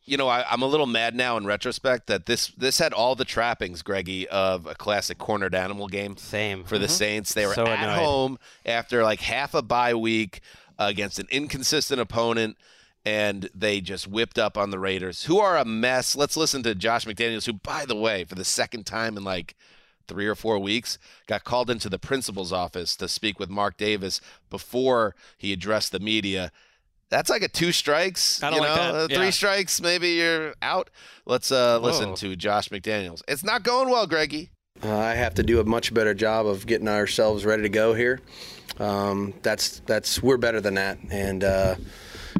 [0.05, 3.15] you know, I, I'm a little mad now in retrospect that this this had all
[3.15, 6.17] the trappings, Greggy, of a classic cornered animal game.
[6.17, 6.91] Same for the Mhm.
[6.91, 7.35] Saints.
[7.35, 7.99] They were So at annoyed.
[8.05, 10.41] home after like half a bye week
[10.79, 12.57] against an inconsistent opponent.
[13.05, 16.15] And they just whipped up on the Raiders, who are a mess.
[16.15, 19.57] Let's listen to Josh McDaniels, who, by the way, for the second time in like
[20.07, 24.21] three or four weeks, got called into the principal's office to speak with Mark Davis
[24.51, 26.53] before he addressed the media.
[27.13, 28.43] That's like a two strikes.
[28.43, 28.93] I don't you like know?
[28.93, 28.95] that.
[28.95, 29.31] Uh, Three Yeah.
[29.31, 30.89] strikes, maybe you're out.
[31.27, 33.21] Let's uh, listen to Josh McDaniels.
[33.29, 34.51] It's not going well, Greggy.
[34.83, 37.93] Uh, I have to do a much better job of getting ourselves ready to go
[37.93, 38.21] here.
[38.81, 41.75] Um, that's that's we're better than that, and uh,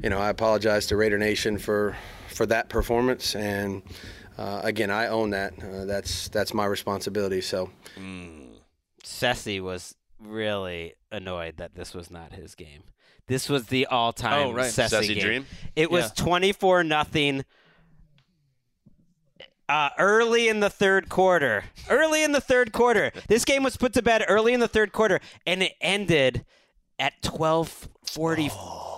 [0.03, 1.95] you know I apologize to Raider Nation for
[2.29, 3.83] for that performance, and
[4.39, 5.53] uh, again I own that.
[5.63, 7.43] Uh, that's that's my responsibility.
[7.43, 7.69] So
[9.05, 12.85] Sessy was really annoyed that this was not his game.
[13.33, 14.71] This was the all-time Oh, right.
[14.71, 15.25] Sessy, Sessy game.
[15.25, 15.47] dream?
[15.75, 16.23] It was Yeah.
[16.23, 17.47] 24 nothing.
[19.71, 21.65] Uh, early in the third quarter.
[21.89, 23.11] Early in the third quarter.
[23.29, 26.45] This game was put to bed early in the third quarter, and it ended
[26.99, 27.23] at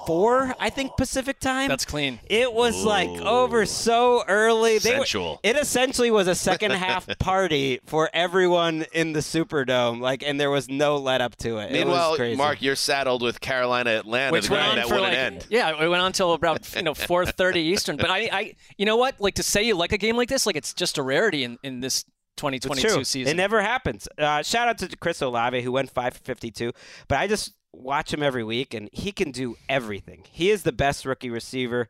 [0.06, 1.68] 12:44, I think Pacific time.
[1.68, 2.20] That's clean.
[2.28, 4.78] It was like over so early.
[4.78, 10.22] They were- it essentially was a second half party for everyone in the Superdome, like,
[10.22, 11.64] and there was no let up to it.
[11.66, 12.36] it was Meanwhile, crazy.
[12.36, 15.46] Mark, you're saddled with Carolina Atlanta, Which went on that for wouldn't like end.
[15.50, 17.96] yeah, it went on until about you know 4:30 Eastern.
[17.96, 19.20] But I, I, you know what?
[19.20, 21.58] Like to say you like a game like this, like it's just a rarity in,
[21.62, 22.04] in this
[22.36, 23.30] 2022 season.
[23.30, 24.08] It never happens.
[24.18, 26.72] Uh, shout out to Chris Olave who went five for fifty-two.
[27.08, 30.24] But I just watch him every week, and he can do everything.
[30.30, 31.88] He is the best rookie receiver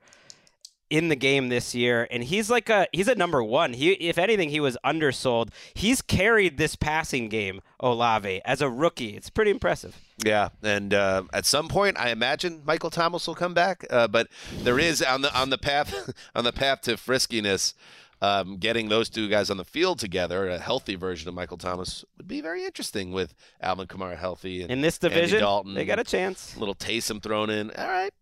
[0.91, 3.73] in the game this year, and he's like a he's a number one.
[3.73, 5.51] He, if anything, he was undersold.
[5.75, 9.17] He's carried this passing game, Olave, as a rookie.
[9.17, 9.99] It's pretty impressive.
[10.25, 13.85] Yeah, and uh, at some point, I imagine Michael Thomas will come back.
[13.91, 14.29] Uh, but
[14.63, 17.75] there is on the on the path on the path to friskiness.
[18.23, 22.05] Um, getting those two guys on the field together, a healthy version of Michael Thomas,
[22.17, 24.63] would be very interesting with Alvin Kamara healthy.
[24.63, 26.57] And In this Andy division, Dalton, they got a chance.
[26.57, 27.71] little Taysom thrown in.
[27.73, 28.13] All right,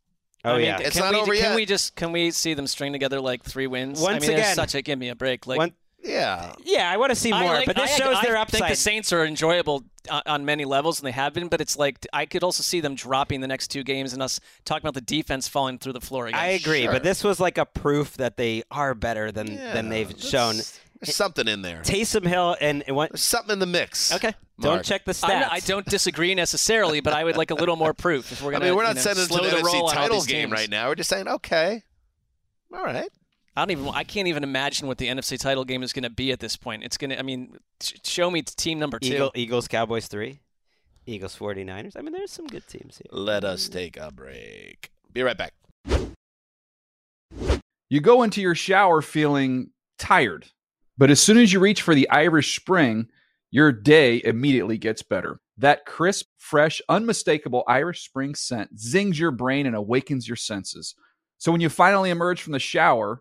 [0.45, 0.79] Oh I mean, yeah.
[0.81, 1.55] It's can not we, over can yet.
[1.57, 4.01] we just can we see them string together like three wins?
[4.01, 5.47] I Once mean, there's again- such a give me a break.
[5.47, 6.53] Like One- yeah.
[6.65, 8.77] yeah, I want to see more, like- but this I- shows I their think the.
[8.77, 11.49] Saints are enjoyable on, on many levels, and they have been.
[11.49, 14.41] But it's like I could also see them dropping the next two games, and us
[14.65, 16.41] talking about the defense falling through the floor again.
[16.41, 16.93] I agree, Sure.
[16.93, 20.57] but this was like a proof that they are better than than they've there's- shown.
[21.01, 21.83] There's something in there.
[21.83, 23.11] Taysom Hill and, and what?
[23.11, 24.13] There's something in the mix.
[24.15, 24.35] Okay.
[24.61, 25.41] Don't check the stats.
[25.41, 28.51] not- I don't disagree necessarily, but I would like a little more proof if we're
[28.51, 28.67] I gonna.
[28.67, 30.23] mean, we're you not know, sending slow to the the roll NFC on all title
[30.23, 30.87] game right now.
[30.89, 31.83] We're just saying, okay,
[32.73, 33.09] all right.
[33.55, 33.89] I don't even.
[33.89, 36.57] I can't even imagine what the NFC title game is going to be at this
[36.57, 36.85] point.
[36.85, 37.19] It's going to.
[37.19, 37.57] I mean,
[38.03, 39.15] show me team number two.
[39.15, 40.41] Eagle, Eagles, Cowboys three,
[41.07, 41.97] Eagles, 49ers.
[41.97, 43.09] I mean, there's some good teams here.
[43.11, 44.91] Let us take a break.
[45.13, 45.53] Be right back.
[47.91, 50.47] You go into your shower feeling tired,
[50.97, 53.09] but as soon as you reach for the Irish Spring,
[53.51, 55.41] your day immediately gets better.
[55.59, 60.95] That crisp, fresh, unmistakable Irish Spring scent zings your brain and awakens your senses.
[61.37, 63.21] So when you finally emerge from the shower,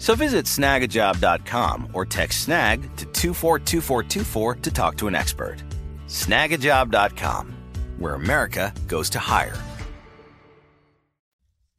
[0.00, 5.62] So visit snagajob.com or text snag to 242424 to talk to an expert.
[6.08, 7.54] Snagajob.com,
[7.98, 9.56] where America goes to hire.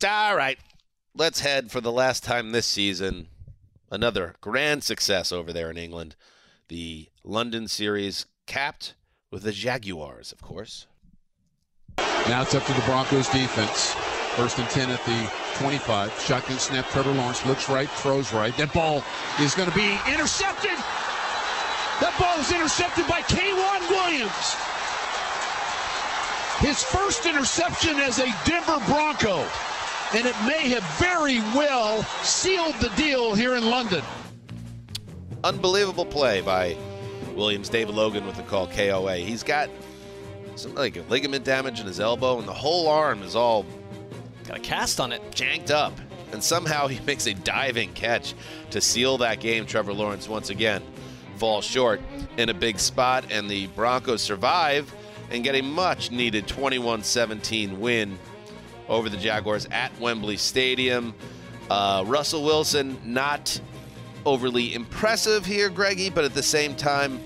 [0.06, 0.60] All right,
[1.15, 3.27] let's head for the last time this season.
[3.89, 6.15] Another grand success over there in England.
[6.69, 8.93] The London series capped
[9.31, 10.85] with the Jaguars, of course.
[11.98, 13.95] Now it's up to the Broncos defense.
[14.35, 16.19] First and 10 at the 25.
[16.19, 16.87] Shotgun snap.
[16.89, 18.55] Trevor Lawrence looks right, throws right.
[18.55, 19.03] That ball
[19.39, 20.77] is going to be intercepted.
[21.99, 24.55] That ball is intercepted by K'Waun Williams.
[26.59, 29.45] His first interception as a Denver Bronco.
[30.13, 34.03] And it may have very well sealed the deal here in London.
[35.43, 36.77] Unbelievable play by
[37.35, 37.67] Williams.
[37.67, 39.17] David Logan with the call KOA.
[39.17, 39.69] He's got
[40.55, 43.65] some like ligament damage in his elbow, and the whole arm is all
[44.52, 45.98] got a cast on it, janked up.
[46.34, 48.34] And somehow he makes a diving catch
[48.72, 49.65] to seal that game.
[49.65, 50.84] Trevor Lawrence once again
[51.38, 52.02] falls short
[52.38, 54.94] in a big spot, and the Broncos survive
[55.30, 58.19] and get a much needed 21 17 win
[58.90, 61.14] over the Jaguars at Wembley Stadium.
[61.69, 63.60] Uh, Russell Wilson, not
[64.26, 67.22] overly impressive here, Greggy, but at the same time,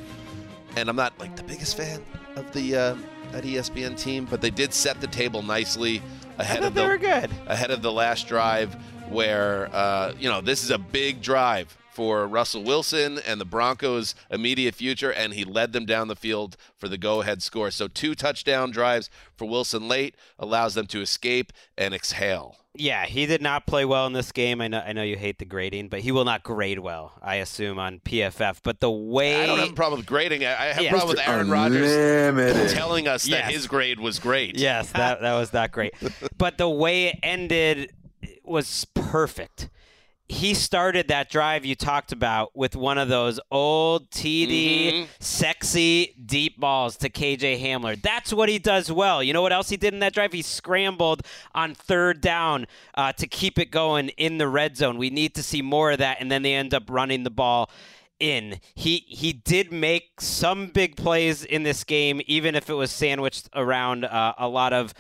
[0.76, 2.96] and I'm not like the biggest fan of the uh,
[3.32, 6.02] that ESPN team, but they did set the table nicely
[6.38, 7.30] ahead of the they were good.
[7.48, 8.76] ahead of the last drive,
[9.10, 14.16] where uh, you know this is a big drive for Russell Wilson and the Broncos'
[14.30, 17.72] immediate future, and he led them down the field for the go-ahead score.
[17.72, 22.58] So two touchdown drives for Wilson late allows them to escape and exhale.
[22.78, 24.62] Yeah, he did not play well in this game.
[24.62, 27.36] I know I know you hate the grading, but he will not grade well, I
[27.36, 28.60] assume, on PFF.
[28.64, 30.46] But the way I don't have a problem with grading.
[30.46, 30.90] I I have Yeah.
[30.90, 31.28] a problem with Mr.
[31.30, 34.58] Aaron Rodgers telling us that his grade was great.
[34.58, 35.94] Yes, that that was not great.
[36.38, 37.94] but the way it ended
[38.44, 39.70] was perfect.
[40.28, 45.08] He started that drive you talked about with one of those old TD, Mhm.
[45.20, 48.02] sexy deep balls to KJ Hamler.
[48.02, 49.22] That's what he does well.
[49.22, 50.34] You know what else he did in that drive?
[50.34, 51.22] He scrambled
[51.54, 52.66] on third down
[52.96, 54.98] uh, to keep it going in the red zone.
[54.98, 57.70] We need to see more of that, and then they end up running the ball
[58.20, 58.60] in.
[58.74, 63.48] He he did make some big plays in this game, even if it was sandwiched
[63.54, 64.94] around uh, a lot of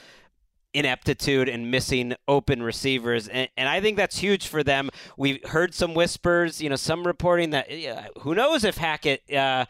[0.75, 3.27] ineptitude and missing open receivers.
[3.27, 4.89] And, and I think that's huge for them.
[5.17, 7.71] We've heard some whispers, you know, some reporting that
[8.19, 9.31] who knows if Hackett.
[9.33, 9.65] Uh,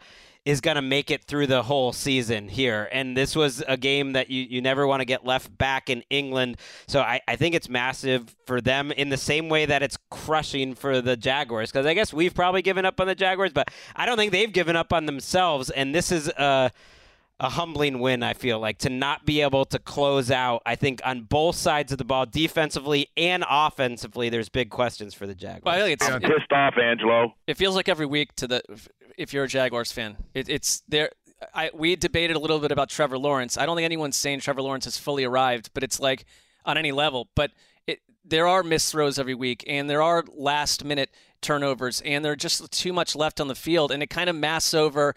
[0.46, 2.88] is going to make it through the whole season here.
[2.92, 6.04] And this was a game that you, you never want to get left back in
[6.08, 6.58] England.
[6.86, 10.76] So I, I think it's massive for them in the same way that it's crushing
[10.76, 11.72] for the Jaguars.
[11.72, 14.52] Because I guess we've probably given up on the Jaguars, but I don't think they've
[14.52, 15.70] given up on themselves.
[15.70, 16.70] And this is a,
[17.38, 20.62] a humbling win, I feel like, to not be able to close out.
[20.64, 25.26] I think on both sides of the ball, defensively and offensively, there's big questions for
[25.26, 25.62] the Jaguars.
[25.64, 27.34] Well, I think it's I'm pissed off, Angelo.
[27.46, 28.62] It feels like every week to the
[29.18, 31.10] if you're a Jaguars fan, it, it's there.
[31.54, 33.58] I we debated a little bit about Trevor Lawrence.
[33.58, 36.24] I don't think anyone's saying Trevor Lawrence has fully arrived, but it's like
[36.64, 37.28] on any level.
[37.34, 37.50] But
[37.86, 41.10] it, there are missed throws every week, and there are last minute
[41.42, 44.36] turnovers, and there are just too much left on the field, and it kind of
[44.36, 45.14] masks over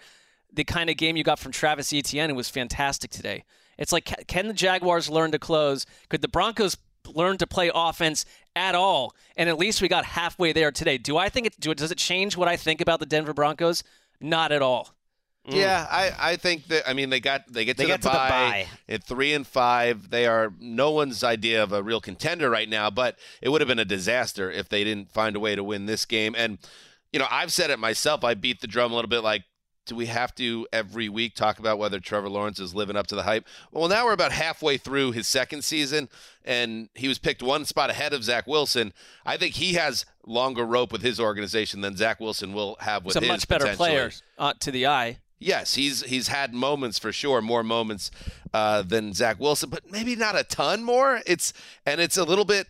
[0.54, 3.44] the kind of game you got from Travis Etienne, who was fantastic today.
[3.78, 5.86] It's like, can the Jaguars learn to close?
[6.10, 6.78] Could the Broncos
[7.08, 9.16] learn to play offense at all?
[9.38, 10.98] And at least we got halfway there today.
[10.98, 11.60] Do I think it?
[11.60, 13.84] Do, does it change what I think about the Denver Broncos?
[14.20, 14.90] Not at all.
[15.48, 15.56] Mm.
[15.56, 18.02] Yeah, I, I think that I mean they got they get to, They the, get
[18.02, 18.68] to the bye bye.
[18.90, 20.10] at three and five.
[20.10, 23.68] They are no one's idea of a real contender right now, but it would have
[23.70, 26.36] been a disaster if they didn't find a way to win this game.
[26.38, 26.58] And
[27.14, 28.24] you know, I've said it myself.
[28.26, 29.44] I beat the drum a little bit like
[29.90, 33.16] do we have to every week talk about whether Trevor Lawrence is living up to
[33.16, 33.46] the hype?
[33.72, 36.10] Well, now we're about halfway through his second season,
[36.46, 38.94] and he was picked one spot ahead of Zach Wilson.
[39.26, 43.16] I think he has longer rope with his organization than Zach Wilson will have with
[43.16, 43.30] He's a his.
[43.30, 45.18] much better player uh, to the eye.
[45.40, 48.12] Yes, he's he's had moments for sure, more moments
[48.54, 51.22] uh, than Zach Wilson, but maybe not a ton more.
[51.26, 51.52] It's
[51.86, 52.68] and it's a little bit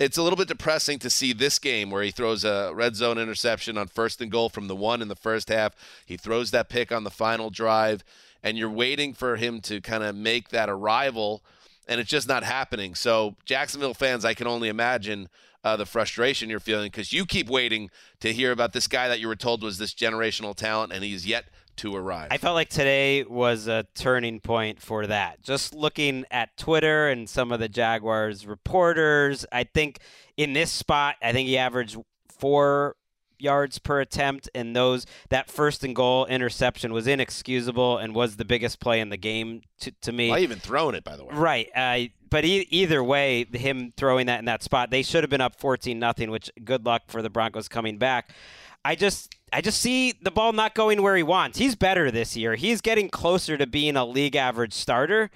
[0.00, 3.18] it's a little bit depressing to see this game where he throws a red zone
[3.18, 5.74] interception on first and goal from the one in the first half.
[6.06, 8.02] He throws that pick on the final drive,
[8.42, 11.42] and you're waiting for him to kind of make that arrival,
[11.86, 12.94] and it's just not happening.
[12.94, 15.28] So, Jacksonville fans, I can only imagine
[15.62, 17.90] uh, the frustration you're feeling because you keep waiting
[18.20, 21.26] to hear about this guy that you were told was this generational talent, and he's
[21.26, 21.44] yet
[21.80, 22.28] to arrive.
[22.30, 25.42] I felt like today was a turning point for that.
[25.42, 29.98] Just looking at Twitter and some of the Jaguars reporters, I think
[30.36, 31.96] in this spot, I think he averaged
[32.28, 32.96] four
[33.38, 38.44] yards per attempt, and those that first and goal interception was inexcusable and was the
[38.44, 40.28] biggest play in the game to, to me.
[40.28, 41.34] Why even throwing it, by the way?
[41.34, 41.68] Right.
[41.74, 45.40] Uh, but e- either way, him throwing that in that spot, they should have been
[45.40, 46.30] up 14 nothing.
[46.30, 48.34] Which good luck for the Broncos coming back.
[48.84, 51.58] I just I just see the ball not going where he wants.
[51.58, 52.54] He's better this year.
[52.54, 55.30] He's getting closer to being a league average starter.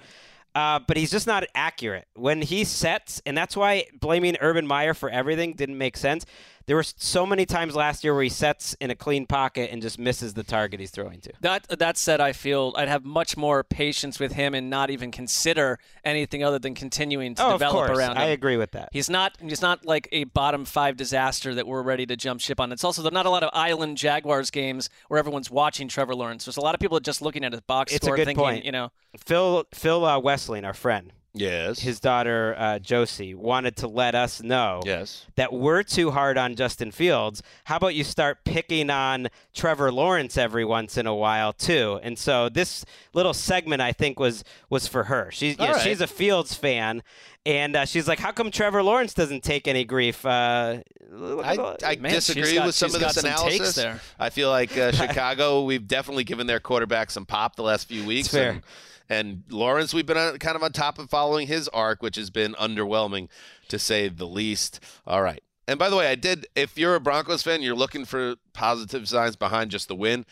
[0.55, 4.93] Uh, but he's just not accurate when he sets, and that's why blaming Urban Meyer
[4.93, 6.25] for everything didn't make sense.
[6.67, 9.81] There were so many times last year where he sets in a clean pocket and
[9.81, 11.31] just misses the target he's throwing to.
[11.41, 15.11] That that said, I feel I'd have much more patience with him and not even
[15.11, 18.23] consider anything other than continuing to Oh, develop around him.
[18.23, 18.89] I agree with that.
[18.91, 22.59] He's not he's not like a bottom five disaster that we're ready to jump ship
[22.59, 22.71] on.
[22.71, 26.45] It's also there's not a lot of Island Jaguars games where everyone's watching Trevor Lawrence.
[26.45, 28.43] There's a lot of people just looking at his box It's a score good thinking,
[28.43, 28.65] point.
[28.65, 31.79] you know, Phil Phil uh, our friend, Yes.
[31.79, 35.25] his daughter uh, Josie wanted to let us know Yes.
[35.35, 37.43] that we're too hard on Justin Fields.
[37.65, 41.99] How about you start picking on Trevor Lawrence every once in a while too?
[42.03, 45.29] And so this little segment I think was was for her.
[45.31, 45.81] She's yeah, right.
[45.81, 47.03] she's a Fields fan,
[47.45, 50.77] and uh, she's like, "How come Trevor Lawrence doesn't take any grief?" Uh,
[51.13, 53.75] I, I Man, disagree got- with some of got this some analysis.
[53.75, 53.99] there.
[54.19, 58.05] I feel like uh, Chicago, we've definitely given their quarterback some pop the last few
[58.05, 58.29] weeks.
[58.29, 58.49] fair.
[58.51, 58.61] And,
[59.09, 62.53] and Lawrence, we've been kind of on top of following his arc, which has been
[62.53, 63.29] underwhelming
[63.67, 64.79] to say the least.
[65.05, 65.41] All right.
[65.67, 69.07] And by the way, I did, if you're a Broncos fan, you're looking for positive
[69.07, 70.25] signs behind just the win.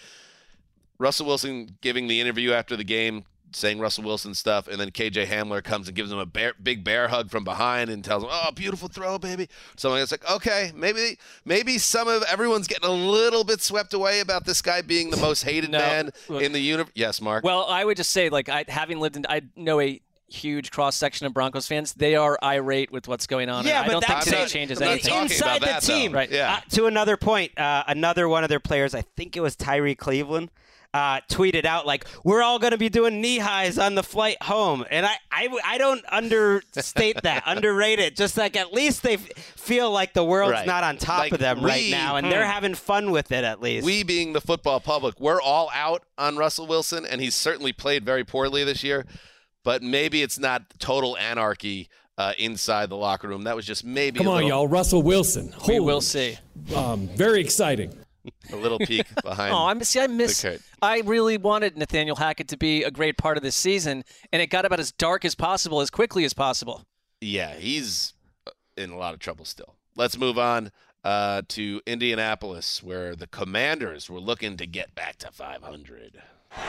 [1.00, 3.26] Russell Wilson giving the interview after the game,
[3.56, 6.84] saying Russell Wilson stuff, and then KJ Hamler comes and gives him a bear, big
[6.84, 9.48] bear hug from behind and tells him, "Oh, beautiful throw, baby."
[9.78, 14.20] So it's like, okay, maybe maybe some of everyone's getting a little bit swept away
[14.20, 16.92] about this guy being the most hated No, man look- in the universe.
[16.96, 17.44] Yes, Mark.
[17.44, 20.96] Well, I would just say, like, I having lived in, I know a huge cross
[20.96, 21.94] section of Broncos fans.
[21.94, 23.60] They are irate with what's going on.
[23.60, 25.22] and Yeah, I but don't think that's today not- changes I'm anything.
[25.22, 26.12] inside the team.
[26.12, 26.32] Right.
[26.32, 26.54] Yeah.
[26.56, 29.94] Uh, to another point, uh, another one of their players, I think it was Tyrie
[29.94, 30.50] Cleveland,
[30.94, 34.38] uh, tweeted out like, "We're all going to be doing knee highs on the flight
[34.44, 38.16] home," and I, I, I don't understate that, underrate it.
[38.16, 40.68] Just like at least they f- feel like the world's Right.
[40.68, 42.32] not on top Like of them right now, and Hmm.
[42.32, 43.86] they're having fun with it at least.
[43.86, 48.06] we being the football public, we're all out on Russell Wilson, and he's certainly played
[48.06, 49.06] very poorly this year.
[49.64, 51.88] But maybe it's not total anarchy
[52.18, 53.46] uh, inside the locker room.
[53.46, 54.68] That was just maybe Come a on, little, y'all.
[54.68, 55.54] Russell Wilson.
[55.68, 56.38] we will see.
[56.76, 57.92] Um, very exciting.
[58.52, 59.54] a little peek behind.
[59.54, 59.90] Oh, I miss.
[59.90, 60.46] See, I miss.
[60.82, 64.48] I really wanted Nathaniel Hackett to be a great part of this season, and it
[64.48, 66.84] got about as dark as possible, as quickly as possible.
[67.22, 68.14] Yeah, he's
[68.48, 69.76] uh, in a lot of trouble still.
[69.96, 70.72] Let's move on
[71.04, 76.22] uh, to Indianapolis, where the Commanders were looking to get back to 500.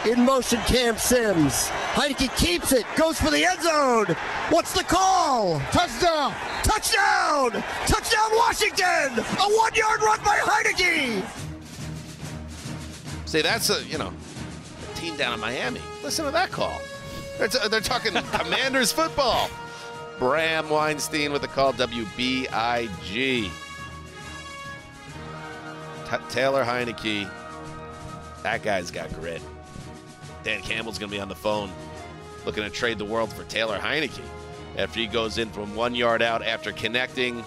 [0.05, 1.69] In motion, Cam Sims.
[1.95, 4.17] Heinicke keeps it, goes for the end zone.
[4.51, 5.61] What's the call?
[5.73, 6.35] Touchdown!
[6.63, 7.63] Touchdown!
[7.87, 9.19] Touchdown, Washington!
[9.19, 11.25] A one-yard run by Heinicke.
[13.25, 14.13] See, that's a you know
[14.93, 15.81] a team down in Miami.
[16.03, 16.81] Listen to that call.
[17.39, 19.51] They're, uh, t- they're talking Commanders football.
[20.19, 21.73] Bram Weinstein with the call.
[21.73, 23.51] WBIG.
[26.11, 27.29] T- Taylor Heinicke.
[28.43, 29.43] That guy's got grit.
[30.45, 31.71] Dan Campbell's going to be on the phone
[32.47, 34.23] looking to trade the world for Taylor Heinicke
[34.77, 37.45] after he goes in from one yard out after connecting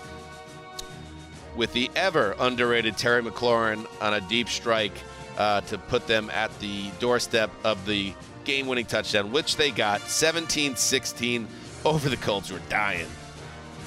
[1.56, 4.94] with the ever underrated Terry McLaurin on a deep strike
[5.38, 8.14] uh, to put them at the doorstep of the
[8.44, 11.48] game winning touchdown, which they got 17 16
[11.86, 13.08] over the Colts, were dying.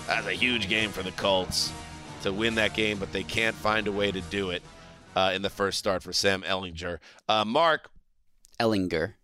[0.07, 1.73] That's a huge game for the Colts
[2.23, 4.63] to win that game, but they can't find a way to do it
[5.17, 6.99] uh, in the first start for Sam Ehlinger.
[7.29, 7.91] Uh, Mark.
[8.61, 9.15] Ehlinger.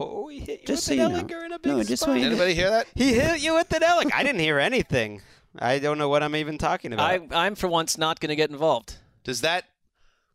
[0.00, 1.24] Oh, he hit you Just with so an you know.
[1.24, 2.16] Ehlinger in a big No, just so spot.
[2.16, 2.28] you know.
[2.28, 2.86] Anybody hear that?
[2.94, 4.12] He hit you with an Ehlinger.
[4.14, 5.20] I didn't hear anything.
[5.58, 7.10] I don't know what I'm even talking about.
[7.10, 8.96] I, I'm for once not going to get involved.
[9.24, 9.64] Does that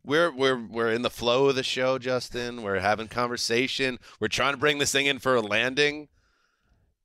[0.04, 2.62] we're we're we're in the flow of the show, Justin.
[2.62, 3.98] We're having conversation.
[4.18, 6.08] We're trying to bring this thing in for a landing.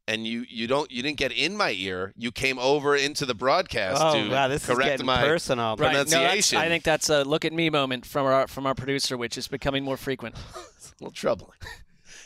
[0.08, 2.14] And you you don't you didn't get in my ear.
[2.16, 5.76] You came over into the broadcast Oh, to wow, this is correct getting my personal.
[5.78, 5.94] Right.
[5.94, 6.60] No, pronunciation.
[6.60, 9.48] I think that's a look at me moment from our from our producer, which is
[9.48, 10.36] becoming more frequent.
[10.78, 11.58] it's a little troubling.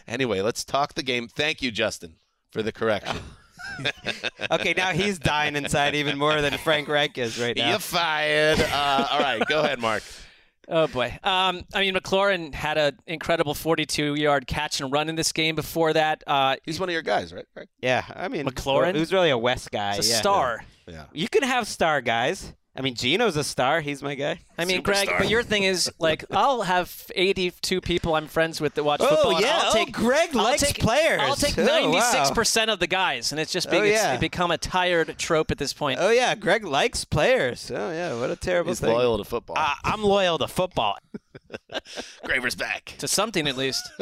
[0.08, 1.30] Anyway, let's talk the game.
[1.30, 2.16] Thank you, Justin,
[2.52, 3.18] for the correction.
[4.52, 7.70] okay, now he's dying inside even more than Frank Reich is right now.
[7.70, 8.60] You're fired.
[8.60, 10.04] Uh, all right, go ahead, Mark.
[10.70, 11.18] Oh boy.
[11.24, 15.56] Um, I mean, McLaurin had an incredible 42-yard catch and run in this game.
[15.56, 17.46] Before that, uh, he's one of your guys, right?
[17.56, 17.68] right?
[17.82, 18.96] Yeah, I mean McLaurin?
[18.96, 19.96] Who's really a West guy?
[19.96, 20.20] He's a yeah.
[20.20, 20.64] star.
[20.88, 21.06] Yeah.
[21.12, 22.54] You can have star guys.
[22.80, 23.82] I mean, Geno's a star.
[23.82, 24.40] He's my guy.
[24.58, 28.74] I mean, Greg, but your thing is like I'll have 82 people I'm friends with
[28.76, 29.32] that watch Oh, football.
[29.36, 29.60] and yeah.
[29.64, 31.20] I'll Oh, take, Greg I'll likes take, players.
[31.22, 32.02] I'll take Oh, wow.
[32.34, 34.16] 96% of the guys, and it's just Oh, being, it's yeah.
[34.18, 36.00] become a tired trope at this point.
[36.02, 37.70] Oh yeah, Greg likes players.
[37.70, 38.72] Oh yeah, what a terrible thing.
[38.72, 38.94] He's thing.
[38.94, 39.58] loyal to football.
[39.60, 40.98] Uh, I'm loyal to football.
[42.24, 42.96] Graver's back.
[43.00, 43.84] To something at least.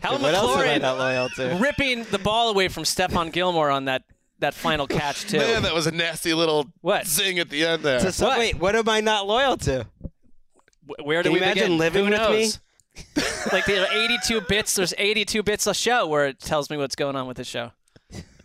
[0.00, 1.58] Hal What else McLaurin not loyal to?
[1.60, 4.02] ripping the ball away from Stephon Gilmore on that
[4.40, 5.38] that final catch too.
[5.38, 8.00] Man, that was a nasty little what zing at the end there.
[8.00, 9.86] So, so wait, what am I not loyal to?
[11.02, 11.78] Where do Can we you imagine begin?
[11.78, 13.22] living Who with me?
[13.52, 14.74] like there are 82 bits.
[14.74, 17.72] There's 82 bits a show where it tells me what's going on with the show.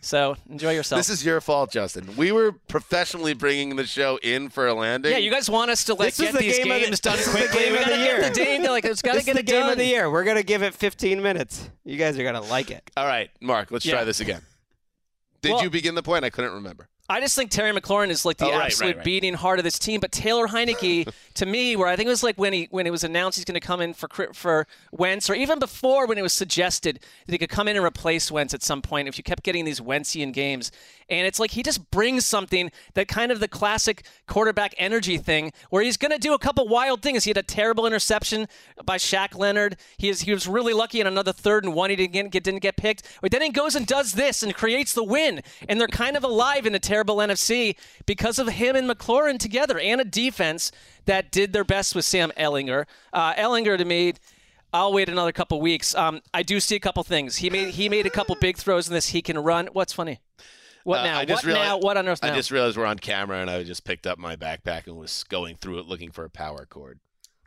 [0.03, 0.97] So enjoy yourself.
[0.99, 2.15] This is your fault, Justin.
[2.17, 5.11] We were professionally bringing the show in for a landing.
[5.11, 6.99] yeah, you guys want us to like This get the these game of the- games
[6.99, 7.59] done this the quickly.
[7.59, 8.63] game we gotta get the game.
[8.63, 9.71] Like it's gotta This get is the game done.
[9.73, 10.09] of the year.
[10.09, 11.69] We're gonna give it 15 minutes.
[11.85, 12.89] You guys are gonna like it.
[12.97, 13.93] All right, Mark, let's Yeah.
[13.93, 14.41] try this again.
[15.41, 16.23] Did Well- you begin the point?
[16.23, 16.87] I couldn't remember.
[17.11, 19.05] I just think Terry McLaurin is like the Oh, right, absolute right, right.
[19.05, 19.99] beating heart of this team.
[19.99, 22.91] But Taylor Heinicke, to me, where I think it was like when he when it
[22.91, 26.21] was announced he's going to come in for for Wentz, or even before when it
[26.21, 29.07] was suggested that he could come in and replace Wentz at some point.
[29.07, 30.71] If you kept getting these Wentzian games,
[31.09, 35.51] and it's like he just brings something that kind of the classic quarterback energy thing,
[35.69, 37.25] where he's going to do a couple wild things.
[37.25, 38.47] He had a terrible interception
[38.85, 39.75] by Shaq Leonard.
[39.97, 41.89] He is he was really lucky in another third and one.
[41.89, 43.03] He didn't get, didn't get picked.
[43.21, 45.41] But then he goes and does this and creates the win.
[45.67, 47.75] And they're kind of alive in a terrible NFC
[48.05, 50.71] because of him and McLaurin together and a defense
[51.05, 52.85] that did their best with Sam Ehlinger.
[53.11, 54.13] Uh, Ehlinger to me.
[54.73, 55.93] I'll wait another couple weeks.
[55.95, 57.37] Um, I do see a couple things.
[57.37, 59.07] He made he made a couple big throws in this.
[59.07, 59.67] He can run.
[59.73, 60.19] What's funny?
[60.85, 61.19] What Uh, now?
[61.19, 61.61] I just what now?
[61.61, 62.31] realized- What on earth now?
[62.31, 65.23] I just realized we're on camera, and I just picked up my backpack and was
[65.25, 66.99] going through it looking for a power cord.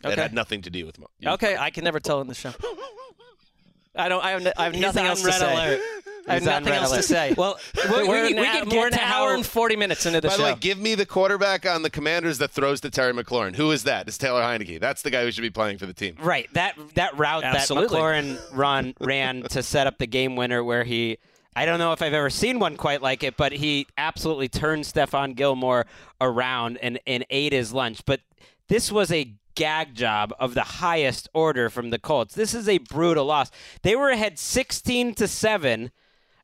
[0.03, 0.21] That Okay.
[0.23, 0.99] had nothing to do with.
[0.99, 2.53] Mo- Okay, I can never tell in the show.
[3.97, 4.23] I don't.
[4.23, 5.53] I have, I have nothing on else to red say.
[5.53, 5.81] alert.
[6.29, 7.35] I have nothing else to say.
[7.39, 7.59] Well,
[7.91, 10.07] we're, we- an we hour- could we're get an to hour how- and forty minutes
[10.07, 10.43] into the By show.
[10.43, 13.57] By the way, give me the quarterback on the Commanders that throws to Terry McLaurin.
[13.57, 14.09] Who is that?
[14.09, 14.81] It's Taylor Heinicke.
[14.81, 16.17] That's the guy who should be playing for the team.
[16.21, 16.49] Right.
[16.55, 17.89] That that route Absolutely.
[17.89, 21.19] that McLaurin run ran to set up the game winner, where he.
[21.57, 24.83] I don't know if I've ever seen one quite like it, but he absolutely turned
[24.85, 25.87] Stephon Gilmore
[26.21, 28.05] around and, and ate his lunch.
[28.05, 28.23] But
[28.69, 32.35] this was a gag job of the highest order from the Colts.
[32.35, 33.53] This is a brutal loss.
[33.83, 35.93] They were ahead 16 to 7,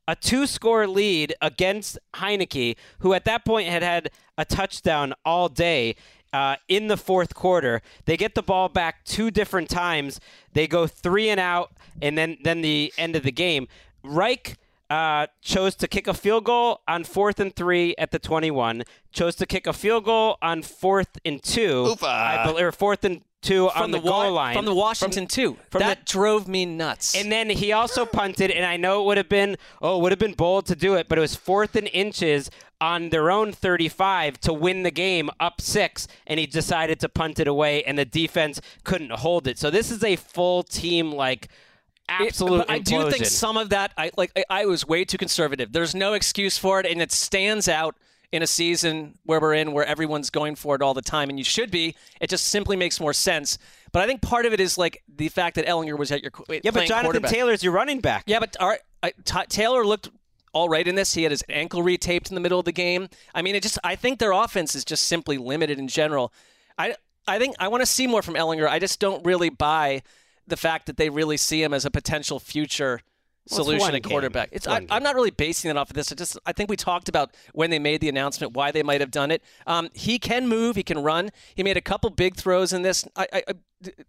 [0.07, 5.49] a two score lead against Heinicke, who at that point had had a touchdown all
[5.49, 5.95] day.
[6.33, 10.17] Uh, in the fourth quarter, they get the ball back two different times.
[10.53, 13.67] They go three and out, and then then the end of the game.
[14.01, 14.55] Reich
[14.89, 18.83] uh, chose to kick a field goal on fourth and three at the 21.
[19.11, 21.85] Chose to kick a field goal on fourth and two.
[22.07, 24.73] I believe, or fourth and two from on the, the, Wa- goal line from the
[24.75, 25.57] Washington too.
[25.69, 27.15] from that drove me nuts.
[27.15, 30.11] and then he also punted, and I know it would have been oh, it would
[30.11, 32.49] have been bold to do it, but it was fourth and inches
[32.79, 37.39] on their own 35 to win the game up six, and he decided to punt
[37.39, 39.59] it away, and the defense couldn't hold it.
[39.59, 41.47] So this is a full team like
[42.09, 42.61] absolute.
[42.61, 43.91] It- but I do think some of that.
[43.97, 44.31] I like.
[44.35, 45.71] I, I was way too conservative.
[45.73, 47.95] There's no excuse for it, and it stands out
[48.31, 51.37] in a season where we're in, where everyone's going for it all the time, and
[51.37, 51.95] you should be.
[52.21, 53.57] It just simply makes more sense.
[53.91, 56.31] But I think part of it is like the fact that Ehlinger was at your
[56.49, 57.23] yeah, but Jonathan.
[57.23, 58.23] Taylor's your running back.
[58.27, 60.09] Yeah, but our, I, T- Taylor looked
[60.53, 61.13] all right in this.
[61.13, 63.09] He had his ankle retaped in the middle of the game.
[63.35, 63.77] I mean, it just.
[63.83, 66.31] I think their offense is just simply limited in general.
[66.77, 66.95] I
[67.27, 68.67] I think I want to see more from Ehlinger.
[68.67, 70.03] I just don't really buy
[70.47, 73.01] the fact that they really see him as a potential future
[73.51, 74.49] solution at quarterback.
[74.51, 76.11] It's It's I, I'm not really basing it off of this.
[76.11, 79.01] I just I think we talked about when they made the announcement why they might
[79.01, 79.43] have done it.
[79.67, 80.75] Um, he can move.
[80.75, 81.29] He can run.
[81.55, 83.07] He made a couple big throws in this.
[83.15, 83.43] I, I,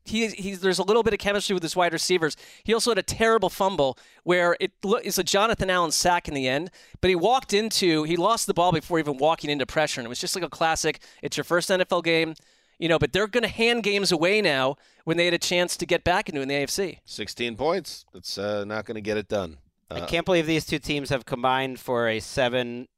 [0.04, 2.36] he he's there's a little bit of chemistry with his wide receivers.
[2.64, 6.48] He also had a terrible fumble where it it's a Jonathan Allen sack in the
[6.48, 6.70] end,
[7.00, 10.08] but he walked into he lost the ball before even walking into pressure, and it
[10.08, 11.00] was just like a classic.
[11.22, 12.34] It's your first NFL game.
[12.82, 15.76] You know, but they're going to hand games away now when they had a chance
[15.76, 16.98] to get back into it in the AFC.
[17.04, 18.04] 16 points.
[18.12, 19.58] That's uh, not going to get it done.
[19.88, 22.88] I Uh, can't believe these two teams have combined for a seven,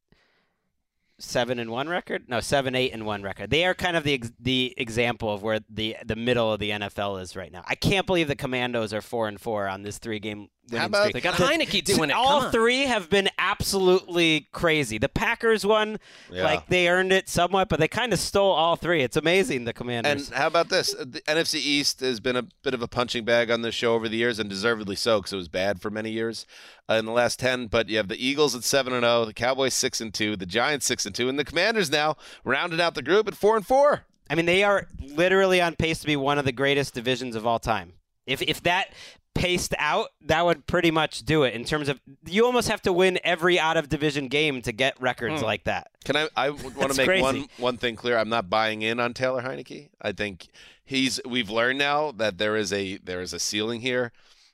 [1.19, 2.28] seven and one record.
[2.28, 3.51] No, seven, eight and one record.
[3.51, 7.20] They are kind of the the example of where the the middle of the NFL
[7.20, 7.62] is right now.
[7.66, 10.48] I can't believe the Commandos are four and four on this three game.
[10.70, 11.15] Winning about- streak.
[11.15, 12.12] They got Heinicke doing it.
[12.15, 12.53] All on.
[12.53, 13.28] three have been
[13.69, 14.99] absolutely crazy.
[14.99, 15.99] The Packers won,
[16.31, 16.45] Yeah.
[16.45, 19.03] like they earned it somewhat, but they kind of stole all three.
[19.03, 20.28] It's amazing the Commanders.
[20.28, 20.95] And how about this?
[20.95, 23.95] Uh, The NFC East has been a bit of a punching bag on this show
[23.95, 26.47] over the years, and deservedly so, because it was bad for many years
[26.89, 27.66] uh, in the last ten.
[27.66, 30.47] But you have the Eagles at seven and zero, the Cowboys six and two, the
[30.47, 33.66] Giants six and two, and the Commanders now rounded out the group at four and
[33.66, 34.05] four.
[34.31, 37.47] I mean, they are literally on pace to be one of the greatest divisions of
[37.47, 37.93] all time.
[38.27, 38.89] If if that
[39.35, 42.93] paced out, that would pretty much do it in terms of you almost have to
[42.93, 45.47] win every out of division game to get records Hmm.
[45.47, 45.89] like that.
[46.05, 46.28] Can I?
[46.36, 47.23] I want to make crazy.
[47.23, 48.16] one one thing clear.
[48.19, 49.90] I'm not buying in on Taylor Heinicke.
[50.01, 50.48] I think
[50.85, 51.20] he's.
[51.27, 54.12] We've learned now that there is a there is a ceiling here,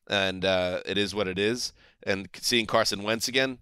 [0.08, 1.72] and uh, it is what it is.
[2.02, 3.58] And seeing Carson Wentz again,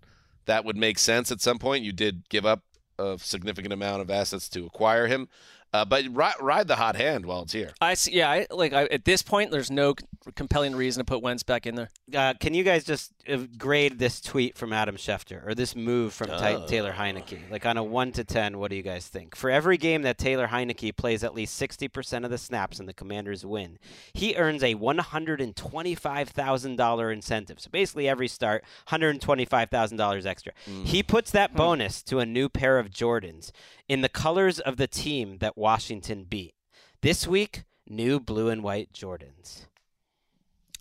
[0.46, 1.84] that would make sense at some point.
[1.84, 2.62] You did give up
[2.98, 5.28] a significant amount of assets to acquire him,
[5.72, 7.70] uh, but ride, ride the hot hand while it's here.
[7.80, 8.12] I see.
[8.14, 11.42] Yeah, I, like I, at this point, there's no c- compelling reason to put Wentz
[11.42, 11.90] back in there.
[12.14, 16.12] Uh, can you guys just uh, grade this tweet from Adam Schefter or this move
[16.14, 16.66] from Ty- Oh.
[16.66, 17.50] Taylor Heinicke?
[17.50, 19.36] Like on a one to ten, what do you guys think?
[19.36, 22.88] For every game that Taylor Heinicke plays at least sixty percent of the snaps and
[22.88, 23.78] the Commanders win,
[24.14, 27.60] he earns a one hundred and twenty-five thousand dollar incentive.
[27.60, 30.52] So basically, every start, one hundred and twenty-five thousand dollars extra.
[30.84, 33.50] He puts that bonus to a new pair of Jordans
[33.88, 36.54] in the colors of the team that Washington beat.
[37.00, 39.66] This week, new blue and white Jordans.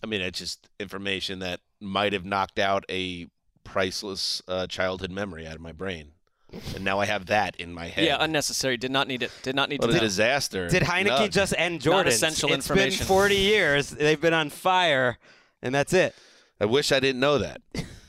[0.02, 3.26] I mean, it's just information that might have knocked out a
[3.64, 6.12] priceless uh, childhood memory out of my brain,
[6.74, 8.04] and now I have that in my head.
[8.04, 8.76] Yeah, unnecessary.
[8.76, 9.30] Did not need it.
[9.42, 10.00] Did not need What to a know.
[10.00, 10.68] disaster!
[10.68, 11.28] Did Heinicke No.
[11.28, 12.08] just end Not Jordans?
[12.10, 12.98] essential It's information.
[12.98, 13.90] been 40 years.
[13.90, 15.18] They've been on fire,
[15.62, 16.14] and that's it.
[16.60, 17.60] I wish I didn't know that.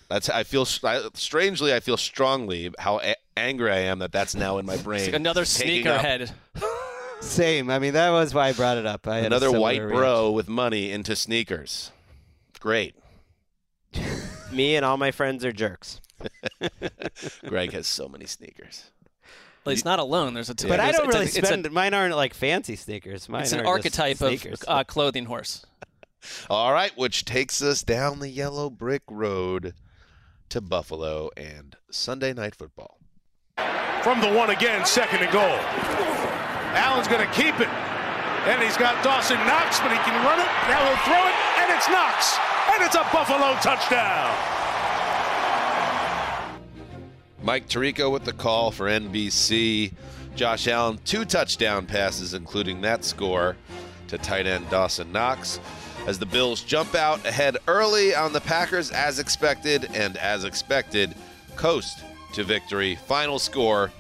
[0.10, 4.36] That's I feel I, strangely I feel strongly how a- angry I am that that's
[4.36, 5.02] now in my brain.
[5.06, 6.32] It's another taking up sneakerhead.
[7.22, 7.70] Same.
[7.70, 9.08] I mean, that was why I brought it up.
[9.08, 9.98] I had Another white reaction.
[9.98, 11.92] bro with money into sneakers.
[12.60, 12.96] Great.
[14.54, 16.00] Me and all my friends are jerks.
[17.46, 18.92] Greg has so many sneakers.
[19.66, 20.34] Well, he's not alone.
[20.34, 22.76] There's a t- But I don't it's a- really it's a- mine aren't like fancy
[22.76, 23.28] sneakers.
[23.30, 25.66] Mine It's an archetype of uh, clothing horse.
[26.50, 29.74] All right, which takes us down the yellow brick road
[30.50, 32.99] to Buffalo and Sunday night football.
[34.04, 35.60] From the one again, second and goal.
[36.74, 37.68] Allen's going to keep it.
[38.48, 40.48] And he's got Dawson Knox, but he can run it.
[40.70, 42.38] Now he'll throw it, and it's Knox.
[42.74, 44.34] And it's a Buffalo touchdown.
[47.44, 49.92] Mike Tirico with the call for NBC.
[50.34, 53.58] Josh Allen, two touchdown passes, including that score
[54.08, 55.60] to tight end Dawson Knox.
[56.08, 61.14] As the Bills jump out ahead early on the Packers, as expected, and as expected,
[61.58, 62.00] coast
[62.34, 62.96] to victory.
[62.96, 63.92] Final score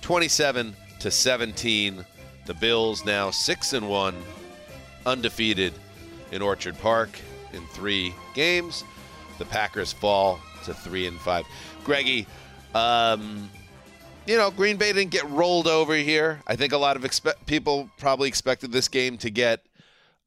[0.00, 2.04] 27 to 17.
[2.46, 4.14] The Bills now 6 and 1,
[5.04, 5.72] undefeated
[6.30, 7.18] in Orchard Park
[7.52, 8.84] in three games.
[9.38, 11.44] The Packers fall to 3 and 5.
[11.84, 12.26] Greggy,
[12.74, 13.50] um,
[14.26, 16.40] you know, Green Bay didn't get rolled over here.
[16.46, 19.64] I think a lot of expe- people probably expected this game to get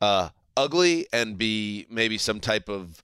[0.02, 3.04] uh, ugly and be maybe some type of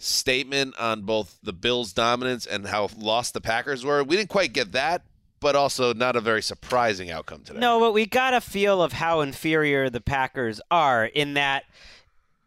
[0.00, 4.02] statement on both the Bills' dominance and how lost the Packers were.
[4.02, 5.02] We didn't quite get that,
[5.40, 7.60] but also not a very surprising outcome today.
[7.60, 11.64] No, but we got a feel of how inferior the Packers are in that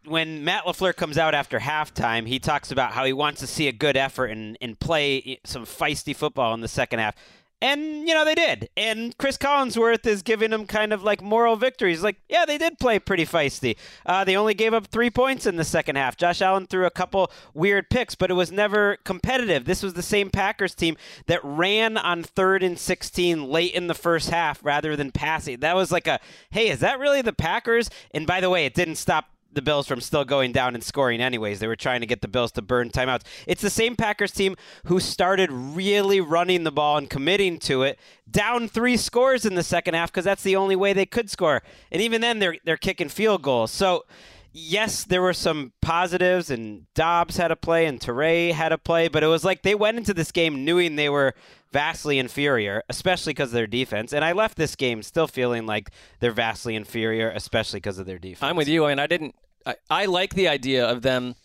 [0.06, 3.68] when Matt LaFleur comes out after halftime, he talks about how he wants to see
[3.68, 7.16] a good effort and, and play some feisty football in the second half.
[7.64, 8.68] And, you know, they did.
[8.76, 12.04] And Chris Collinsworth is giving them kind of like moral victories.
[12.04, 13.78] Like, yeah, they did play pretty feisty.
[14.06, 16.18] Uh, they only gave up three points in the second half.
[16.18, 19.64] Josh Allen threw a couple weird picks, but it was never competitive.
[19.64, 23.94] This was the same Packers team that ran on third and 16 late in the
[23.94, 25.62] first half rather than passing.
[25.62, 26.20] That was like a,
[26.50, 27.90] hey, is that really the Packers?
[28.12, 31.22] And by the way, it didn't stop the Bills from still going down and scoring
[31.22, 31.60] anyways.
[31.60, 33.24] They were trying to get the Bills to burn timeouts.
[33.48, 34.56] It's the same Packers team
[34.86, 38.00] who started really running the ball and committing to it,
[38.30, 41.62] down three scores in the second half because that's the only way they could score.
[41.92, 43.72] And even then they're they're kicking field goals.
[43.72, 44.06] So
[44.54, 49.08] yes, there were some positives, and Dobbs had a play, and Teray had a play,
[49.08, 51.34] but it was like they went into this game knowing they were
[51.74, 54.14] vastly inferior, especially because of their defense.
[54.14, 55.90] And I left this game still feeling like
[56.20, 58.44] they're vastly inferior, especially because of their defense.
[58.48, 58.86] I'm with you.
[58.86, 59.36] I mean, I didn't.
[59.66, 61.36] I, I like the idea of them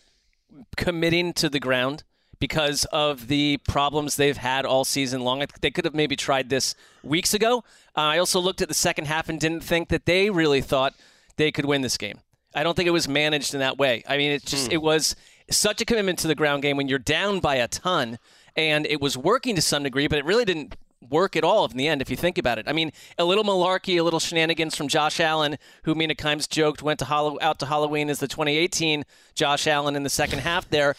[0.77, 2.03] committing to the ground
[2.39, 5.43] because of the problems they've had all season long.
[5.61, 7.59] They could have maybe tried this weeks ago.
[7.97, 10.93] Uh, I also looked at the second half and didn't think that they really thought
[11.35, 12.19] they could win this game.
[12.55, 14.03] I don't think it was managed in that way.
[14.07, 14.73] I mean, it just Hmm.
[14.73, 15.15] it was
[15.51, 18.17] such a commitment to the ground game when you're down by a ton,
[18.55, 20.75] and it was working to some degree, but it really didn't
[21.09, 22.67] work at all in the end if you think about it.
[22.67, 26.83] I mean, a little malarkey, a little shenanigans from Josh Allen, who Mina Kimes joked
[26.83, 30.95] went to out to Halloween as the 2018 Josh Allen in the second half there.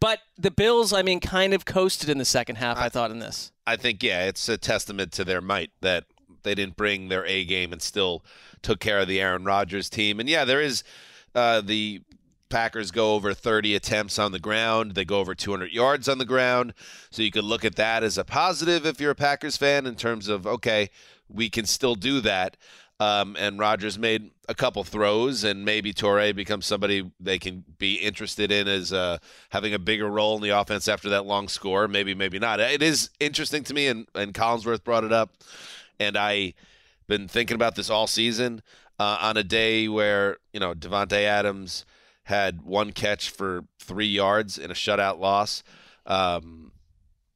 [0.00, 3.20] But the Bills, I mean, kind of coasted in the second half, I thought, in
[3.20, 3.52] this.
[3.66, 6.04] I think yeah, it's a testament to their might that
[6.42, 8.24] they didn't bring their A game and still
[8.62, 10.20] took care of the Aaron Rodgers team.
[10.20, 10.84] And yeah, there is
[11.34, 12.02] uh, the
[12.48, 14.94] Packers go over 30 attempts on the ground.
[14.94, 16.74] They go over 200 yards on the ground.
[17.10, 19.96] So you could look at that as a positive if you're a Packers fan in
[19.96, 20.90] terms of okay,
[21.28, 22.56] we can still do that.
[23.00, 27.94] Um, and Rodgers made a couple throws, and maybe Torre becomes somebody they can be
[27.94, 29.18] interested in as uh,
[29.50, 31.88] having a bigger role in the offense after that long score.
[31.88, 32.60] Maybe, maybe not.
[32.60, 35.34] It is interesting to me, and, and Collinsworth brought it up,
[35.98, 36.54] and I
[37.08, 38.62] been thinking about this all season.
[38.96, 41.84] Uh, on a day where you know Davante Adams
[42.24, 45.62] had one catch for three yards in a shutout loss.
[46.06, 46.72] Um,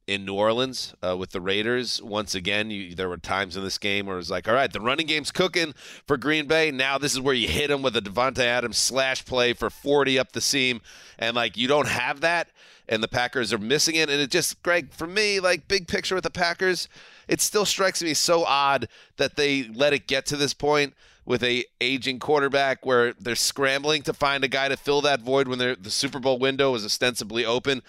[0.09, 2.01] in New Orleans uh, with the Raiders.
[2.01, 4.73] Once again, you, there were times in this game where it was like, all right,
[4.73, 5.75] the running game's cooking
[6.07, 6.71] for Green Bay.
[6.71, 10.17] Now this is where you hit them with a Davante Adams slash play for 40
[10.17, 10.81] up the seam.
[11.19, 12.49] And, like, you don't have that,
[12.87, 14.09] and the Packers are missing it.
[14.09, 16.89] And it just, Greg, for me, like, big picture with the Packers,
[17.27, 18.87] it still strikes me so odd
[19.17, 20.95] that they let it get to this point
[21.29, 25.47] with a aging quarterback where they're scrambling to find a guy to fill that void
[25.47, 27.81] when the Super Bowl window is ostensibly open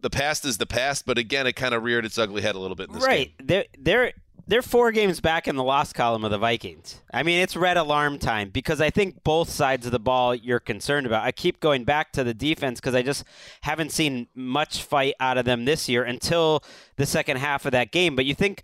[0.00, 2.58] the past is the past, but again, it kind of reared its ugly head a
[2.58, 3.36] little bit in this right.
[3.38, 3.46] game.
[3.46, 4.12] They're they're
[4.46, 7.00] they're four games back in the loss column of the Vikings.
[7.12, 10.60] I mean, it's red alarm time because I think both sides of the ball you're
[10.60, 11.24] concerned about.
[11.24, 13.24] I keep going back to the defense because I just
[13.62, 16.62] haven't seen much fight out of them this year until
[16.96, 18.14] the second half of that game.
[18.14, 18.62] But you think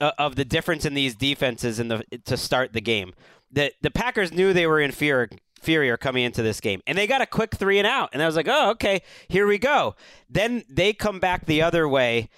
[0.00, 3.14] uh, of the difference in these defenses in the to start the game.
[3.56, 6.80] The the Packers knew they were inferior inferior coming into this game.
[6.86, 8.10] And they got a quick three and out.
[8.12, 9.96] And I was like, oh, okay, here we go.
[10.30, 12.28] Then they come back the other way,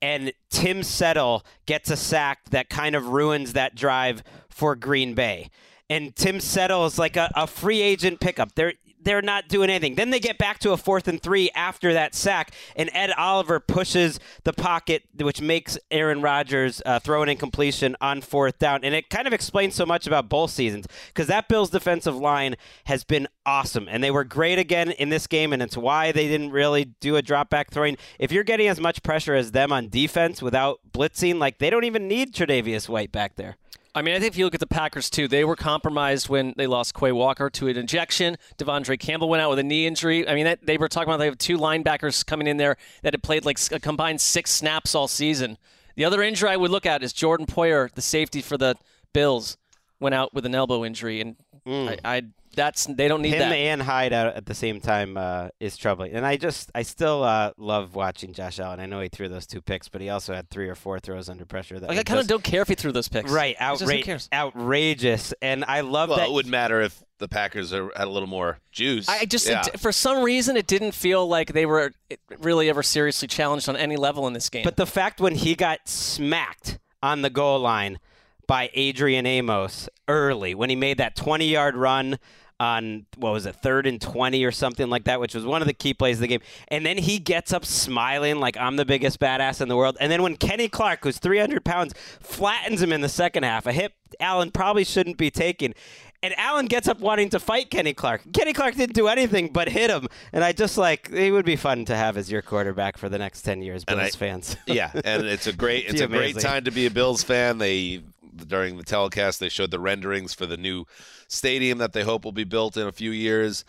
[0.00, 5.50] and Tim Settle gets a sack that kind of ruins that drive for Green Bay.
[5.90, 8.54] And Tim Settle is like a, a free agent pickup.
[8.54, 8.74] They're
[9.06, 9.94] they're not doing anything.
[9.94, 13.60] Then they get back to a fourth and three after that sack, and Ed Oliver
[13.60, 18.80] pushes the pocket, which makes Aaron Rodgers uh, throw an incompletion on fourth down.
[18.82, 22.56] And it kind of explains so much about both seasons because that Bills defensive line
[22.86, 26.26] has been awesome, and they were great again in this game, and it's why they
[26.26, 27.96] didn't really do a drop back throwing.
[28.18, 31.84] If you're getting as much pressure as them on defense without blitzing, like they don't
[31.84, 33.56] even need Tre'Davious White back there.
[33.96, 36.52] I mean, I think if you look at the Packers too, they were compromised when
[36.58, 38.36] they lost Quay Walker to an injection.
[38.58, 40.28] De'Vondre Campbell went out with a knee injury.
[40.28, 43.14] I mean, that, they were talking about they have two linebackers coming in there that
[43.14, 45.56] had played like a combined six snaps all season.
[45.94, 48.76] The other injury I would look at is Jordan Poyer, the safety for the
[49.14, 49.56] Bills,
[49.98, 51.36] went out with an elbow injury, and
[51.66, 51.98] mm.
[52.04, 52.22] I, I
[52.56, 53.54] that's they don't need Him that.
[53.54, 56.12] and Hyde out at the same time uh, is troubling.
[56.14, 58.80] And I just, I still uh, love watching Josh Allen.
[58.80, 61.28] I know he threw those two picks, but he also had three or four throws
[61.28, 61.78] under pressure.
[61.78, 63.30] That Like, were I kind of don't care if he threw those picks.
[63.30, 65.32] Right, It's just, who outra- outrageous.
[65.40, 66.28] And I love Well, that.
[66.28, 69.08] it would matter if the Packers are, had a little more juice.
[69.08, 69.62] I just, yeah.
[69.72, 71.92] it- for some reason, it didn't feel like they were
[72.40, 74.64] really ever seriously challenged on any level in this game.
[74.64, 77.98] But the fact when he got smacked on the goal line
[78.46, 82.18] by Adrian Amos early, when he made that 20 yard run
[82.58, 85.68] on, what was it, third and 20 or something like that, which was one of
[85.68, 86.40] the key plays of the game.
[86.68, 89.96] And then he gets up smiling like I'm the biggest badass in the world.
[90.00, 93.72] And then when Kenny Clark, who's 300 pounds, flattens him in the second half, a
[93.72, 95.74] hit Allen probably shouldn't be taking.
[96.22, 98.22] And Allen gets up wanting to fight Kenny Clark.
[98.32, 100.08] Kenny Clark didn't do anything but hit him.
[100.32, 103.18] And I just like, it would be fun to have as your quarterback for the
[103.18, 104.56] next 10 years, Bills I- fans.
[104.66, 107.58] yeah, and it's a great It'd it's a great time to be a Bills fan.
[107.58, 108.02] They
[108.36, 110.84] during the telecast they showed the renderings for the new
[111.28, 113.64] stadium that they hope will be built in a few years.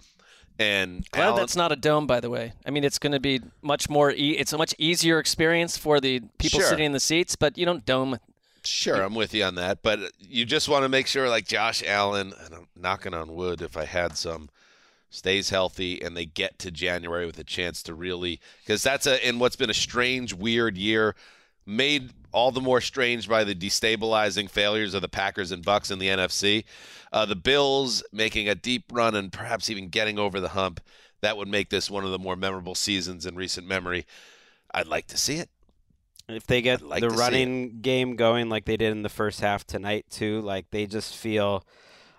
[0.60, 2.54] And Glad Allen- that's not a dome, by the way.
[2.66, 4.12] I mean, it's going to be much more.
[4.12, 6.70] E- it's a much easier experience for the people Sure.
[6.70, 8.18] sitting in the seats, but you don't dome.
[8.64, 11.84] Sure, I'm with you on that, but you just want to make sure, like Josh
[11.86, 14.50] Allen, and I'm knocking on wood if I had some,
[15.10, 19.26] stays healthy and they get to January with a chance to really, because that's a
[19.26, 21.16] in what's been a strange, weird year,
[21.68, 26.00] made all the more strange by the destabilizing failures of the Packers and Bucs in
[26.00, 26.64] the NFC.
[27.12, 30.80] Uh, the Bills making a deep run and perhaps even getting over the hump.
[31.22, 34.06] That would make this one of the more memorable seasons in recent memory.
[34.74, 35.50] I'd like to see it.
[36.30, 37.24] If they get like the to see it.
[37.24, 41.16] running game going like they did in the first half tonight too, like they just
[41.16, 41.66] feel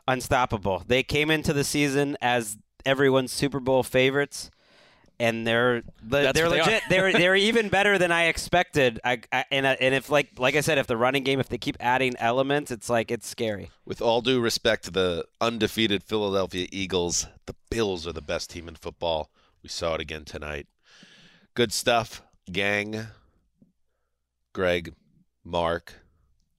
[0.07, 0.83] unstoppable.
[0.87, 2.57] They came into the season as
[2.87, 4.51] everyone's Super Bowl favorites,
[5.21, 6.65] and they're That's they're what they are.
[6.65, 6.83] legit.
[6.89, 9.01] they're they're even better than I expected.
[9.05, 11.49] I, I and I- and if like like I said, if the running game, if
[11.49, 13.71] they keep adding elements, it's like it's scary.
[13.85, 18.69] With all due respect to the undefeated Philadelphia Eagles, the Bills are the best team
[18.69, 19.31] in football.
[19.63, 20.67] We saw it again tonight.
[21.55, 23.09] Good stuff, gang.
[24.55, 24.95] Greg,
[25.45, 25.95] Mark,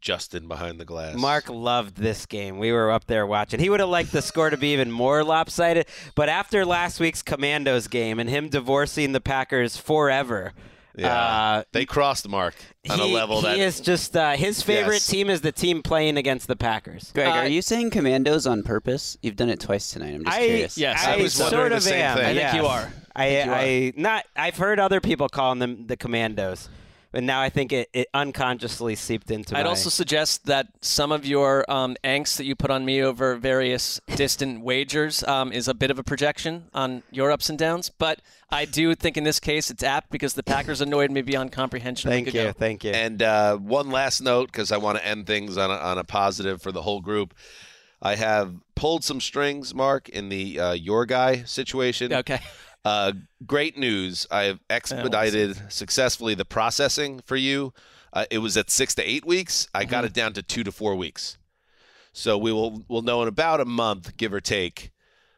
[0.02, 1.16] Justin behind the glass.
[1.18, 2.58] Mark loved this game.
[2.58, 3.60] We were up there watching.
[3.60, 7.22] He would have liked the score to be even more lopsided, but after last week's
[7.22, 10.54] Commandos game and him divorcing the Packers forever,
[10.96, 11.14] Yeah.
[11.14, 12.56] uh, they crossed Mark
[12.90, 15.08] on a he, level he that is just uh, his favorite Yes.
[15.08, 17.12] team is the team playing against the Packers.
[17.14, 19.18] Greg, Uh, are you saying commandos on purpose?
[19.22, 20.14] You've done it twice tonight.
[20.16, 20.78] I'm just I, curious.
[20.78, 22.18] Yes, I, I was wondering sort the of same am.
[22.18, 22.26] thing.
[22.26, 22.56] I think yes.
[22.56, 22.94] you are.
[23.16, 24.26] I, I I not.
[24.36, 26.70] I've heard other people calling them the Commandos,
[27.12, 29.58] but now I think it, it unconsciously seeped into.
[29.58, 33.02] I'd my, also suggest that some of your um, angst that you put on me
[33.02, 37.58] over various distant wagers um, is a bit of a projection on your ups and
[37.58, 37.90] downs.
[37.90, 38.22] But
[38.52, 42.12] I do think in this case it's apt because the Packers annoyed me beyond comprehension.
[42.12, 42.54] Thank you, ago.
[42.54, 42.92] thank you.
[42.92, 46.04] And uh, one last note, because I want to end things on a, on a
[46.04, 47.34] positive for the whole group.
[48.02, 52.14] I have pulled some strings, Mark, in the uh, your guy situation.
[52.14, 52.40] Okay.
[52.86, 53.12] Uh,
[53.46, 54.26] great news.
[54.32, 57.74] I have expedited successfully the processing for you.
[58.14, 59.68] Uh, it was at six to eight weeks.
[59.74, 61.38] I got it down to two to four weeks.
[62.14, 64.92] So we will we'll know in about a month, give or take,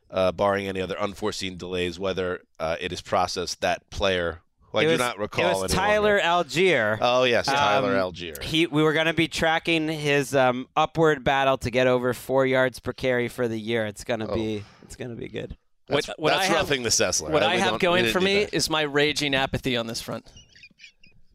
[0.10, 4.42] uh, barring any other unforeseen delays, whether uh, it is processed that player.
[4.72, 5.60] Who I it do not recall.
[5.60, 6.50] It was Tyler longer.
[6.50, 6.98] Allgeier.
[7.02, 8.42] Oh yes, Tyler Um, Allgeier.
[8.42, 12.46] He, we were going to be tracking his um, upward battle to get over four
[12.46, 13.86] yards per carry for the year.
[13.86, 14.36] It's going to Oh.
[14.36, 15.58] be it's going to be good.
[15.92, 17.30] That's, What- what that's I have- roughing the Sessler.
[17.30, 17.52] What right?
[17.52, 18.54] I We have going for me that.
[18.54, 20.26] is my raging apathy on this front.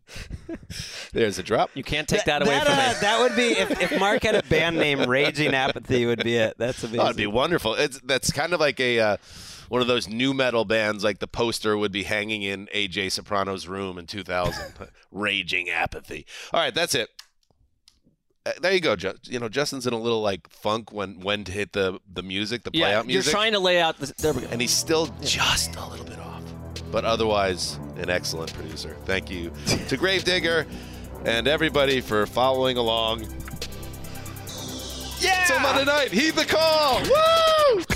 [1.12, 1.70] There's a drop.
[1.74, 2.94] You can't take that, away that, from uh, me.
[3.00, 6.54] that would be if, if Mark had a band name, Raging Apathy would be it.
[6.58, 7.00] That's amazing.
[7.00, 7.74] Oh, it'd be wonderful.
[7.74, 9.16] It's that's kind of like a uh,
[9.68, 11.02] one of those new metal bands.
[11.02, 14.74] Like the poster would be hanging in AJ Soprano's room in 2000.
[15.10, 16.24] Raging apathy.
[16.52, 17.08] All right, that's it.
[18.46, 18.94] Uh, there you go.
[18.94, 22.22] Ju- you know, Justin's in a little like funk when when to hit the the
[22.22, 23.98] music, the play yeah, out you're trying to lay out.
[23.98, 24.48] The, there we go.
[24.52, 26.42] and he's still just a little bit off,
[26.92, 28.96] but otherwise an excellent producer.
[29.04, 29.50] Thank you
[29.88, 30.64] to Gravedigger
[31.24, 33.26] and everybody for following along.
[35.18, 35.44] Yeah.
[35.46, 36.12] Till Monday night.
[36.12, 37.00] Heed the call.
[37.02, 37.95] Woo!